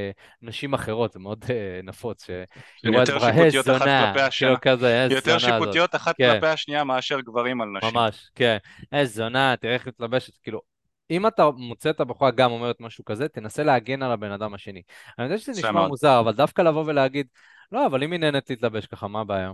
נשים 0.41 0.73
אחרות, 0.73 1.12
זה 1.12 1.19
מאוד 1.19 1.45
אה, 1.49 1.79
נפוץ, 1.84 2.29
יותר 2.84 3.19
שיפוטיות 3.19 3.67
אחת 3.67 3.79
זונה, 3.79 4.13
כאילו. 4.31 4.55
כזה, 4.62 5.07
יותר 5.12 5.39
זונה 5.39 5.55
הזאת. 5.55 5.62
שיפוטיות 5.62 5.95
אחת 5.95 6.15
כן. 6.17 6.34
כלפי 6.34 6.47
השנייה 6.47 6.84
מאשר 6.84 7.21
גברים 7.21 7.62
על 7.62 7.67
נשים. 7.77 7.89
ממש, 7.93 8.29
כן. 8.36 8.57
איזה 8.91 9.13
זונה, 9.13 9.55
תראה 9.62 9.73
איך 9.73 9.88
מתלבשת, 9.88 10.38
כאילו, 10.43 10.62
אם 11.12 11.27
אתה 11.27 11.49
מוצא 11.57 11.89
את 11.89 11.99
הבחורה 11.99 12.31
גם 12.31 12.51
אומרת 12.51 12.75
משהו 12.79 13.05
כזה, 13.05 13.27
תנסה 13.27 13.63
להגן 13.63 14.03
על 14.03 14.12
הבן 14.12 14.31
אדם 14.31 14.53
השני. 14.53 14.81
אני 15.19 15.25
יודע 15.25 15.38
שזה 15.38 15.53
זה 15.53 15.60
נשמע 15.60 15.71
מאוד. 15.71 15.88
מוזר, 15.88 16.19
אבל 16.19 16.34
דווקא 16.34 16.62
לבוא 16.62 16.84
ולהגיד, 16.88 17.27
לא, 17.71 17.86
אבל 17.86 18.03
אם 18.03 18.12
היא 18.12 18.19
נהנית 18.19 18.49
להתלבש 18.49 18.86
ככה, 18.86 19.07
מה 19.07 19.21
הבעיה? 19.21 19.51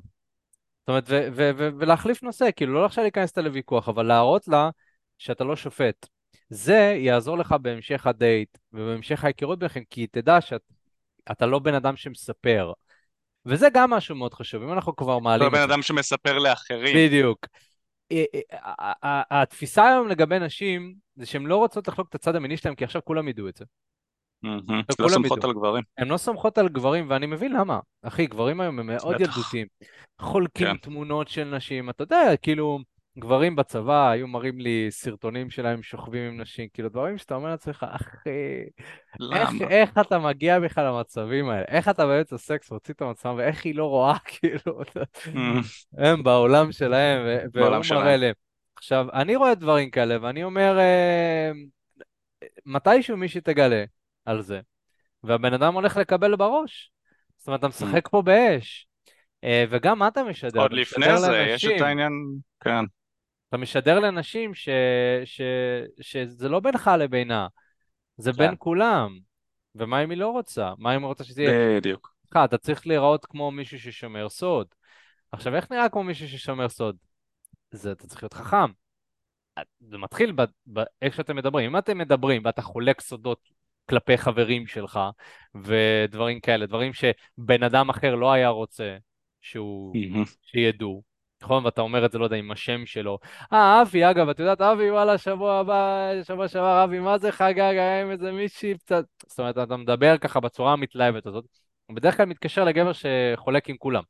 זאת 0.80 0.90
אומרת, 0.90 1.04
ו- 1.10 1.28
ו- 1.36 1.52
ו- 1.58 1.70
ולהחליף 1.80 2.24
נושא, 2.24 2.50
כאילו, 2.56 2.74
לא 2.74 2.86
עכשיו 2.86 3.04
להיכנס 3.04 3.30
איתה 3.30 3.42
לוויכוח, 3.42 3.90
אבל 3.90 4.06
להראות 4.06 4.48
לה 4.48 4.70
שאתה 5.18 5.44
לא 5.44 5.56
שופט. 5.56 6.08
זה 6.50 6.96
יעזור 7.00 7.38
לך 7.38 7.56
בהמשך 7.62 8.08
הדייט 8.08 8.58
ובהמשך 8.74 9.24
ההיכרות 9.24 9.60
ביניכם, 9.60 9.82
כי 9.90 10.08
תדע 10.08 10.42
שאתה 10.42 11.46
לא 11.46 11.60
בן 11.60 11.74
אדם 11.74 11.96
שמספר. 11.96 12.74
וזה 13.46 13.68
גם 13.74 13.90
משהו 13.90 14.16
מאוד 14.16 14.34
חשוב, 14.34 14.64
אם 14.64 14.74
אנחנו 14.74 14.96
כבר 14.96 15.14
לא 15.14 15.22
מעלים 15.22 15.52
בן 15.52 15.56
את 15.64 15.68
זה. 15.68 15.74
אדם 15.74 15.82
שמספר 15.82 16.38
לאחרים. 16.38 16.96
בדיוק. 16.98 17.46
אה, 18.12 18.24
אה, 18.36 18.40
ה- 18.62 19.08
ה- 19.08 19.42
התפיסה 19.42 19.88
היום 19.88 20.08
לגבי 20.08 20.40
נשים 20.40 20.96
זה 21.16 21.26
שהן 21.26 21.46
לא 21.46 21.58
רוצות 21.58 21.88
לחלוק 21.88 22.10
את 22.10 22.16
הצד 22.16 22.36
המיני 22.36 22.58
שלהם 22.58 22.76
כי 22.76 22.84
עכשיו 22.84 23.02
כולם 23.06 23.28
ידעו 23.28 23.48
את 23.50 23.56
זה. 23.56 23.66
עכשיו 24.90 25.06
לא 25.06 25.10
סומכות. 25.10 25.44
על 25.44 25.54
גברים. 25.54 25.84
הן 25.98 26.08
לא 26.08 26.18
סומכות 26.18 26.58
על 26.58 26.70
גברים 26.70 27.10
ואני 27.10 27.26
מבין 27.26 27.54
למה. 27.54 27.80
אחי, 28.02 28.28
גברים 28.28 28.62
היום 28.62 28.80
הם 28.80 28.88
מאוד. 28.88 29.22
ילדותיים. 29.22 29.68
חולקים 30.22 30.68
כן. 30.68 30.78
תמונות 30.78 31.28
של 31.28 31.44
נשים, 31.44 31.90
אתה 31.90 32.04
יודע, 32.04 32.38
כאילו, 32.42 32.80
גברים 33.20 33.56
בצבא 33.56 34.10
היו 34.10 34.28
מראים 34.28 34.60
לי 34.60 34.88
סרטונים 34.90 35.50
שלהם 35.50 35.84
שוכבים 35.84 36.24
עם 36.24 36.42
נשים, 36.42 36.68
כאילו 36.74 36.90
דברים 36.90 37.18
שאתה 37.18 37.36
אומר 37.36 37.50
לעצמך, 37.50 37.86
אחי, 37.90 38.30
איך? 39.34 39.50
איך 39.70 39.98
אתה 40.02 40.20
מגיע 40.20 40.60
בכלל 40.60 40.86
למצבים 40.88 41.50
האלה? 41.50 41.66
איך 41.68 41.90
אתה 41.90 42.06
באמצע 42.06 42.38
סקס 42.38 42.72
מוציא 42.72 42.94
את 42.94 43.02
המצב 43.02 43.34
ואיך 43.38 43.66
היא 43.66 43.76
לא 43.76 43.86
רואה, 43.86 44.18
כאילו, 44.26 44.82
מהמם. 45.34 45.62
הם 45.98 46.24
בעולם 46.24 46.72
שלהם, 46.72 47.20
בעולם 47.54 47.72
והוא 47.72 47.84
שלהם. 47.84 48.02
מראה 48.02 48.18
להם. 48.18 48.34
עכשיו, 48.76 49.08
אני 49.14 49.36
רואה 49.36 49.56
דברים 49.56 49.90
כאלה, 49.90 50.18
ואני 50.22 50.44
אומר, 50.44 50.80
אה, 50.80 51.52
מתישהו 52.66 53.18
מישהי 53.18 53.42
תגלה 53.42 53.84
על 54.26 54.42
זה, 54.42 54.60
והבן 55.24 55.54
אדם 55.54 55.74
הולך 55.74 55.98
לקבל 55.98 56.36
בראש. 56.36 56.92
זאת 57.38 57.48
אומרת, 57.48 57.60
אתה 57.60 57.68
משחק 57.68 58.08
פה 58.08 58.22
באש. 58.22 58.88
אה, 59.44 59.66
וגם 59.70 60.00
מה 60.00 60.08
אתה 60.08 60.24
משדר? 60.24 60.62
עוד 60.62 60.74
לפני 60.74 61.18
זה, 61.18 61.46
יש 61.50 61.66
את 61.66 61.82
העניין, 61.82 62.12
כן, 62.60 62.86
אתה 63.50 63.58
משדר 63.58 64.00
לנשים 64.00 64.54
ש... 64.54 64.70
ש... 65.26 65.42
שזה 66.02 66.50
לא 66.50 66.60
בינך 66.60 66.92
לבינה, 67.00 67.48
זה 68.18 68.32
כן, 68.32 68.38
בין 68.38 68.56
כולם. 68.58 69.18
ומה 69.76 70.04
אם 70.04 70.10
היא 70.10 70.18
לא 70.18 70.28
רוצה? 70.28 70.74
מה 70.78 70.96
אם 70.96 71.02
היא 71.02 71.08
רוצה 71.08 71.24
שזה 71.24 71.44
יהיה... 71.44 71.78
בדיוק. 71.80 72.14
לך, 72.32 72.40
אתה 72.46 72.58
צריך 72.58 72.88
להיראות 72.88 73.26
כמו 73.26 73.52
מישהו 73.52 73.80
ששומר 73.80 74.30
סוד. 74.30 74.68
עכשיו, 75.32 75.56
איך 75.56 75.72
נראה 75.72 75.90
כמו 75.90 76.04
מישהו 76.04 76.28
ששומר 76.28 76.70
סוד? 76.70 76.96
זה 77.72 77.92
אתה 77.92 78.08
צריך 78.08 78.24
להיות 78.24 78.34
חכם. 78.34 78.72
זה 79.80 79.98
מתחיל 79.98 80.36
באיך 80.66 81.16
שאתם 81.16 81.36
מדברים. 81.36 81.66
אם 81.66 81.78
אתם 81.78 81.98
מדברים 81.98 82.42
ואתה 82.46 82.62
חולק 82.62 83.02
סודות 83.02 83.50
כלפי 83.90 84.18
חברים 84.18 84.68
שלך 84.68 85.00
ודברים 85.56 86.40
כאלה, 86.40 86.66
דברים 86.66 86.92
שבן 86.94 87.64
אדם 87.64 87.90
אחר 87.90 88.16
לא 88.16 88.32
היה 88.32 88.50
רוצה 88.50 88.98
שהוא, 89.42 89.96
שידעו, 90.42 91.04
נכון? 91.42 91.66
ואתה 91.66 91.82
אומר 91.82 92.06
את 92.06 92.12
זה, 92.12 92.18
לא 92.18 92.24
יודע, 92.24 92.36
עם 92.36 92.52
השם 92.52 92.86
שלו. 92.86 93.18
אה, 93.54 93.82
אבי, 93.82 94.10
אגב, 94.10 94.30
את 94.30 94.40
יודעת, 94.40 94.62
אבי, 94.62 94.92
וואלה, 94.92 95.18
שבוע 95.18 95.60
הבא, 95.60 96.12
שבוע 96.24 96.48
שעבר, 96.48 96.84
אבי, 96.84 97.00
מה 97.00 97.18
זה 97.18 97.32
חגג, 97.32 97.60
היה 97.60 98.02
עם 98.02 98.12
איזה 98.12 98.32
מישהי 98.32 98.78
קצת... 98.78 99.06
זאת 99.28 99.40
אומרת, 99.40 99.58
אתה 99.58 99.78
מדבר 99.78 100.18
ככה 100.18 100.40
בצורה 100.40 100.74
המתלהבת 100.74 101.26
הזאת. 101.26 101.46
בדרך 101.92 102.18
כלל 102.18 102.26
מתקשר 102.26 102.64
לגבר 102.64 102.92
שחולק 102.94 103.70
עם 103.70 103.78
כולם. 103.78 104.04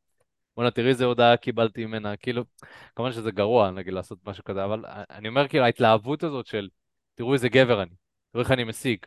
בוא'נה, 0.56 0.72
תראי 0.72 0.90
איזה 0.90 1.06
הודעה 1.06 1.38
קיבלתי 1.38 1.86
ממנה, 1.86 2.18
כאילו, 2.18 2.44
כמובן 2.96 3.12
שזה 3.12 3.32
גרוע, 3.32 3.72
נגיד, 3.72 3.94
לעשות 3.94 4.20
משהו 4.26 4.44
כזה, 4.44 4.66
אבל 4.66 4.84
אני 5.10 5.28
אומר, 5.28 5.48
כאילו, 5.48 5.64
ההתלהבות 5.64 6.24
הזאת 6.24 6.46
של, 6.46 6.68
תראו 7.16 7.34
איזה 7.34 7.50
גבר 7.50 7.82
אני, 7.82 7.92
תראו 8.32 8.44
איך 8.44 8.52
אני 8.52 8.64
משיג. 8.64 9.00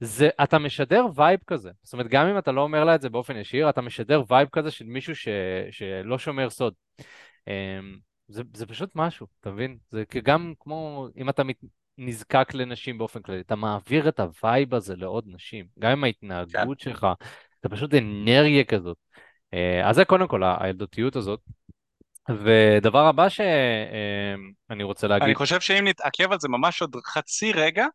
זה, 0.00 0.28
אתה 0.42 0.58
משדר 0.58 1.06
vibe 1.14 1.40
כזה. 1.46 1.70
זאת 1.82 1.92
אומרת, 1.92 2.08
גם 2.08 2.26
אם 2.26 2.38
אתה 2.38 2.52
לא 2.52 2.60
אומר 2.60 2.84
לה 2.84 2.94
את 2.94 3.00
זה 3.00 3.08
באופן 3.08 3.36
ישיר, 3.36 3.70
אתה 3.70 3.80
משדר 3.80 4.22
vibe 4.28 4.48
כזה 4.52 4.70
של 4.70 4.84
מישהו 4.84 5.16
ש, 5.16 5.28
שלא 5.70 6.18
שומר 6.18 6.50
סוד. 6.50 6.74
אמ, 7.50 7.98
זה, 8.28 8.42
זה 8.54 8.66
פשוט 8.66 8.90
משהו, 8.94 9.26
אתה 9.40 9.50
מבין? 9.50 9.78
זה 9.90 10.04
גם 10.24 10.52
כמו 10.60 11.08
אם 11.16 11.28
אתה 11.28 11.44
מת, 11.44 11.56
נזקק 11.98 12.54
לנשים 12.54 12.98
באופן 12.98 13.22
כללי, 13.22 13.40
אתה 13.40 13.56
מעביר 13.56 14.08
את 14.08 14.20
ה 14.20 14.31
vibe 14.31 14.74
הזה 14.74 14.96
לעוד 14.96 15.24
נשים, 15.26 15.66
גם 15.78 15.90
עם 15.90 16.04
ההתנהגות 16.04 16.82
כן. 16.82 16.90
שלך, 16.90 17.06
זה 17.62 17.68
פשוט 17.68 17.94
אנרגיה 17.94 18.64
כזאת. 18.64 18.96
אה, 19.54 19.88
אז 19.88 19.96
זה 19.96 20.04
קודם 20.04 20.28
כל 20.28 20.42
הילדותיות 20.44 21.16
הזאת. 21.16 21.40
ודבר 22.28 23.06
הבא 23.06 23.28
שאני 23.28 24.82
רוצה 24.82 25.06
להגיד... 25.06 25.24
אני 25.24 25.34
חושב 25.34 25.60
שאם 25.60 25.86
נתעכב 25.86 26.32
על 26.32 26.40
זה 26.40 26.48
ממש 26.48 26.80
עוד 26.80 26.96
חצי 27.06 27.52
רגע, 27.52 27.86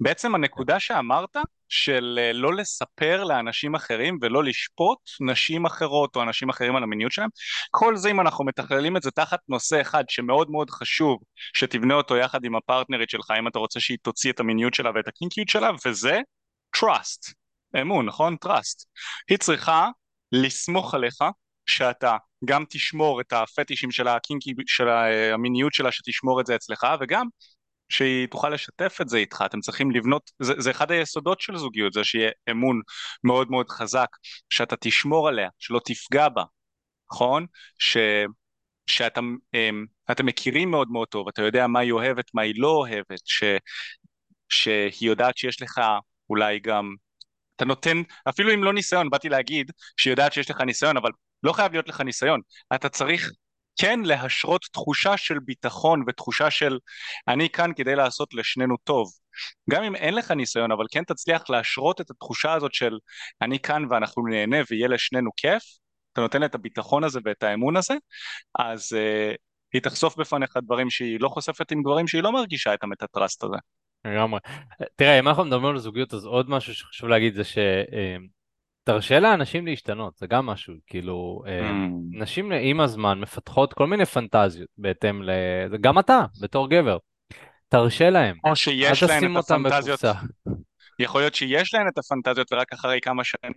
בעצם 0.00 0.34
הנקודה 0.34 0.80
שאמרת, 0.80 1.36
של 1.68 2.18
אה, 2.22 2.32
לא 2.32 2.54
לספר 2.54 3.24
לאנשים 3.24 3.74
אחרים 3.74 4.18
ולא 4.22 4.44
לשפוט 4.44 4.98
נשים 5.20 5.66
אחרות 5.66 6.16
או 6.16 6.22
אנשים 6.22 6.48
אחרים 6.48 6.76
על 6.76 6.82
המיניות 6.82 7.12
שלהם, 7.12 7.28
כל 7.70 7.96
זה 7.96 8.10
אם 8.10 8.20
אנחנו 8.20 8.44
מתכללים 8.44 8.96
את 8.96 9.02
זה 9.02 9.10
תחת 9.10 9.38
נושא 9.48 9.80
אחד 9.80 10.04
שמאוד 10.08 10.50
מאוד 10.50 10.70
חשוב 10.70 11.18
שתבנה 11.54 11.94
אותו 11.94 12.16
יחד 12.16 12.44
עם 12.44 12.56
הפרטנרית 12.56 13.10
שלך, 13.10 13.30
אם 13.38 13.48
אתה 13.48 13.58
רוצה 13.58 13.80
שהיא 13.80 13.98
תוציא 14.02 14.32
את 14.32 14.40
המיניות 14.40 14.74
שלה 14.74 14.90
ואת 14.94 15.08
הקינקיות 15.08 15.48
שלה, 15.48 15.70
וזה 15.86 16.20
trust, 16.76 17.32
אמון, 17.80 18.06
נכון? 18.06 18.36
trust. 18.46 18.84
היא 19.30 19.38
צריכה 19.38 19.88
לסמוך 20.32 20.94
עליך 20.94 21.18
שאתה 21.66 22.16
גם 22.44 22.64
תשמור 22.70 23.20
את 23.20 23.32
הפטישים 23.32 23.90
של 23.90 24.08
הקינקי, 24.08 24.54
של 24.66 24.88
המיניות 25.34 25.74
שלה, 25.74 25.92
שתשמור 25.92 26.40
את 26.40 26.46
זה 26.46 26.56
אצלך, 26.56 26.86
וגם 27.00 27.26
שהיא 27.88 28.26
תוכל 28.26 28.48
לשתף 28.48 28.98
את 29.00 29.08
זה 29.08 29.16
איתך, 29.16 29.42
אתם 29.46 29.60
צריכים 29.60 29.90
לבנות, 29.90 30.30
זה, 30.38 30.52
זה 30.58 30.70
אחד 30.70 30.90
היסודות 30.90 31.40
של 31.40 31.56
זוגיות, 31.56 31.92
זה 31.92 32.04
שיהיה 32.04 32.30
אמון 32.50 32.80
מאוד 33.24 33.50
מאוד 33.50 33.70
חזק, 33.70 34.08
שאתה 34.50 34.76
תשמור 34.80 35.28
עליה, 35.28 35.48
שלא 35.58 35.80
תפגע 35.84 36.28
בה, 36.28 36.44
נכון? 37.12 37.46
ש, 37.78 37.96
שאתם 38.86 39.36
אמ, 39.54 39.86
מכירים 40.24 40.70
מאוד 40.70 40.88
מאוד 40.90 41.08
טוב, 41.08 41.28
אתה 41.28 41.42
יודע 41.42 41.66
מה 41.66 41.80
היא 41.80 41.92
אוהבת, 41.92 42.24
מה 42.34 42.42
היא 42.42 42.54
לא 42.56 42.68
אוהבת, 42.68 43.20
ש, 43.24 43.44
שהיא 44.48 45.08
יודעת 45.08 45.36
שיש 45.38 45.62
לך 45.62 45.80
אולי 46.30 46.58
גם, 46.60 46.94
אתה 47.56 47.64
נותן, 47.64 48.02
אפילו 48.28 48.54
אם 48.54 48.64
לא 48.64 48.72
ניסיון, 48.72 49.10
באתי 49.10 49.28
להגיד 49.28 49.70
שהיא 49.96 50.12
יודעת 50.12 50.32
שיש 50.32 50.50
לך 50.50 50.60
ניסיון, 50.60 50.96
אבל 50.96 51.10
לא 51.42 51.52
חייב 51.52 51.72
להיות 51.72 51.88
לך 51.88 52.00
ניסיון, 52.00 52.40
אתה 52.74 52.88
צריך 52.88 53.30
כן 53.80 54.00
להשרות 54.00 54.64
תחושה 54.72 55.16
של 55.16 55.38
ביטחון 55.38 56.04
ותחושה 56.06 56.50
של 56.50 56.78
אני 57.28 57.48
כאן 57.48 57.70
כדי 57.76 57.96
לעשות 57.96 58.34
לשנינו 58.34 58.76
טוב. 58.84 59.08
גם 59.70 59.82
אם 59.82 59.96
אין 59.96 60.14
לך 60.14 60.30
ניסיון, 60.30 60.72
אבל 60.72 60.84
כן 60.90 61.04
תצליח 61.04 61.50
להשרות 61.50 62.00
את 62.00 62.10
התחושה 62.10 62.52
הזאת 62.52 62.74
של 62.74 62.98
אני 63.42 63.58
כאן 63.58 63.84
ואנחנו 63.90 64.26
נהנה 64.26 64.56
ויהיה 64.70 64.88
לשנינו 64.88 65.30
כיף, 65.36 65.62
אתה 66.12 66.20
נותן 66.20 66.44
את 66.44 66.54
הביטחון 66.54 67.04
הזה 67.04 67.20
ואת 67.24 67.42
האמון 67.42 67.76
הזה, 67.76 67.94
אז 68.58 68.92
uh, 68.92 69.36
היא 69.72 69.82
תחשוף 69.82 70.16
בפניך 70.16 70.56
דברים 70.62 70.90
שהיא 70.90 71.20
לא 71.20 71.28
חושפת 71.28 71.72
עם 71.72 71.82
דברים 71.82 72.08
שהיא 72.08 72.22
לא 72.22 72.32
מרגישה 72.32 72.74
את 72.74 73.02
הטראסט 73.02 73.44
הזה. 73.44 73.56
לגמרי. 74.04 74.40
תראה, 74.96 75.18
אם 75.18 75.28
אנחנו 75.28 75.44
מדברים 75.44 75.74
על 75.74 75.78
זוגיות, 75.78 76.14
אז 76.14 76.24
עוד 76.24 76.50
משהו 76.50 76.74
שחשוב 76.74 77.08
להגיד 77.08 77.34
זה 77.34 77.44
ש... 77.44 77.58
אה, 78.88 78.94
תרשה 78.94 79.20
לאנשים 79.20 79.66
להשתנות, 79.66 80.16
זה 80.16 80.26
גם 80.26 80.46
משהו, 80.46 80.74
כאילו, 80.86 81.42
אה, 81.46 81.70
mm. 81.70 82.20
נשים 82.20 82.52
עם 82.52 82.80
הזמן 82.80 83.20
מפתחות 83.20 83.72
כל 83.72 83.86
מיני 83.86 84.04
פנטזיות 84.04 84.68
בהתאם 84.78 85.22
ל... 85.22 85.30
גם 85.80 85.98
אתה, 85.98 86.24
בתור 86.40 86.70
גבר. 86.70 86.96
תרשה 87.68 88.10
להם. 88.10 88.36
או 88.44 88.56
שיש 88.56 89.02
להם 89.02 89.38
את 89.38 89.50
הפנטזיות. 89.50 90.00
יכול 90.98 91.20
להיות 91.20 91.34
שיש 91.34 91.74
להם 91.74 91.88
את 91.88 91.98
הפנטזיות 91.98 92.52
ורק 92.52 92.72
אחרי 92.72 93.00
כמה 93.02 93.24
שנים 93.24 93.52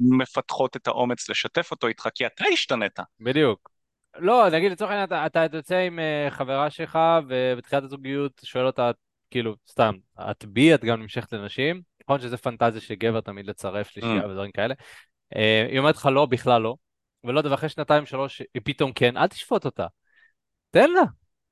מפתחות 0.00 0.76
את 0.76 0.86
האומץ 0.86 1.28
לשתף 1.28 1.70
אותו 1.70 1.86
איתך, 1.86 2.08
כי 2.14 2.26
אתה 2.26 2.44
השתנית. 2.52 2.98
בדיוק. 3.20 3.70
לא, 4.18 4.48
נגיד 4.50 4.72
לצורך 4.72 4.90
העניין, 4.90 5.06
אתה, 5.06 5.26
אתה 5.46 5.56
יוצא 5.56 5.76
עם 5.76 5.98
uh, 5.98 6.30
חברה 6.30 6.70
שלך 6.70 6.98
ובתחילת 7.28 7.82
הזוגיות 7.82 8.40
שואל 8.44 8.66
אותה, 8.66 8.90
כאילו, 9.30 9.54
סתם, 9.70 9.94
את 10.30 10.44
בי, 10.44 10.74
את 10.74 10.84
גם 10.84 11.02
נמשכת 11.02 11.32
לנשים, 11.32 11.82
נכון 12.02 12.20
שזה 12.20 12.36
פנטזיה 12.36 12.80
של 12.80 12.94
גבר 12.94 13.20
תמיד 13.20 13.46
לצרף 13.46 13.88
שלישייה 13.88 14.22
mm. 14.22 14.26
ודברים 14.26 14.50
כאלה. 14.50 14.74
אה, 15.36 15.66
היא 15.70 15.78
אומרת 15.78 15.96
לך 15.96 16.06
לא, 16.06 16.26
בכלל 16.26 16.62
לא, 16.62 16.74
ולא 17.24 17.38
יודע, 17.38 17.50
ואחרי 17.50 17.68
שנתיים 17.68 18.06
שלוש 18.06 18.42
היא 18.54 18.62
פתאום 18.64 18.92
כן, 18.92 19.16
אל 19.16 19.26
תשפוט 19.26 19.64
אותה. 19.64 19.86
תן 20.70 20.90
לה, 20.90 21.02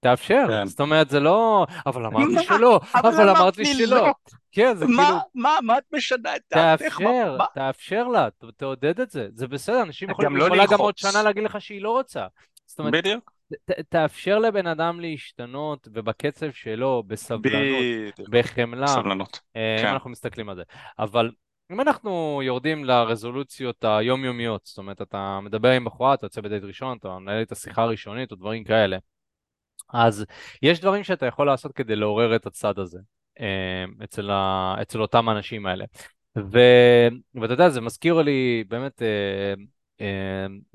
תאפשר. 0.01 0.45
כן. 0.49 0.67
זאת 0.67 0.81
אומרת, 0.81 1.11
זה 1.11 1.21
לא, 1.21 1.67
אבל 1.87 2.07
אמרתי 2.07 2.45
שלא, 2.45 2.81
אבל 2.95 3.29
אמרת 3.29 3.59
לי 3.59 3.65
שלא. 3.65 3.97
לא. 3.97 4.13
כן, 4.53 4.77
זה 4.77 4.85
כאילו... 4.87 5.03
מה, 5.35 5.59
מה 5.63 5.79
את 5.79 5.85
משנה 5.93 6.37
את 6.37 6.41
דעתך? 6.51 6.83
תאפשר, 6.83 7.39
תאפשר 7.55 8.09
לה, 8.09 8.29
תעודד 8.57 9.01
את 9.01 9.11
זה. 9.11 9.29
זה 9.33 9.49
בסדר, 9.49 9.83
אנשים 9.83 10.11
יכולים, 10.11 10.37
לא 10.37 10.45
יכולה 10.45 10.67
גם 10.67 10.79
עוד 10.79 10.99
שנה 10.99 11.23
להגיד 11.23 11.45
לך 11.45 11.61
שהיא 11.61 11.83
לא 11.83 11.91
רוצה. 11.91 12.27
בדיוק. 12.79 13.36
ת, 13.65 13.71
תאפשר 13.89 14.39
לבן 14.39 14.67
אדם 14.67 15.01
להשתנות 15.01 15.89
ובקצב 15.93 16.51
שלו, 16.51 17.03
בסבלנות, 17.07 18.21
ב... 18.21 18.39
בחמלה. 18.39 18.87
בסבלנות. 18.87 19.41
אה, 19.57 19.77
כן. 19.81 19.87
אם 19.87 19.93
אנחנו 19.93 20.11
מסתכלים 20.11 20.49
על 20.49 20.57
זה. 20.57 20.63
אבל 20.99 21.31
אם 21.73 21.81
אנחנו 21.81 22.41
יורדים 22.45 22.85
לרזולוציות 22.85 23.85
היומיומיות, 23.85 24.61
זאת 24.65 24.79
אומרת, 24.79 25.03
אתה 25.03 25.41
מדבר 25.43 25.71
עם 25.71 25.85
בחורה, 25.85 26.15
אתה 26.15 26.27
יוצא 26.27 26.41
בדייט 26.41 26.65
ראשון, 26.65 26.99
אתה 26.99 27.19
מנהל 27.19 27.43
את 27.43 27.53
השיחה 27.53 27.83
הראשונית 27.83 28.31
או 28.31 28.37
דברים 28.37 28.65
כאלה, 28.65 28.99
אז 29.93 30.25
יש 30.63 30.81
דברים 30.81 31.05
שאתה 31.05 31.27
יכול 31.27 31.47
לעשות 31.47 31.73
כדי 31.73 31.97
לעורר 31.97 32.37
את 32.37 32.47
הצד 32.47 32.79
הזה 32.79 32.99
אה, 33.41 33.85
אצל, 34.05 34.31
ה... 34.31 34.75
אצל 34.83 35.03
אותם 35.03 35.29
האנשים 35.29 35.67
האלה. 35.67 35.85
ו... 36.39 36.59
ואתה 37.35 37.53
יודע, 37.53 37.69
זה 37.69 37.81
מזכיר 37.81 38.15
לי 38.23 38.65
באמת 38.69 39.03
אה, 39.03 39.55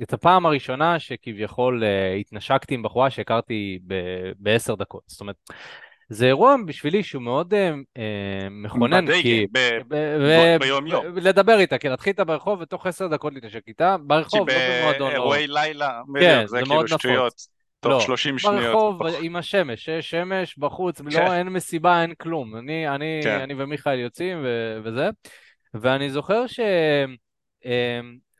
את 0.04 0.14
הפעם 0.14 0.46
הראשונה 0.46 1.00
שכביכול 1.00 1.84
אה, 1.84 2.14
התנשקתי 2.14 2.76
עם 2.76 2.84
בחורה 2.84 3.10
שהכרתי 3.10 3.80
בעשר 4.40 4.76
דקות. 4.76 5.04
זאת 5.08 5.22
אומרת, 5.22 5.36
זה 6.10 6.26
אירוע 6.26 6.56
בשבילי 6.66 7.04
שהוא 7.04 7.24
מאוד 7.24 7.54
אה, 7.54 7.72
אה, 7.98 8.50
מכונן, 8.50 9.06
כי... 9.22 9.48
ביום 10.60 10.88
יום. 10.88 11.06
לדבר 11.16 11.60
איתה, 11.60 11.78
כי 11.78 11.90
להתחיל 11.90 12.12
איתה 12.12 12.24
ברחוב 12.24 12.62
ותוך 12.62 12.86
עשר 12.86 13.08
דקות 13.08 13.34
להתנשק 13.34 13.68
איתה, 13.68 13.96
ברחוב, 14.02 14.50
לא 14.50 14.56
במועדון. 14.56 15.10
כי 15.10 15.16
באירועי 15.16 15.48
לילה, 15.48 16.02
כן, 16.20 16.46
זה 16.46 16.62
כאילו 16.64 16.88
שטויות. 16.88 17.34
תוך 17.80 17.92
לא, 17.92 18.00
30 18.00 18.40
שניות. 18.40 18.64
ברחוב 18.64 19.02
עם 19.22 19.36
השמש, 19.36 19.90
שמש 19.90 20.58
בחוץ, 20.58 21.02
לא, 21.02 21.12
כן. 21.12 21.26
לא, 21.26 21.34
אין 21.34 21.48
מסיבה, 21.48 22.02
אין 22.02 22.14
כלום. 22.14 22.56
אני, 22.56 22.90
אני, 22.90 23.20
כן. 23.24 23.40
אני 23.40 23.54
ומיכאל 23.58 24.00
יוצאים 24.00 24.38
ו, 24.44 24.80
וזה, 24.84 25.10
ואני 25.74 26.10
זוכר 26.10 26.48
ש... 26.48 26.60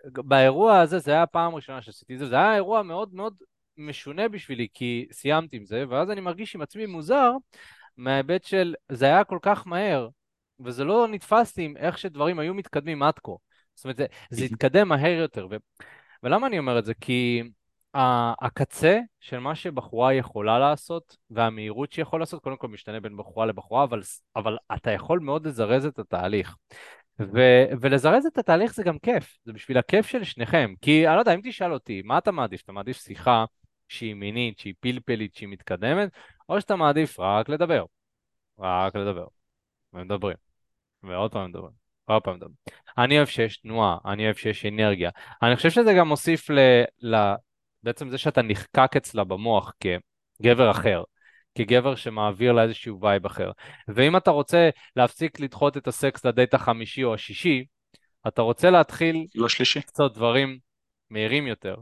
באירוע 0.06 0.80
הזה, 0.80 1.00
זה 1.00 1.12
היה 1.12 1.24
הפעם 1.24 1.54
הראשונה 1.54 1.82
שעשיתי 1.82 2.14
את 2.14 2.20
זה, 2.20 2.28
זה 2.28 2.36
היה 2.36 2.56
אירוע 2.56 2.84
מאוד 2.84 3.14
מאוד 3.14 3.36
משונה 3.78 4.28
בשבילי, 4.28 4.68
כי 4.74 5.08
סיימתי 5.12 5.58
עם 5.58 5.66
זה, 5.66 5.84
ואז 5.90 6.12
אני 6.12 6.22
מרגיש 6.22 6.56
עם 6.56 6.62
עצמי 6.62 6.86
מוזר, 6.86 7.32
מההיבט 7.98 8.44
של 8.44 8.76
זה 8.92 9.06
היה 9.06 9.24
כל 9.24 9.40
כך 9.42 9.68
מהר, 9.68 10.10
וזה 10.60 10.84
לא 10.84 11.08
נתפס 11.08 11.58
לי 11.58 11.64
עם 11.64 11.78
איך 11.78 11.98
שדברים 11.98 12.40
היו 12.40 12.54
מתקדמים 12.54 13.04
עד 13.04 13.20
כה. 13.24 13.32
זאת 13.76 13.86
אומרת, 13.86 13.98
זה, 13.98 14.06
זה 14.30 14.46
התקדם 14.46 14.88
מהר 14.88 15.20
יותר. 15.20 15.48
ו... 15.52 15.56
ולמה 16.24 16.48
אני 16.48 16.60
אומר 16.60 16.80
את 16.80 16.86
זה? 16.86 16.94
כי 16.94 17.44
הקצה 17.94 19.00
של 19.20 19.40
מה 19.40 19.56
שבחורה 19.56 20.14
יכולה 20.14 20.60
לעשות, 20.60 21.18
והמהירות 21.30 21.92
שהיא 21.92 22.04
יכולה 22.04 22.20
לעשות, 22.20 22.44
קודם 22.44 22.58
כל 22.58 22.68
משתנה 22.68 23.00
בין 23.00 23.18
בחורה 23.18 23.46
לבחורה, 23.46 23.84
אבל, 23.84 24.02
אבל 24.36 24.58
אתה 24.76 24.92
יכול 24.92 25.20
מאוד 25.20 25.48
לזרז 25.48 25.86
את 25.86 26.00
התהליך. 26.00 26.56
ו- 27.34 27.66
ולזרז 27.82 28.26
את 28.26 28.38
התהליך 28.38 28.74
זה 28.74 28.84
גם 28.84 29.00
כיף, 29.00 29.38
זה 29.46 29.54
בשביל 29.54 29.78
הכיף 29.78 30.08
של 30.08 30.24
שניכם. 30.24 30.74
כי 30.82 31.08
אני 31.08 31.16
לא 31.16 31.20
יודע, 31.20 31.34
אם 31.34 31.40
תשאל 31.44 31.74
אותי, 31.74 32.02
מה 32.06 32.18
אתה 32.18 32.32
מעדיף? 32.32 32.62
אתה 32.64 32.72
מעדיף 32.72 32.98
שיחה 32.98 33.46
שהיא 33.88 34.14
מינית, 34.14 34.60
שהיא 34.60 34.74
פלפלית, 34.80 35.36
שהיא 35.36 35.50
מתקדמת, 35.50 36.10
או 36.50 36.62
שאתה 36.62 36.76
מעדיף 36.76 37.20
רק 37.20 37.50
לדבר? 37.50 37.86
רק 38.60 38.96
לדבר. 38.96 39.26
ומדברים. 39.94 40.38
ועוד 41.04 41.32
פעם 41.32 41.50
מדברים. 41.50 41.74
עוד 42.06 42.24
פעם 42.24 42.36
מדברים. 42.36 42.56
אני 42.98 43.18
אוהב 43.18 43.28
שיש 43.28 43.58
תנועה, 43.58 43.98
אני 44.06 44.26
אוהב 44.26 44.36
שיש 44.36 44.66
אנרגיה. 44.66 45.10
אני 45.44 45.56
חושב 45.56 45.70
שזה 45.70 45.94
גם 45.94 46.08
מוסיף 46.08 46.50
ל... 46.50 46.60
ל... 47.02 47.34
בעצם 47.84 48.10
זה 48.10 48.18
שאתה 48.18 48.42
נחקק 48.42 48.96
אצלה 48.98 49.24
במוח 49.24 49.74
כ... 49.80 49.86
גבר 50.42 50.72
אחר. 50.72 51.04
כגבר 51.56 51.96
שמעביר 51.96 52.52
לה 52.52 52.64
איזשהו 52.64 53.02
vibe 53.02 53.26
אחר. 53.26 53.52
ואם 53.88 54.18
אתה 54.18 54.32
רוצה 54.32 54.70
להפסיק 54.96 55.40
לדחות 55.40 55.78
את 55.78 55.88
הסקס 55.88 56.26
לדייט 56.26 56.54
החמישי 56.54 57.04
או 57.04 57.14
השישי, 57.14 57.66
אתה 58.28 58.42
רוצה 58.42 58.70
להתחיל... 58.70 59.26
לא 59.36 59.50
שלישי. 59.50 59.82
קצת 59.82 60.14
דברים 60.14 60.60
מהירים 61.10 61.48
יותר. 61.48 61.76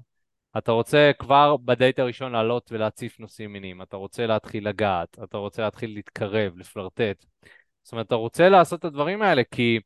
אתה 0.57 0.71
רוצה 0.71 1.11
כבר 1.19 1.57
בדייט 1.57 1.99
הראשון 1.99 2.31
לעלות 2.31 2.71
ולהציף 2.71 3.19
נושאים 3.19 3.53
מיניים, 3.53 3.81
אתה 3.81 3.97
רוצה 3.97 4.27
להתחיל 4.27 4.67
לגעת, 4.67 5.19
אתה 5.23 5.37
רוצה 5.37 5.61
להתחיל 5.61 5.93
להתקרב, 5.93 6.57
לפלרטט. 6.57 7.25
זאת 7.83 7.91
אומרת, 7.91 8.07
אתה 8.07 8.15
רוצה 8.15 8.49
לעשות 8.49 8.79
את 8.79 8.85
הדברים 8.85 9.21
האלה, 9.21 9.41
כי, 9.51 9.79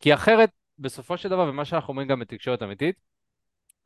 כי 0.00 0.14
אחרת, 0.14 0.50
בסופו 0.78 1.16
של 1.16 1.28
דבר, 1.28 1.48
ומה 1.48 1.64
שאנחנו 1.64 1.90
אומרים 1.90 2.08
גם 2.08 2.20
בתקשורת 2.20 2.62
אמיתית, 2.62 2.96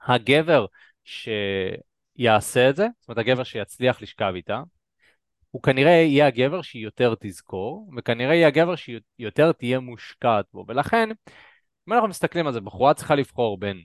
הגבר 0.02 0.66
שיעשה 1.04 2.70
את 2.70 2.76
זה, 2.76 2.86
זאת 3.00 3.08
אומרת, 3.08 3.18
הגבר 3.18 3.44
שיצליח 3.44 4.02
לשכב 4.02 4.32
איתה, 4.36 4.62
הוא 5.52 5.62
כנראה 5.62 5.90
יהיה 5.90 6.26
הגבר 6.26 6.62
שהיא 6.62 6.84
יותר 6.84 7.14
תזכור, 7.20 7.90
וכנראה 7.96 8.34
יהיה 8.34 8.48
הגבר 8.48 8.76
שהיא 8.76 9.00
יותר 9.18 9.52
תהיה 9.52 9.80
מושקעת 9.80 10.46
בו. 10.52 10.64
ולכן, 10.68 11.08
אם 11.88 11.92
אנחנו 11.92 12.08
מסתכלים 12.08 12.46
על 12.46 12.52
זה, 12.52 12.60
בחורה 12.60 12.94
צריכה 12.94 13.14
לבחור 13.14 13.58
בין 13.58 13.82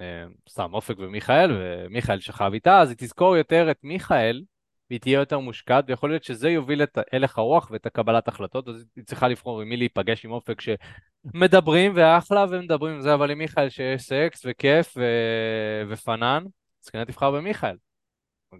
אה, 0.00 0.24
סתם 0.48 0.74
אופק 0.74 0.94
ומיכאל, 0.98 1.50
ומיכאל 1.54 2.20
שכב 2.20 2.50
איתה, 2.54 2.80
אז 2.80 2.88
היא 2.88 2.96
תזכור 2.98 3.36
יותר 3.36 3.70
את 3.70 3.78
מיכאל, 3.82 4.42
והיא 4.90 5.00
תהיה 5.00 5.18
יותר 5.18 5.38
מושקעת, 5.38 5.84
ויכול 5.88 6.10
להיות 6.10 6.24
שזה 6.24 6.50
יוביל 6.50 6.82
את 6.82 6.98
הלך 7.12 7.38
הרוח 7.38 7.70
ואת 7.70 7.86
הקבלת 7.86 8.28
החלטות, 8.28 8.68
אז 8.68 8.84
היא 8.96 9.04
צריכה 9.04 9.28
לבחור 9.28 9.60
עם 9.62 9.68
מי 9.68 9.76
להיפגש 9.76 10.24
עם 10.24 10.30
אופק 10.30 10.60
שמדברים 10.60 11.92
ואחלה 11.96 12.46
ומדברים 12.50 12.98
וזה, 12.98 13.14
אבל 13.14 13.30
עם 13.30 13.38
מיכאל 13.38 13.68
שיש 13.68 14.02
סקס 14.02 14.42
וכיף 14.44 14.94
ו... 14.96 15.02
ופנן, 15.88 16.44
אז 16.84 16.88
כנראה 16.88 17.06
תבחר 17.06 17.30
במיכאל. 17.30 17.76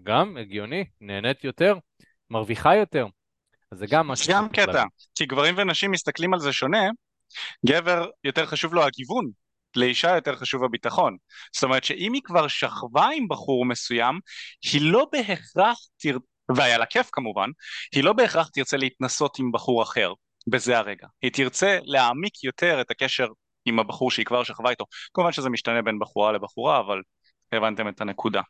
גם 0.03 0.37
הגיוני, 0.37 0.85
נהנית 1.01 1.43
יותר, 1.43 1.77
מרוויחה 2.31 2.75
יותר. 2.75 3.05
אז 3.71 3.77
זה 3.77 3.85
גם 3.89 4.07
משהו... 4.07 4.33
גם 4.33 4.49
קטע, 4.49 4.83
כי 5.15 5.25
גברים 5.25 5.55
ונשים 5.57 5.91
מסתכלים 5.91 6.33
על 6.33 6.39
זה 6.39 6.53
שונה, 6.53 6.89
גבר 7.65 8.09
יותר 8.23 8.45
חשוב 8.45 8.73
לו 8.73 8.83
הגיוון, 8.83 9.25
לאישה 9.75 10.15
יותר 10.15 10.35
חשוב 10.35 10.63
הביטחון. 10.63 11.17
זאת 11.53 11.63
אומרת 11.63 11.83
שאם 11.83 12.13
היא 12.13 12.21
כבר 12.25 12.47
שכבה 12.47 13.07
עם 13.15 13.27
בחור 13.27 13.65
מסוים, 13.65 14.19
היא 14.73 14.91
לא 14.91 15.07
בהכרח, 15.11 15.77
תר... 15.97 16.17
והיה 16.55 16.77
לה 16.77 16.85
כיף 16.85 17.09
כמובן, 17.11 17.49
היא 17.95 18.03
לא 18.03 18.13
בהכרח 18.13 18.49
תרצה 18.53 18.77
להתנסות 18.77 19.39
עם 19.39 19.51
בחור 19.51 19.83
אחר 19.83 20.13
בזה 20.47 20.77
הרגע. 20.77 21.07
היא 21.21 21.31
תרצה 21.31 21.77
להעמיק 21.83 22.43
יותר 22.43 22.81
את 22.81 22.91
הקשר 22.91 23.27
עם 23.65 23.79
הבחור 23.79 24.11
שהיא 24.11 24.25
כבר 24.25 24.43
שכבה 24.43 24.69
איתו. 24.69 24.85
כמובן 25.13 25.31
שזה 25.31 25.49
משתנה 25.49 25.81
בין 25.81 25.99
בחורה 25.99 26.31
לבחורה, 26.31 26.79
אבל 26.79 27.01
הבנתם 27.51 27.87
את 27.87 28.01
הנקודה. 28.01 28.41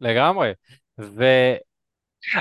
לגמרי. 0.00 0.52
ו... 1.00 1.24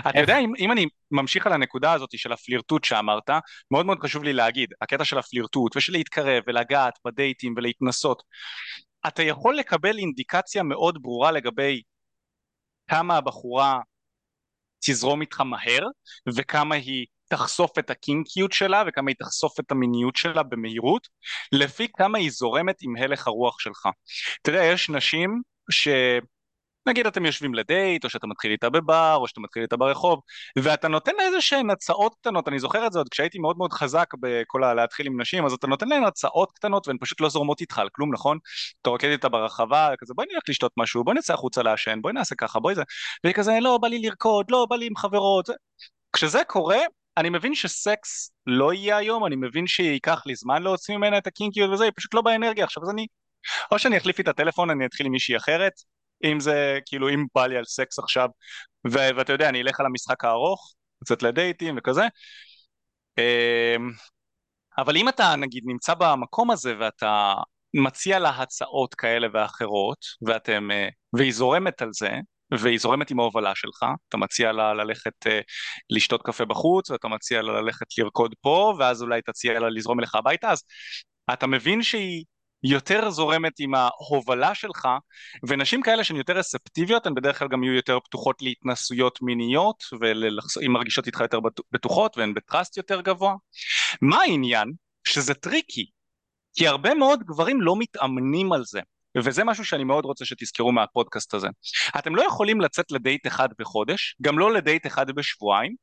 אתה 0.10 0.20
יודע, 0.20 0.40
אם, 0.40 0.54
אם 0.60 0.72
אני 0.72 0.86
ממשיך 1.12 1.48
על 1.48 1.54
הנקודה 1.54 1.94
הזאת 1.94 2.10
של 2.18 2.32
הפלירטוט 2.34 2.84
שאמרת, 2.84 3.30
מאוד 3.72 3.86
מאוד 3.86 4.00
חשוב 4.00 4.24
לי 4.24 4.34
להגיד, 4.34 4.70
הקטע 4.82 5.06
של 5.06 5.18
הפלירטוט 5.18 5.78
ושל 5.78 5.92
להתקרב 5.92 6.44
ולגעת 6.48 6.94
בדייטים 7.06 7.54
ולהתנסות, 7.58 8.24
אתה 9.08 9.24
יכול 9.24 9.56
לקבל 9.56 9.98
אינדיקציה 9.98 10.64
מאוד 10.64 10.98
ברורה 11.02 11.32
לגבי 11.32 11.82
כמה 12.88 13.18
הבחורה 13.18 13.80
תזרום 14.86 15.22
איתך 15.22 15.42
מהר 15.42 15.88
וכמה 16.36 16.76
היא 16.76 17.06
תחשוף 17.30 17.80
את 17.80 17.90
הקינקיות 17.90 18.52
שלה 18.52 18.84
וכמה 18.88 19.12
היא 19.12 19.16
תחשוף 19.20 19.60
את 19.60 19.72
המיניות 19.72 20.16
שלה 20.16 20.44
במהירות 20.44 21.08
לפי 21.52 21.88
כמה 21.98 22.18
היא 22.18 22.32
זורמת 22.32 22.76
עם 22.82 22.96
הלך 22.96 23.28
הרוח 23.28 23.60
שלך. 23.60 23.88
אתה 24.42 24.52
יודע, 24.52 24.64
יש 24.64 24.90
נשים 24.90 25.42
ש... 25.72 25.88
נגיד 26.86 27.08
אתם 27.08 27.26
יושבים 27.26 27.54
לדייט, 27.54 28.04
או 28.04 28.10
שאתה 28.10 28.28
מתחיל 28.28 28.52
איתה 28.52 28.70
בבר, 28.70 29.16
או 29.16 29.28
שאתה 29.28 29.42
מתחיל 29.42 29.64
איתה 29.64 29.78
ברחוב, 29.78 30.20
ואתה 30.58 30.88
נותן 30.88 31.12
לה 31.18 31.24
איזה 31.24 31.42
שהן 31.42 31.70
הצעות 31.70 32.16
קטנות, 32.22 32.48
אני 32.48 32.60
זוכר 32.60 32.88
את 32.88 32.94
זה 32.94 33.00
עוד 33.00 33.10
כשהייתי 33.10 33.40
מאוד 33.40 33.58
מאוד 33.58 33.74
חזק 33.74 34.08
בכל 34.20 34.64
ה... 34.64 34.74
להתחיל 34.74 35.08
עם 35.08 35.22
נשים, 35.22 35.46
אז 35.46 35.54
אתה 35.54 35.68
נותן 35.68 35.88
להן 35.88 36.04
הצעות 36.04 36.52
קטנות 36.52 36.88
והן 36.88 36.98
פשוט 37.02 37.22
לא 37.22 37.30
זורמות 37.30 37.62
איתך 37.62 37.80
על 37.80 37.90
כלום, 37.92 38.14
נכון? 38.14 38.38
אתה 38.82 38.90
רוקד 38.90 39.08
איתה 39.08 39.30
ברחבה, 39.30 39.90
כזה 40.00 40.14
בואי 40.14 40.28
נלך 40.34 40.44
לשתות 40.50 40.72
משהו, 40.78 41.04
בואי 41.04 41.18
נצא 41.18 41.34
החוצה 41.34 41.64
לעשן, 41.64 42.00
בואי 42.02 42.14
נעשה 42.14 42.36
ככה, 42.36 42.60
בואי 42.60 42.76
זה, 42.76 42.84
והיא 43.24 43.36
כזה 43.36 43.52
לא 43.62 43.78
בא 43.78 43.88
לי 43.88 44.00
לרקוד, 44.00 44.46
לא 44.52 44.68
בא 44.70 44.76
לי 44.76 44.88
עם 44.88 44.96
חברות, 44.96 45.50
כשזה 46.14 46.44
קורה, 46.44 46.80
אני 47.18 47.30
מבין 47.30 47.56
שסקס 47.56 48.32
לא 48.48 48.74
יהיה 48.74 48.98
היום, 48.98 49.26
אני 49.26 49.36
מבין 49.36 49.68
שייקח 49.68 50.22
לי 50.26 50.36
זמן 50.36 50.64
להוציא 50.64 50.98
ממנה 50.98 51.18
את 51.18 51.28
הקינקיות 51.28 51.70
וזה, 51.72 51.84
היא 51.84 51.92
פשוט 51.96 52.14
לא 52.14 52.22
באנרגיה. 52.22 52.66
עכשיו, 52.66 52.84
אז 52.84 52.90
אני... 52.90 53.08
או 53.72 53.80
שאני 53.80 53.98
אחליף 53.98 54.20
את 54.20 54.28
הטלפון, 54.28 54.70
אני 54.70 54.86
אתחיל 54.86 55.06
עם 55.06 55.12
מישהי 55.12 55.38
אחרת, 55.38 55.72
אם 56.24 56.40
זה, 56.40 56.80
כאילו, 56.86 57.10
אם 57.10 57.26
בא 57.36 57.48
לי 57.48 57.58
על 57.58 57.66
סקס 57.66 58.00
עכשיו, 58.00 58.30
ו- 58.88 59.10
ואתה 59.18 59.34
יודע, 59.34 59.50
אני 59.50 59.62
אלך 59.62 59.80
על 59.80 59.86
המשחק 59.86 60.26
הארוך, 60.26 60.74
קצת 61.04 61.24
לדייטים 61.24 61.76
וכזה, 61.78 62.08
אמ, 63.18 63.92
אבל 64.78 64.98
אם 64.98 65.10
אתה, 65.10 65.36
נגיד, 65.36 65.64
נמצא 65.66 65.94
במקום 65.94 66.52
הזה 66.52 66.76
ואתה 66.80 67.34
מציע 67.74 68.20
לה 68.20 68.30
הצעות 68.30 68.96
כאלה 68.96 69.28
ואחרות, 69.34 70.06
ואתם, 70.28 70.72
אה, 70.72 70.90
והיא 71.14 71.34
זורמת 71.34 71.82
על 71.82 71.90
זה, 71.94 72.10
והיא 72.60 72.80
זורמת 72.80 73.12
עם 73.12 73.20
ההובלה 73.20 73.56
שלך, 73.56 73.86
אתה 74.10 74.18
מציע 74.18 74.52
לה 74.52 74.74
ללכת 74.74 75.28
אה, 75.28 75.30
לשתות 75.90 76.22
קפה 76.24 76.46
בחוץ, 76.46 76.90
ואתה 76.90 77.08
מציע 77.08 77.42
לה 77.42 77.62
ללכת 77.62 77.86
לרקוד 77.98 78.36
פה, 78.42 78.74
ואז 78.80 79.02
אולי 79.02 79.22
תציע 79.22 79.60
לה 79.60 79.70
לזרום 79.70 80.00
אליך 80.00 80.16
הביתה, 80.16 80.52
אז 80.52 80.64
אתה 81.34 81.48
מבין 81.48 81.84
שהיא 81.84 82.26
יותר 82.64 83.10
זורמת 83.10 83.54
עם 83.60 83.74
ההובלה 83.76 84.56
שלך, 84.56 84.88
ונשים 85.48 85.82
כאלה 85.82 86.04
שהן 86.04 86.18
יותר 86.18 86.38
רספטיביות, 86.38 87.06
הן 87.06 87.14
בדרך 87.16 87.40
כלל 87.40 87.48
גם 87.48 87.64
יהיו 87.64 87.74
יותר 87.74 88.00
פתוחות 88.00 88.42
להתנסויות 88.42 89.22
מיניות, 89.22 89.84
והן 90.00 90.72
מרגישות 90.72 91.08
איתך 91.08 91.20
יותר 91.20 91.40
בטוחות, 91.72 92.18
והן 92.18 92.34
ב 92.34 92.41
trust 92.41 92.78
יותר 92.78 93.02
גבוה. 93.02 93.36
מה 94.02 94.18
העניין? 94.22 94.72
שזה 95.04 95.34
tricky, 95.34 95.86
כי 96.54 96.68
הרבה 96.68 96.94
מאוד 96.94 97.24
גברים 97.24 97.62
לא 97.62 97.76
מתאמנים 97.80 98.54
על 98.54 98.64
זה. 98.66 98.80
וזה 99.18 99.44
משהו 99.44 99.66
שאני 99.66 99.84
מאוד 99.84 100.06
רוצה 100.06 100.26
שתזכרו 100.26 100.72
מהפודקאסט 100.72 101.34
הזה. 101.34 101.48
אתם 102.00 102.16
לא 102.16 102.22
יכולים 102.22 102.62
לצאת 102.62 102.92
לדייט 102.92 103.28
אחד 103.28 103.50
בחודש, 103.60 104.16
גם 104.22 104.40
לא 104.40 104.54
לדייט 104.54 104.88
אחד 104.88 105.12
בשבועיים, 105.12 105.76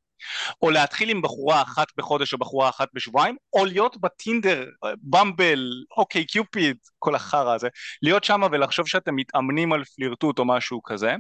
או 0.62 0.70
להתחיל 0.70 1.10
עם 1.10 1.22
בחורה 1.22 1.62
אחת 1.62 1.86
בחודש 1.96 2.32
או 2.32 2.38
בחורה 2.38 2.68
אחת 2.68 2.88
בשבועיים, 2.94 3.36
או 3.52 3.64
להיות 3.64 3.96
בטינדר, 4.00 4.66
במבל, 5.02 5.84
אוקיי, 5.96 6.24
קיופיד, 6.24 6.76
כל 6.98 7.14
החרא 7.14 7.54
הזה, 7.54 7.68
להיות 8.02 8.24
שם 8.24 8.40
ולחשוב 8.52 8.88
שאתם 8.88 9.16
מתאמנים 9.16 9.72
על 9.72 9.84
פלירטוט 9.84 10.38
או 10.38 10.44
משהו 10.44 10.82
כזה, 10.82 11.14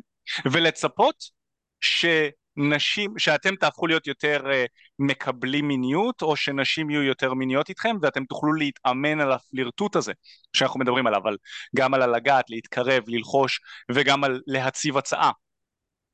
ולצפות 0.44 1.14
שנשים, 1.80 3.18
שאתם 3.18 3.56
תהפכו 3.56 3.86
להיות 3.86 4.06
יותר 4.06 4.42
uh, 4.44 4.68
מקבלים 4.98 5.68
מיניות, 5.68 6.22
או 6.22 6.36
שנשים 6.36 6.90
יהיו 6.90 7.02
יותר 7.02 7.34
מיניות 7.34 7.68
איתכם, 7.68 7.96
ואתם 8.02 8.24
תוכלו 8.24 8.52
להתאמן 8.52 9.20
על 9.20 9.32
הפלירטוט 9.32 9.96
הזה 9.96 10.12
שאנחנו 10.52 10.80
מדברים 10.80 11.06
עליו, 11.06 11.20
אבל 11.22 11.36
גם 11.76 11.94
על 11.94 12.02
הלגעת, 12.02 12.50
להתקרב, 12.50 13.02
ללחוש, 13.06 13.60
וגם 13.92 14.24
על 14.24 14.40
להציב 14.46 14.96
הצעה. 14.96 15.30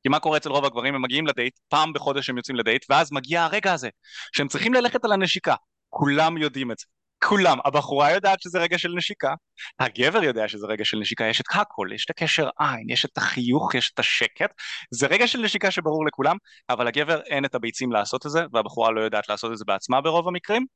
כי 0.05 0.09
מה 0.09 0.21
קורה 0.21 0.37
אצל 0.37 0.51
רוב 0.51 0.65
הגברים? 0.65 0.95
הם 0.95 1.03
מגיעים 1.03 1.27
לדייט, 1.27 1.59
פעם 1.69 1.93
בחודש 1.93 2.31
הם 2.31 2.37
יוצאים 2.37 2.57
לדייט, 2.57 2.87
ואז 2.91 3.13
מגיע 3.13 3.45
הרגע 3.45 3.73
הזה, 3.73 3.89
שהם 4.37 4.49
צריכים 4.49 4.75
ללכת 4.75 5.05
על 5.05 5.13
הנשיקה. 5.13 5.55
כולם 5.91 6.39
יודעים 6.39 6.73
את 6.73 6.79
זה. 6.79 6.85
כולם. 7.25 7.59
הבחורה 7.65 8.11
יודעת 8.11 8.43
שזה 8.43 8.59
רגע 8.59 8.79
של 8.79 8.89
נשיקה, 8.97 9.35
הגבר 9.81 10.23
יודע 10.23 10.49
שזה 10.49 10.67
רגע 10.67 10.85
של 10.85 10.99
נשיקה, 10.99 11.25
יש 11.25 11.41
את 11.41 11.47
הכל, 11.55 11.89
יש 11.95 12.05
את 12.05 12.11
הקשר 12.11 12.49
עין, 12.59 12.91
יש 12.91 13.05
את 13.05 13.19
החיוך, 13.19 13.75
יש 13.75 13.91
את 13.95 13.99
השקט, 13.99 14.51
זה 14.91 15.07
רגע 15.07 15.27
של 15.27 15.39
נשיקה 15.39 15.71
שברור 15.71 16.07
לכולם, 16.07 16.37
אבל 16.71 16.87
הגבר 16.87 17.21
אין 17.21 17.45
את 17.45 17.55
הביצים 17.55 17.93
לעשות 17.93 18.27
את 18.27 18.31
זה, 18.31 18.41
והבחורה 18.53 18.91
לא 18.91 19.01
יודעת 19.01 19.29
לעשות 19.29 19.53
את 19.53 19.59
זה 19.59 19.65
בעצמה 19.67 20.01
ברוב 20.01 20.29
המקרים. 20.29 20.67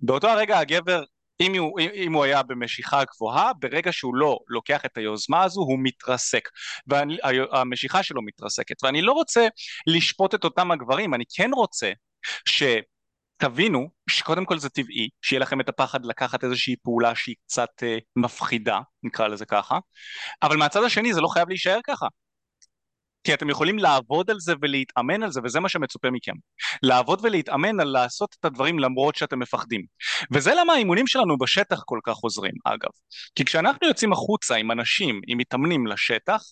באותו 0.00 0.28
הרגע 0.28 0.58
הגבר 0.58 1.02
אם 1.40 1.58
הוא, 1.58 1.80
אם 1.94 2.12
הוא 2.12 2.24
היה 2.24 2.42
במשיכה 2.42 3.02
גבוהה, 3.14 3.52
ברגע 3.58 3.92
שהוא 3.92 4.14
לא 4.14 4.38
לוקח 4.48 4.84
את 4.84 4.96
היוזמה 4.96 5.42
הזו, 5.42 5.60
הוא 5.60 5.78
מתרסק. 5.82 6.48
והמשיכה 6.86 8.02
שלו 8.02 8.22
מתרסקת. 8.22 8.84
ואני 8.84 9.02
לא 9.02 9.12
רוצה 9.12 9.48
לשפוט 9.86 10.34
את 10.34 10.44
אותם 10.44 10.70
הגברים, 10.70 11.14
אני 11.14 11.24
כן 11.36 11.50
רוצה 11.54 11.92
ש... 12.48 12.62
תבינו 13.40 13.88
שקודם 14.10 14.44
כל 14.44 14.58
זה 14.58 14.68
טבעי, 14.68 15.08
שיהיה 15.22 15.40
לכם 15.40 15.60
את 15.60 15.68
הפחד 15.68 16.04
לקחת 16.04 16.44
איזושהי 16.44 16.76
פעולה 16.82 17.14
שהיא 17.14 17.34
קצת 17.46 17.68
אה, 17.82 17.98
מפחידה, 18.16 18.80
נקרא 19.02 19.28
לזה 19.28 19.46
ככה, 19.46 19.78
אבל 20.42 20.56
מהצד 20.56 20.84
השני 20.84 21.14
זה 21.14 21.20
לא 21.20 21.28
חייב 21.28 21.48
להישאר 21.48 21.78
ככה. 21.86 22.06
כי 23.24 23.34
אתם 23.34 23.50
יכולים 23.50 23.78
לעבוד 23.78 24.30
על 24.30 24.40
זה 24.40 24.52
ולהתאמן 24.62 25.22
על 25.22 25.32
זה, 25.32 25.40
וזה 25.44 25.60
מה 25.60 25.68
שמצופה 25.68 26.10
מכם. 26.10 26.32
לעבוד 26.82 27.20
ולהתאמן 27.22 27.80
על 27.80 27.88
לעשות 27.88 28.36
את 28.40 28.44
הדברים 28.44 28.78
למרות 28.78 29.14
שאתם 29.16 29.38
מפחדים. 29.38 29.84
וזה 30.32 30.52
למה 30.60 30.72
האימונים 30.72 31.06
שלנו 31.06 31.38
בשטח 31.38 31.82
כל 31.84 31.98
כך 32.04 32.16
עוזרים, 32.16 32.54
אגב. 32.64 32.90
כי 33.34 33.44
כשאנחנו 33.44 33.86
יוצאים 33.86 34.12
החוצה 34.12 34.54
עם 34.54 34.70
אנשים, 34.70 35.20
עם 35.26 35.38
מתאמנים 35.38 35.86
לשטח, 35.86 36.42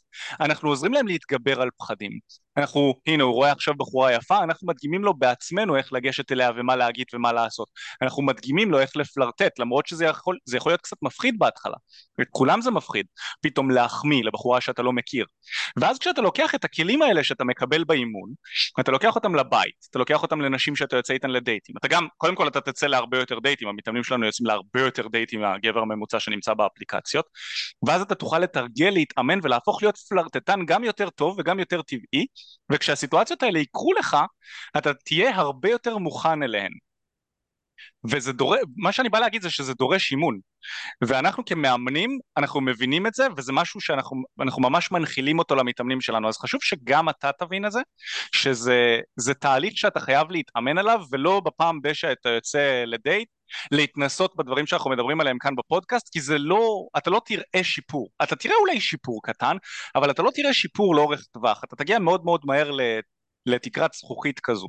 אנחנו 0.40 0.68
עוזרים 0.68 0.92
להם 0.92 1.06
להתגבר 1.06 1.62
על 1.62 1.68
פחדים. 1.78 2.10
אנחנו, 2.58 2.94
הנה 3.06 3.22
הוא 3.22 3.34
רואה 3.34 3.52
עכשיו 3.52 3.74
בחורה 3.74 4.12
יפה, 4.12 4.42
אנחנו 4.44 4.66
מדגימים 4.68 5.04
לו 5.04 5.14
בעצמנו 5.14 5.76
איך 5.76 5.92
לגשת 5.92 6.32
אליה 6.32 6.50
ומה 6.56 6.76
להגיד 6.76 7.06
ומה 7.14 7.32
לעשות. 7.32 7.68
אנחנו 8.02 8.22
מדגימים 8.22 8.70
לו 8.70 8.78
איך 8.78 8.96
לפלרטט, 8.96 9.58
למרות 9.58 9.86
שזה 9.86 10.04
יכול, 10.04 10.38
יכול 10.54 10.72
להיות 10.72 10.80
קצת 10.80 10.96
מפחיד 11.02 11.38
בהתחלה. 11.38 11.76
את 12.20 12.26
כולם 12.30 12.60
זה 12.60 12.70
מפחיד, 12.70 13.06
פתאום 13.40 13.70
להחמיא 13.70 14.24
לבחורה 14.24 14.60
שאתה 14.60 14.82
לא 14.82 14.92
מכיר. 14.92 15.26
ואז 15.76 15.98
כשאתה 15.98 16.20
לוקח 16.20 16.54
את 16.54 16.64
הכלים 16.64 17.02
האלה 17.02 17.24
שאתה 17.24 17.44
מקבל 17.44 17.84
באימון, 17.84 18.32
אתה 18.80 18.90
לוקח 18.90 19.16
אותם 19.16 19.34
לבית, 19.34 19.86
אתה 19.90 19.98
לוקח 19.98 20.22
אותם 20.22 20.40
לנשים 20.40 20.76
שאתה 20.76 20.96
יוצא 20.96 21.14
איתן 21.14 21.30
לדייטים. 21.30 21.74
אתה 21.78 21.88
גם, 21.88 22.06
קודם 22.16 22.34
כל 22.34 22.48
אתה 22.48 22.60
תצא 22.60 22.86
להרבה 22.86 23.18
יותר 23.18 23.38
דייטים, 23.38 23.68
המתאמנים 23.68 24.04
שלנו 24.04 24.26
יוצאים 24.26 24.46
להרבה 24.46 24.80
יותר 24.80 25.08
דייטים 25.08 25.40
מהגבר 25.40 25.80
הממוצע 25.80 26.20
שנמצא 26.20 26.54
באפליקציות, 26.54 27.24
ואז 27.86 28.02
אתה 28.02 28.14
תוכל 28.14 28.38
לתרגל, 28.38 28.90
להתאמן 28.90 29.38
ולהפוך 29.42 29.82
להיות 29.82 29.96
פלרטטן 29.96 30.64
גם 30.66 30.84
יותר 30.84 31.10
טוב 31.10 31.36
וגם 31.38 31.58
יותר 31.58 31.82
טבעי, 31.82 32.26
וכשהסיטואציות 32.72 33.42
האלה 33.42 33.58
יקרו 33.58 33.92
לך, 33.92 34.16
אתה 34.78 34.94
תהיה 34.94 35.36
הרבה 35.36 35.70
יותר 35.70 35.98
מוכן 35.98 36.42
אליהן. 36.42 36.72
וזה 38.10 38.32
דורש, 38.32 38.60
מה 38.76 38.92
שאני 38.92 39.08
בא 39.08 39.18
להגיד 39.18 39.42
זה 39.42 39.50
שזה 39.50 39.74
דורש 39.74 40.12
אימון 40.12 40.38
ואנחנו 41.04 41.44
כמאמנים 41.44 42.18
אנחנו 42.36 42.60
מבינים 42.60 43.06
את 43.06 43.14
זה 43.14 43.26
וזה 43.36 43.52
משהו 43.52 43.80
שאנחנו 43.80 44.22
ממש 44.58 44.92
מנחילים 44.92 45.38
אותו 45.38 45.54
למתאמנים 45.54 46.00
שלנו 46.00 46.28
אז 46.28 46.36
חשוב 46.38 46.60
שגם 46.62 47.08
אתה 47.08 47.30
תבין 47.38 47.66
את 47.66 47.72
זה 47.72 47.80
שזה 48.32 49.34
תהליך 49.40 49.78
שאתה 49.78 50.00
חייב 50.00 50.30
להתאמן 50.30 50.78
עליו 50.78 51.00
ולא 51.10 51.40
בפעם 51.40 51.82
בשאתה 51.82 52.28
יוצא 52.28 52.84
לדייט 52.86 53.28
להתנסות 53.72 54.36
בדברים 54.36 54.66
שאנחנו 54.66 54.90
מדברים 54.90 55.20
עליהם 55.20 55.38
כאן 55.38 55.56
בפודקאסט 55.56 56.08
כי 56.12 56.20
זה 56.20 56.38
לא, 56.38 56.86
אתה 56.98 57.10
לא 57.10 57.20
תראה 57.24 57.64
שיפור, 57.64 58.08
אתה 58.22 58.36
תראה 58.36 58.54
אולי 58.60 58.80
שיפור 58.80 59.20
קטן 59.22 59.56
אבל 59.94 60.10
אתה 60.10 60.22
לא 60.22 60.30
תראה 60.34 60.54
שיפור 60.54 60.94
לאורך 60.94 61.24
טווח, 61.32 61.64
אתה 61.64 61.76
תגיע 61.76 61.98
מאוד 61.98 62.24
מאוד 62.24 62.40
מהר 62.44 62.70
לתקרת 63.46 63.92
זכוכית 63.92 64.40
כזו. 64.40 64.68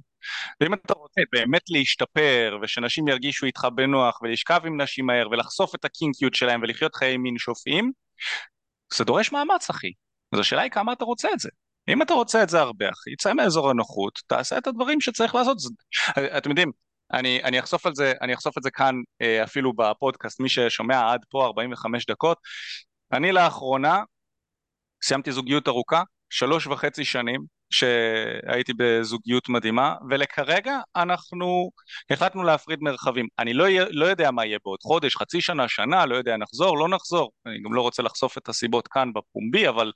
ואם 0.62 0.74
אתה 0.74 0.94
רוצה 0.94 1.22
באמת 1.32 1.62
להשתפר 1.70 2.58
ושנשים 2.62 3.08
ירגישו 3.08 3.46
איתך 3.46 3.68
בנוח 3.76 4.22
ולשכב 4.22 4.62
עם 4.66 4.82
נשים 4.82 5.06
מהר 5.06 5.30
ולחשוף 5.32 5.76
את 5.76 5.86
הקינקיות 5.86 6.36
שלהם 6.36 6.62
ולחיות 6.62 6.96
חיי 6.96 7.18
מין 7.18 7.38
שופעים, 7.38 7.92
זה 8.94 9.04
דורש 9.04 9.32
מאמץ 9.32 9.70
אחי. 9.70 9.92
אז 10.34 10.40
השאלה 10.40 10.62
היא 10.62 10.72
כמה 10.72 10.94
אתה 10.94 11.06
רוצה 11.06 11.30
את 11.34 11.40
זה. 11.40 11.50
אם 11.90 12.02
אתה 12.02 12.14
רוצה 12.14 12.44
את 12.44 12.50
זה 12.50 12.60
הרבה 12.60 12.90
אחי, 12.90 13.16
צא 13.16 13.34
מאזור 13.34 13.70
הנוחות, 13.70 14.20
תעשה 14.28 14.58
את 14.58 14.68
הדברים 14.68 15.02
שצריך 15.02 15.36
לעשות. 15.36 15.58
אתם 16.38 16.50
יודעים, 16.50 16.72
אני, 17.14 17.44
אני, 17.44 17.60
אחשוף 17.60 17.88
זה, 17.94 18.14
אני 18.22 18.34
אחשוף 18.34 18.58
את 18.58 18.64
זה 18.64 18.72
כאן 18.72 18.96
אה, 19.22 19.44
אפילו 19.44 19.74
בפודקאסט, 19.74 20.40
מי 20.40 20.50
ששומע 20.50 21.12
עד 21.12 21.20
פה 21.30 21.46
45 21.46 22.06
דקות. 22.06 22.38
אני 23.14 23.32
לאחרונה 23.32 24.04
סיימתי 25.04 25.32
זוגיות 25.32 25.68
ארוכה, 25.68 26.04
שלוש 26.30 26.68
וחצי 26.68 27.06
שנים, 27.06 27.60
שהייתי 27.70 28.74
בזוגיות 28.78 29.50
מדהימה, 29.50 29.96
ולכרגע 30.10 30.80
אנחנו 30.96 31.70
החלטנו 32.10 32.44
להפריד 32.44 32.80
מרחבים. 32.82 33.28
אני 33.40 33.54
לא, 33.54 33.66
לא 33.90 34.06
יודע 34.06 34.32
מה 34.32 34.46
יהיה 34.46 34.58
בעוד 34.66 34.80
חודש, 34.84 35.16
חצי 35.16 35.42
שנה, 35.42 35.68
שנה, 35.68 36.06
לא 36.06 36.16
יודע 36.16 36.38
נחזור, 36.38 36.78
לא 36.78 36.90
נחזור. 36.90 37.32
אני 37.46 37.62
גם 37.62 37.74
לא 37.74 37.82
רוצה 37.82 38.04
לחשוף 38.04 38.38
את 38.38 38.50
הסיבות 38.50 38.88
כאן 38.88 39.14
בפומבי, 39.14 39.68
אבל 39.70 39.92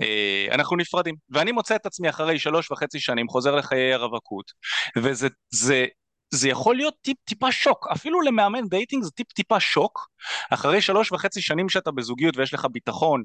אה, 0.00 0.46
אנחנו 0.52 0.76
נפרדים. 0.76 1.14
ואני 1.30 1.52
מוצא 1.52 1.76
את 1.76 1.86
עצמי 1.86 2.08
אחרי 2.08 2.38
שלוש 2.38 2.70
וחצי 2.70 3.00
שנים 3.00 3.28
חוזר 3.28 3.54
לחיי 3.54 3.94
הרווקות, 3.94 4.52
וזה 4.96 5.28
זה, 5.50 5.86
זה 6.34 6.48
יכול 6.48 6.76
להיות 6.76 6.94
טיפ 7.02 7.16
טיפה 7.24 7.52
שוק, 7.52 7.88
אפילו 7.92 8.20
למאמן 8.20 8.68
דייטינג 8.68 9.04
זה 9.04 9.10
טיפ 9.10 9.32
טיפה 9.32 9.60
שוק, 9.60 10.08
אחרי 10.50 10.80
שלוש 10.80 11.12
וחצי 11.12 11.42
שנים 11.42 11.68
שאתה 11.68 11.90
בזוגיות 11.90 12.36
ויש 12.36 12.54
לך 12.54 12.66
ביטחון 12.72 13.22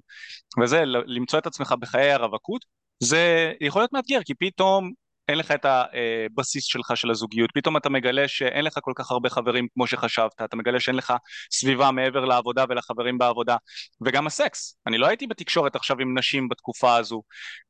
וזה, 0.61 0.83
למצוא 0.85 1.39
את 1.39 1.47
עצמך 1.47 1.73
בחיי 1.79 2.11
הרווקות, 2.11 2.65
זה 3.03 3.53
יכול 3.61 3.81
להיות 3.81 3.93
מאתגר 3.93 4.19
כי 4.25 4.33
פתאום 4.33 4.91
אין 5.29 5.37
לך 5.37 5.51
את 5.51 5.65
הבסיס 5.65 6.63
שלך 6.63 6.91
של 6.95 7.11
הזוגיות, 7.11 7.49
פתאום 7.53 7.77
אתה 7.77 7.89
מגלה 7.89 8.27
שאין 8.27 8.65
לך 8.65 8.73
כל 8.81 8.91
כך 8.95 9.11
הרבה 9.11 9.29
חברים 9.29 9.67
כמו 9.73 9.87
שחשבת, 9.87 10.41
אתה 10.43 10.55
מגלה 10.55 10.79
שאין 10.79 10.95
לך 10.95 11.13
סביבה 11.51 11.91
מעבר 11.91 12.25
לעבודה 12.25 12.65
ולחברים 12.69 13.17
בעבודה, 13.17 13.55
וגם 14.01 14.27
הסקס, 14.27 14.77
אני 14.87 14.97
לא 14.97 15.07
הייתי 15.07 15.27
בתקשורת 15.27 15.75
עכשיו 15.75 15.97
עם 15.99 16.17
נשים 16.17 16.49
בתקופה 16.49 16.95
הזו 16.95 17.21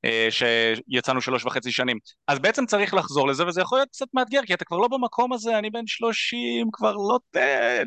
אה, 0.05 0.27
שיצאנו 0.29 1.21
שלוש 1.21 1.45
וחצי 1.45 1.71
שנים, 1.71 1.97
אז 2.27 2.39
בעצם 2.39 2.65
צריך 2.65 2.93
לחזור 2.93 3.27
לזה 3.27 3.47
וזה 3.47 3.61
יכול 3.61 3.77
להיות 3.77 3.89
קצת 3.89 4.07
מאתגר 4.13 4.41
כי 4.45 4.53
אתה 4.53 4.65
כבר 4.65 4.77
לא 4.77 4.87
במקום 4.87 5.33
הזה, 5.33 5.59
אני 5.59 5.69
בן 5.69 5.87
שלושים, 5.87 6.67
כבר 6.73 6.93
לא, 6.93 7.19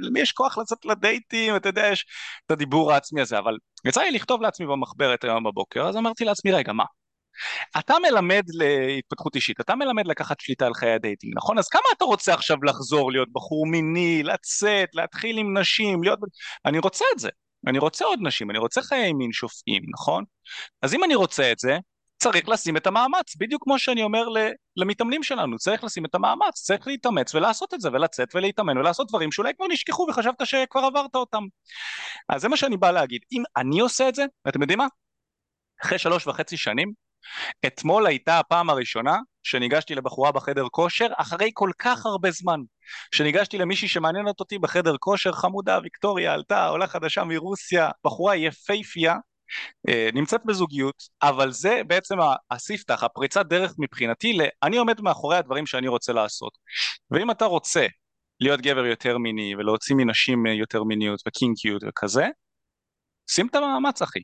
למי 0.01 0.21
יש 0.21 0.33
כוח 0.33 0.59
לצאת 0.59 0.85
לדייטים, 0.85 1.57
אתה 1.57 1.69
יודע, 1.69 1.87
יש 1.87 2.05
את 2.47 2.51
הדיבור 2.51 2.93
העצמי 2.93 3.21
הזה, 3.21 3.39
אבל 3.39 3.57
יצא 3.85 4.03
לי 4.03 4.11
לכתוב 4.11 4.43
לעצמי 4.43 4.67
במחברת 4.67 5.25
היום 5.25 5.45
בבוקר, 5.45 5.89
אז 5.89 5.97
אמרתי 5.97 6.25
לעצמי 6.25 6.53
רגע 6.53 6.73
מה 6.73 6.85
אתה 7.79 7.95
מלמד 8.03 8.43
להתפתחות 8.49 9.37
אישית, 9.37 9.61
אתה 9.61 9.75
מלמד 9.75 10.07
לקחת 10.07 10.41
שליטה 10.41 10.67
על 10.67 10.75
חיי 10.75 10.93
הדייטינג, 10.93 11.33
נכון? 11.37 11.59
אז 11.59 11.69
כמה 11.69 11.83
אתה 11.97 12.05
רוצה 12.05 12.35
עכשיו 12.35 12.57
לחזור 12.65 13.13
להיות 13.13 13.29
בחור 13.33 13.67
מיני, 13.67 14.23
לצאת, 14.23 14.89
להתחיל 14.95 15.39
עם 15.39 15.59
נשים, 15.59 16.03
להיות... 16.03 16.19
אני 16.67 16.79
רוצה 16.79 17.05
את 17.15 17.19
זה, 17.19 17.29
אני 17.67 17.79
רוצה 17.79 18.05
עוד 18.05 18.19
נשים, 18.23 18.51
אני 18.51 18.59
רוצה 18.59 18.83
חיי 18.83 19.13
מין 19.13 19.33
שופעים, 19.33 19.83
נכון? 19.95 20.25
אז 20.83 20.95
אם 20.95 21.05
אני 21.05 21.15
רוצה 21.15 21.53
את 21.53 21.59
זה, 21.59 21.79
צריך 22.23 22.49
לשים 22.49 22.77
את 22.77 22.87
המאמץ, 22.87 23.37
בדיוק 23.39 23.65
כמו 23.65 23.79
שאני 23.79 24.03
אומר 24.03 24.25
למתאמנים 24.77 25.23
שלנו, 25.23 25.59
צריך 25.59 25.85
לשים 25.85 26.05
את 26.05 26.15
המאמץ, 26.15 26.55
צריך 26.55 26.87
להתאמץ 26.87 27.35
ולעשות 27.35 27.75
את 27.75 27.81
זה, 27.81 27.89
ולצאת 27.93 28.35
ולהתאמן 28.35 28.79
ולעשות 28.79 29.09
דברים 29.09 29.33
שאולי 29.33 29.55
כבר 29.55 29.67
נשכחו 29.67 30.07
וחשבת 30.11 30.35
שכבר 30.45 30.81
עברת 30.81 31.15
אותם. 31.15 31.43
אז 32.29 32.41
זה 32.43 32.49
מה 32.49 32.57
שאני 32.57 32.77
בא 32.77 32.91
להגיד, 32.91 33.23
אם 33.33 33.43
אני 33.57 33.81
עושה 33.81 34.09
את 34.09 34.15
זה, 34.15 34.25
ואתם 34.45 34.61
יודעים 34.61 34.79
מה? 34.79 34.87
אחרי 35.83 35.99
שלוש 35.99 36.27
וחצי 36.27 36.57
שנים, 36.57 36.93
אתמול 37.67 38.07
הייתה 38.07 38.39
הפעם 38.39 38.71
הראשונה 38.71 39.17
שניגשתי 39.43 39.95
לבחורה 39.95 40.33
בחדר 40.33 40.69
כושר 40.71 41.07
אחרי 41.17 41.51
כל 41.55 41.71
כך 41.79 42.07
הרבה 42.07 42.31
זמן. 42.31 42.61
שניגשתי 43.15 43.59
למישהי 43.59 43.89
שמעניינת 43.89 44.41
אותי 44.41 44.59
בחדר 44.59 44.97
כושר, 45.01 45.33
חמודה, 45.33 45.79
ויקטוריה 45.83 46.33
עלתה, 46.33 46.67
עולה 46.67 46.87
חדשה 46.87 47.25
מרוסיה, 47.25 47.91
בחורה 48.05 48.37
יפייפייה, 48.37 49.17
אה, 49.89 50.09
נמצאת 50.15 50.41
בזוגיות, 50.45 51.03
אבל 51.23 51.53
זה 51.53 51.81
בעצם 51.87 52.17
הספתח, 52.51 53.03
הפריצת 53.03 53.47
דרך 53.47 53.75
מבחינתי, 53.79 54.39
אני 54.63 54.77
עומד 54.77 55.01
מאחורי 55.01 55.37
הדברים 55.37 55.67
שאני 55.67 55.89
רוצה 55.89 56.13
לעשות. 56.13 56.53
ואם 57.11 57.31
אתה 57.31 57.45
רוצה 57.45 57.87
להיות 58.41 58.61
גבר 58.61 58.87
יותר 58.87 59.19
מיני 59.19 59.57
ולהוציא 59.57 59.97
מנשים 59.97 60.47
יותר 60.47 60.85
מיניות 60.85 61.21
וקינקיות 61.29 61.83
וכזה, 61.89 62.27
שים 63.31 63.47
את 63.47 63.55
המאמץ 63.55 64.03
אחי. 64.03 64.21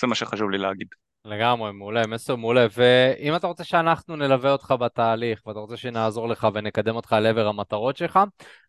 זה 0.00 0.06
מה 0.06 0.14
שחשוב 0.14 0.50
לי 0.50 0.58
להגיד. 0.58 0.88
לגמרי, 1.26 1.72
מעולה, 1.72 2.06
מסר 2.06 2.36
מעולה. 2.36 2.66
ואם 2.76 3.36
אתה 3.36 3.46
רוצה 3.46 3.64
שאנחנו 3.64 4.16
נלווה 4.16 4.52
אותך 4.52 4.74
בתהליך, 4.80 5.46
ואתה 5.46 5.58
רוצה 5.58 5.76
שנעזור 5.76 6.28
לך 6.28 6.48
ונקדם 6.54 6.96
אותך 6.96 7.16
לעבר 7.20 7.46
המטרות 7.46 7.96
שלך, 7.96 8.20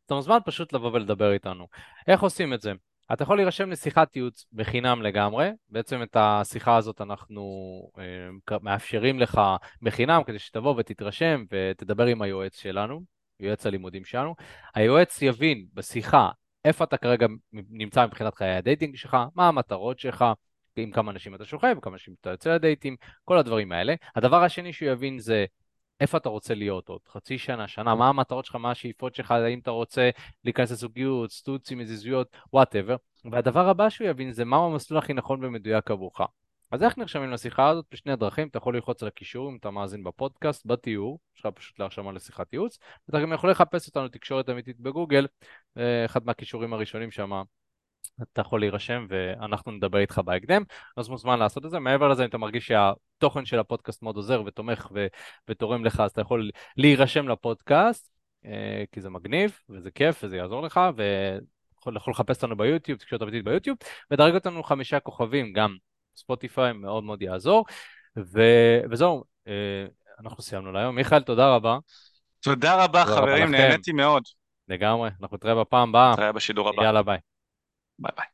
אתה 0.06 0.16
מוזמן 0.16 0.38
פשוט 0.46 0.74
לבוא 0.74 0.92
ולדבר 0.94 1.34
איתנו. 1.34 1.68
איך 2.08 2.22
עושים 2.22 2.54
את 2.54 2.62
זה? 2.62 2.72
אתה 3.14 3.24
יכול 3.24 3.38
להירשם 3.38 3.72
לשיחת 3.72 4.16
ייעוץ 4.16 4.46
בחינם 4.54 5.02
לגמרי, 5.02 5.50
בעצם 5.70 6.04
את 6.04 6.16
השיחה 6.20 6.78
הזאת 6.78 7.02
אנחנו 7.02 7.42
אה, 8.00 8.58
מאפשרים 8.62 9.20
לך 9.20 9.42
בחינם 9.82 10.22
כדי 10.26 10.40
שתבוא 10.40 10.76
ותתרשם 10.78 11.44
ותדבר 11.52 12.06
עם 12.06 12.22
היועץ 12.22 12.60
שלנו, 12.60 13.02
יועץ 13.40 13.66
הלימודים 13.66 14.06
שלנו. 14.06 14.36
היועץ 14.76 15.22
יבין 15.22 15.66
בשיחה 15.74 16.30
איפה 16.66 16.84
אתה 16.84 16.98
כרגע 16.98 17.28
נמצא 17.54 18.06
מבחינת 18.06 18.36
חיי 18.36 18.56
הדייטינג 18.56 18.96
שלך, 18.96 19.18
מה 19.36 19.48
המטרות 19.48 20.00
שלך, 20.00 20.26
עם 20.82 20.92
כמה 20.92 21.12
אנשים 21.12 21.36
אתה 21.36 21.46
שוכב, 21.46 21.76
כמה 21.82 21.94
אנשים 21.94 22.16
אתה 22.22 22.30
יוצא 22.30 22.56
לדייטים, 22.56 22.96
כל 23.26 23.38
הדברים 23.38 23.72
האלה. 23.72 23.96
הדבר 24.16 24.44
השני 24.44 24.74
שהוא 24.74 24.90
יבין 24.90 25.20
זה 25.20 25.46
איפה 26.00 26.18
אתה 26.18 26.30
רוצה 26.30 26.54
להיות 26.56 26.90
עוד 26.90 27.02
חצי 27.08 27.38
שנה, 27.38 27.68
שנה, 27.68 27.96
מה 27.96 28.10
המטרות 28.10 28.46
שלך, 28.46 28.56
מה 28.56 28.72
השאיפות 28.72 29.16
שלך, 29.16 29.32
האם 29.32 29.60
אתה 29.60 29.72
רוצה 29.72 30.10
להיכנס 30.46 30.72
לזוגיות, 30.72 31.32
סטוצים, 31.32 31.78
מזיזויות, 31.78 32.38
whatever. 32.54 32.96
והדבר 33.32 33.70
הבא 33.70 33.90
שהוא 33.90 34.08
יבין 34.08 34.32
זה 34.32 34.46
מהו 34.46 34.72
המסלול 34.72 34.98
הכי 34.98 35.14
נכון 35.14 35.46
ומדויק 35.46 35.92
עבורך. 35.92 36.22
אז 36.72 36.84
איך 36.84 36.98
נרשמים 36.98 37.32
לשיחה 37.32 37.70
הזאת? 37.70 37.86
בשני 37.92 38.12
הדרכים, 38.12 38.48
אתה 38.48 38.58
יכול 38.58 38.76
ללחוץ 38.76 39.02
על 39.04 39.08
הקישור 39.08 39.50
אם 39.50 39.58
אתה 39.60 39.72
מאזין 39.72 40.04
בפודקאסט, 40.04 40.66
בתיאור, 40.66 41.20
יש 41.36 41.46
לך 41.46 41.54
פשוט 41.54 41.80
להרשמה 41.80 42.12
לשיחת 42.12 42.54
ייעוץ, 42.54 42.80
אתה 43.10 43.20
גם 43.20 43.34
יכול 43.34 43.52
לחפש 43.52 43.88
אותנו 43.88 44.08
תקשורת 44.08 44.50
אמיתית 44.50 44.80
בגוגל, 44.80 45.28
אה, 45.78 46.06
אחד 46.06 46.26
מהקישורים 46.26 46.74
הראשונים 46.74 47.12
שם 47.12 47.42
אתה 48.22 48.42
יכול 48.42 48.60
להירשם 48.60 49.06
ואנחנו 49.10 49.72
נדבר 49.72 50.00
איתך 50.00 50.22
בהקדם, 50.26 50.64
אז 50.98 51.10
מוזמן 51.10 51.40
לעשות 51.40 51.66
את 51.66 51.72
זה. 51.72 51.80
מעבר 51.80 52.08
לזה, 52.08 52.24
אם 52.24 52.30
אתה 52.30 52.38
מרגיש 52.38 52.68
שהתוכן 52.68 53.46
של 53.46 53.60
הפודקאסט 53.60 54.04
מאוד 54.04 54.16
עוזר 54.16 54.44
ותומך 54.46 54.88
ו- 54.94 55.08
ותורם 55.50 55.86
לך, 55.86 56.00
אז 56.00 56.12
אתה 56.12 56.22
יכול 56.22 56.50
להירשם 56.78 57.28
לפודקאסט, 57.28 58.12
אה, 58.46 58.84
כי 58.92 59.02
זה 59.02 59.10
מגניב 59.10 59.60
וזה 59.70 59.92
כיף 59.92 60.24
וזה 60.24 60.38
יעזור 60.38 60.62
לך, 60.62 60.80
ויכול 60.96 61.96
לחפש 61.96 62.36
אותנו 62.36 62.58
ביוטיוב, 62.58 63.00
תקשורת 63.00 63.22
אמיתית 63.22 63.44
ביוטיוב, 63.44 63.78
ודרג 64.12 64.36
אותנו 64.36 64.64
חמישה 64.64 65.00
כוכבים, 65.00 65.54
גם 65.54 65.76
ספוטיפיי 66.18 66.74
מאוד 66.74 67.04
מאוד 67.04 67.22
יעזור. 67.22 67.66
ו- 68.18 68.82
וזהו, 68.92 69.24
אה, 69.48 69.86
אנחנו 70.20 70.44
סיימנו 70.44 70.72
להיום. 70.72 70.96
מיכאל, 70.96 71.22
תודה 71.22 71.56
רבה. 71.56 71.78
תודה 72.40 72.84
רבה, 72.84 73.04
תודה 73.06 73.16
חברים, 73.16 73.48
רבה 73.48 73.58
נהניתי 73.58 73.92
מאוד. 73.92 74.24
לגמרי, 74.68 75.10
אנחנו 75.22 75.38
נתראה 75.38 75.56
בפעם 75.56 75.90
הבאה. 75.90 76.12
נתראה 76.12 76.32
בשידור 76.32 76.70
הבא. 76.70 76.84
יאללה, 76.84 77.04
ביי. 77.04 77.18
Bye 78.00 78.12
bye. 78.18 78.28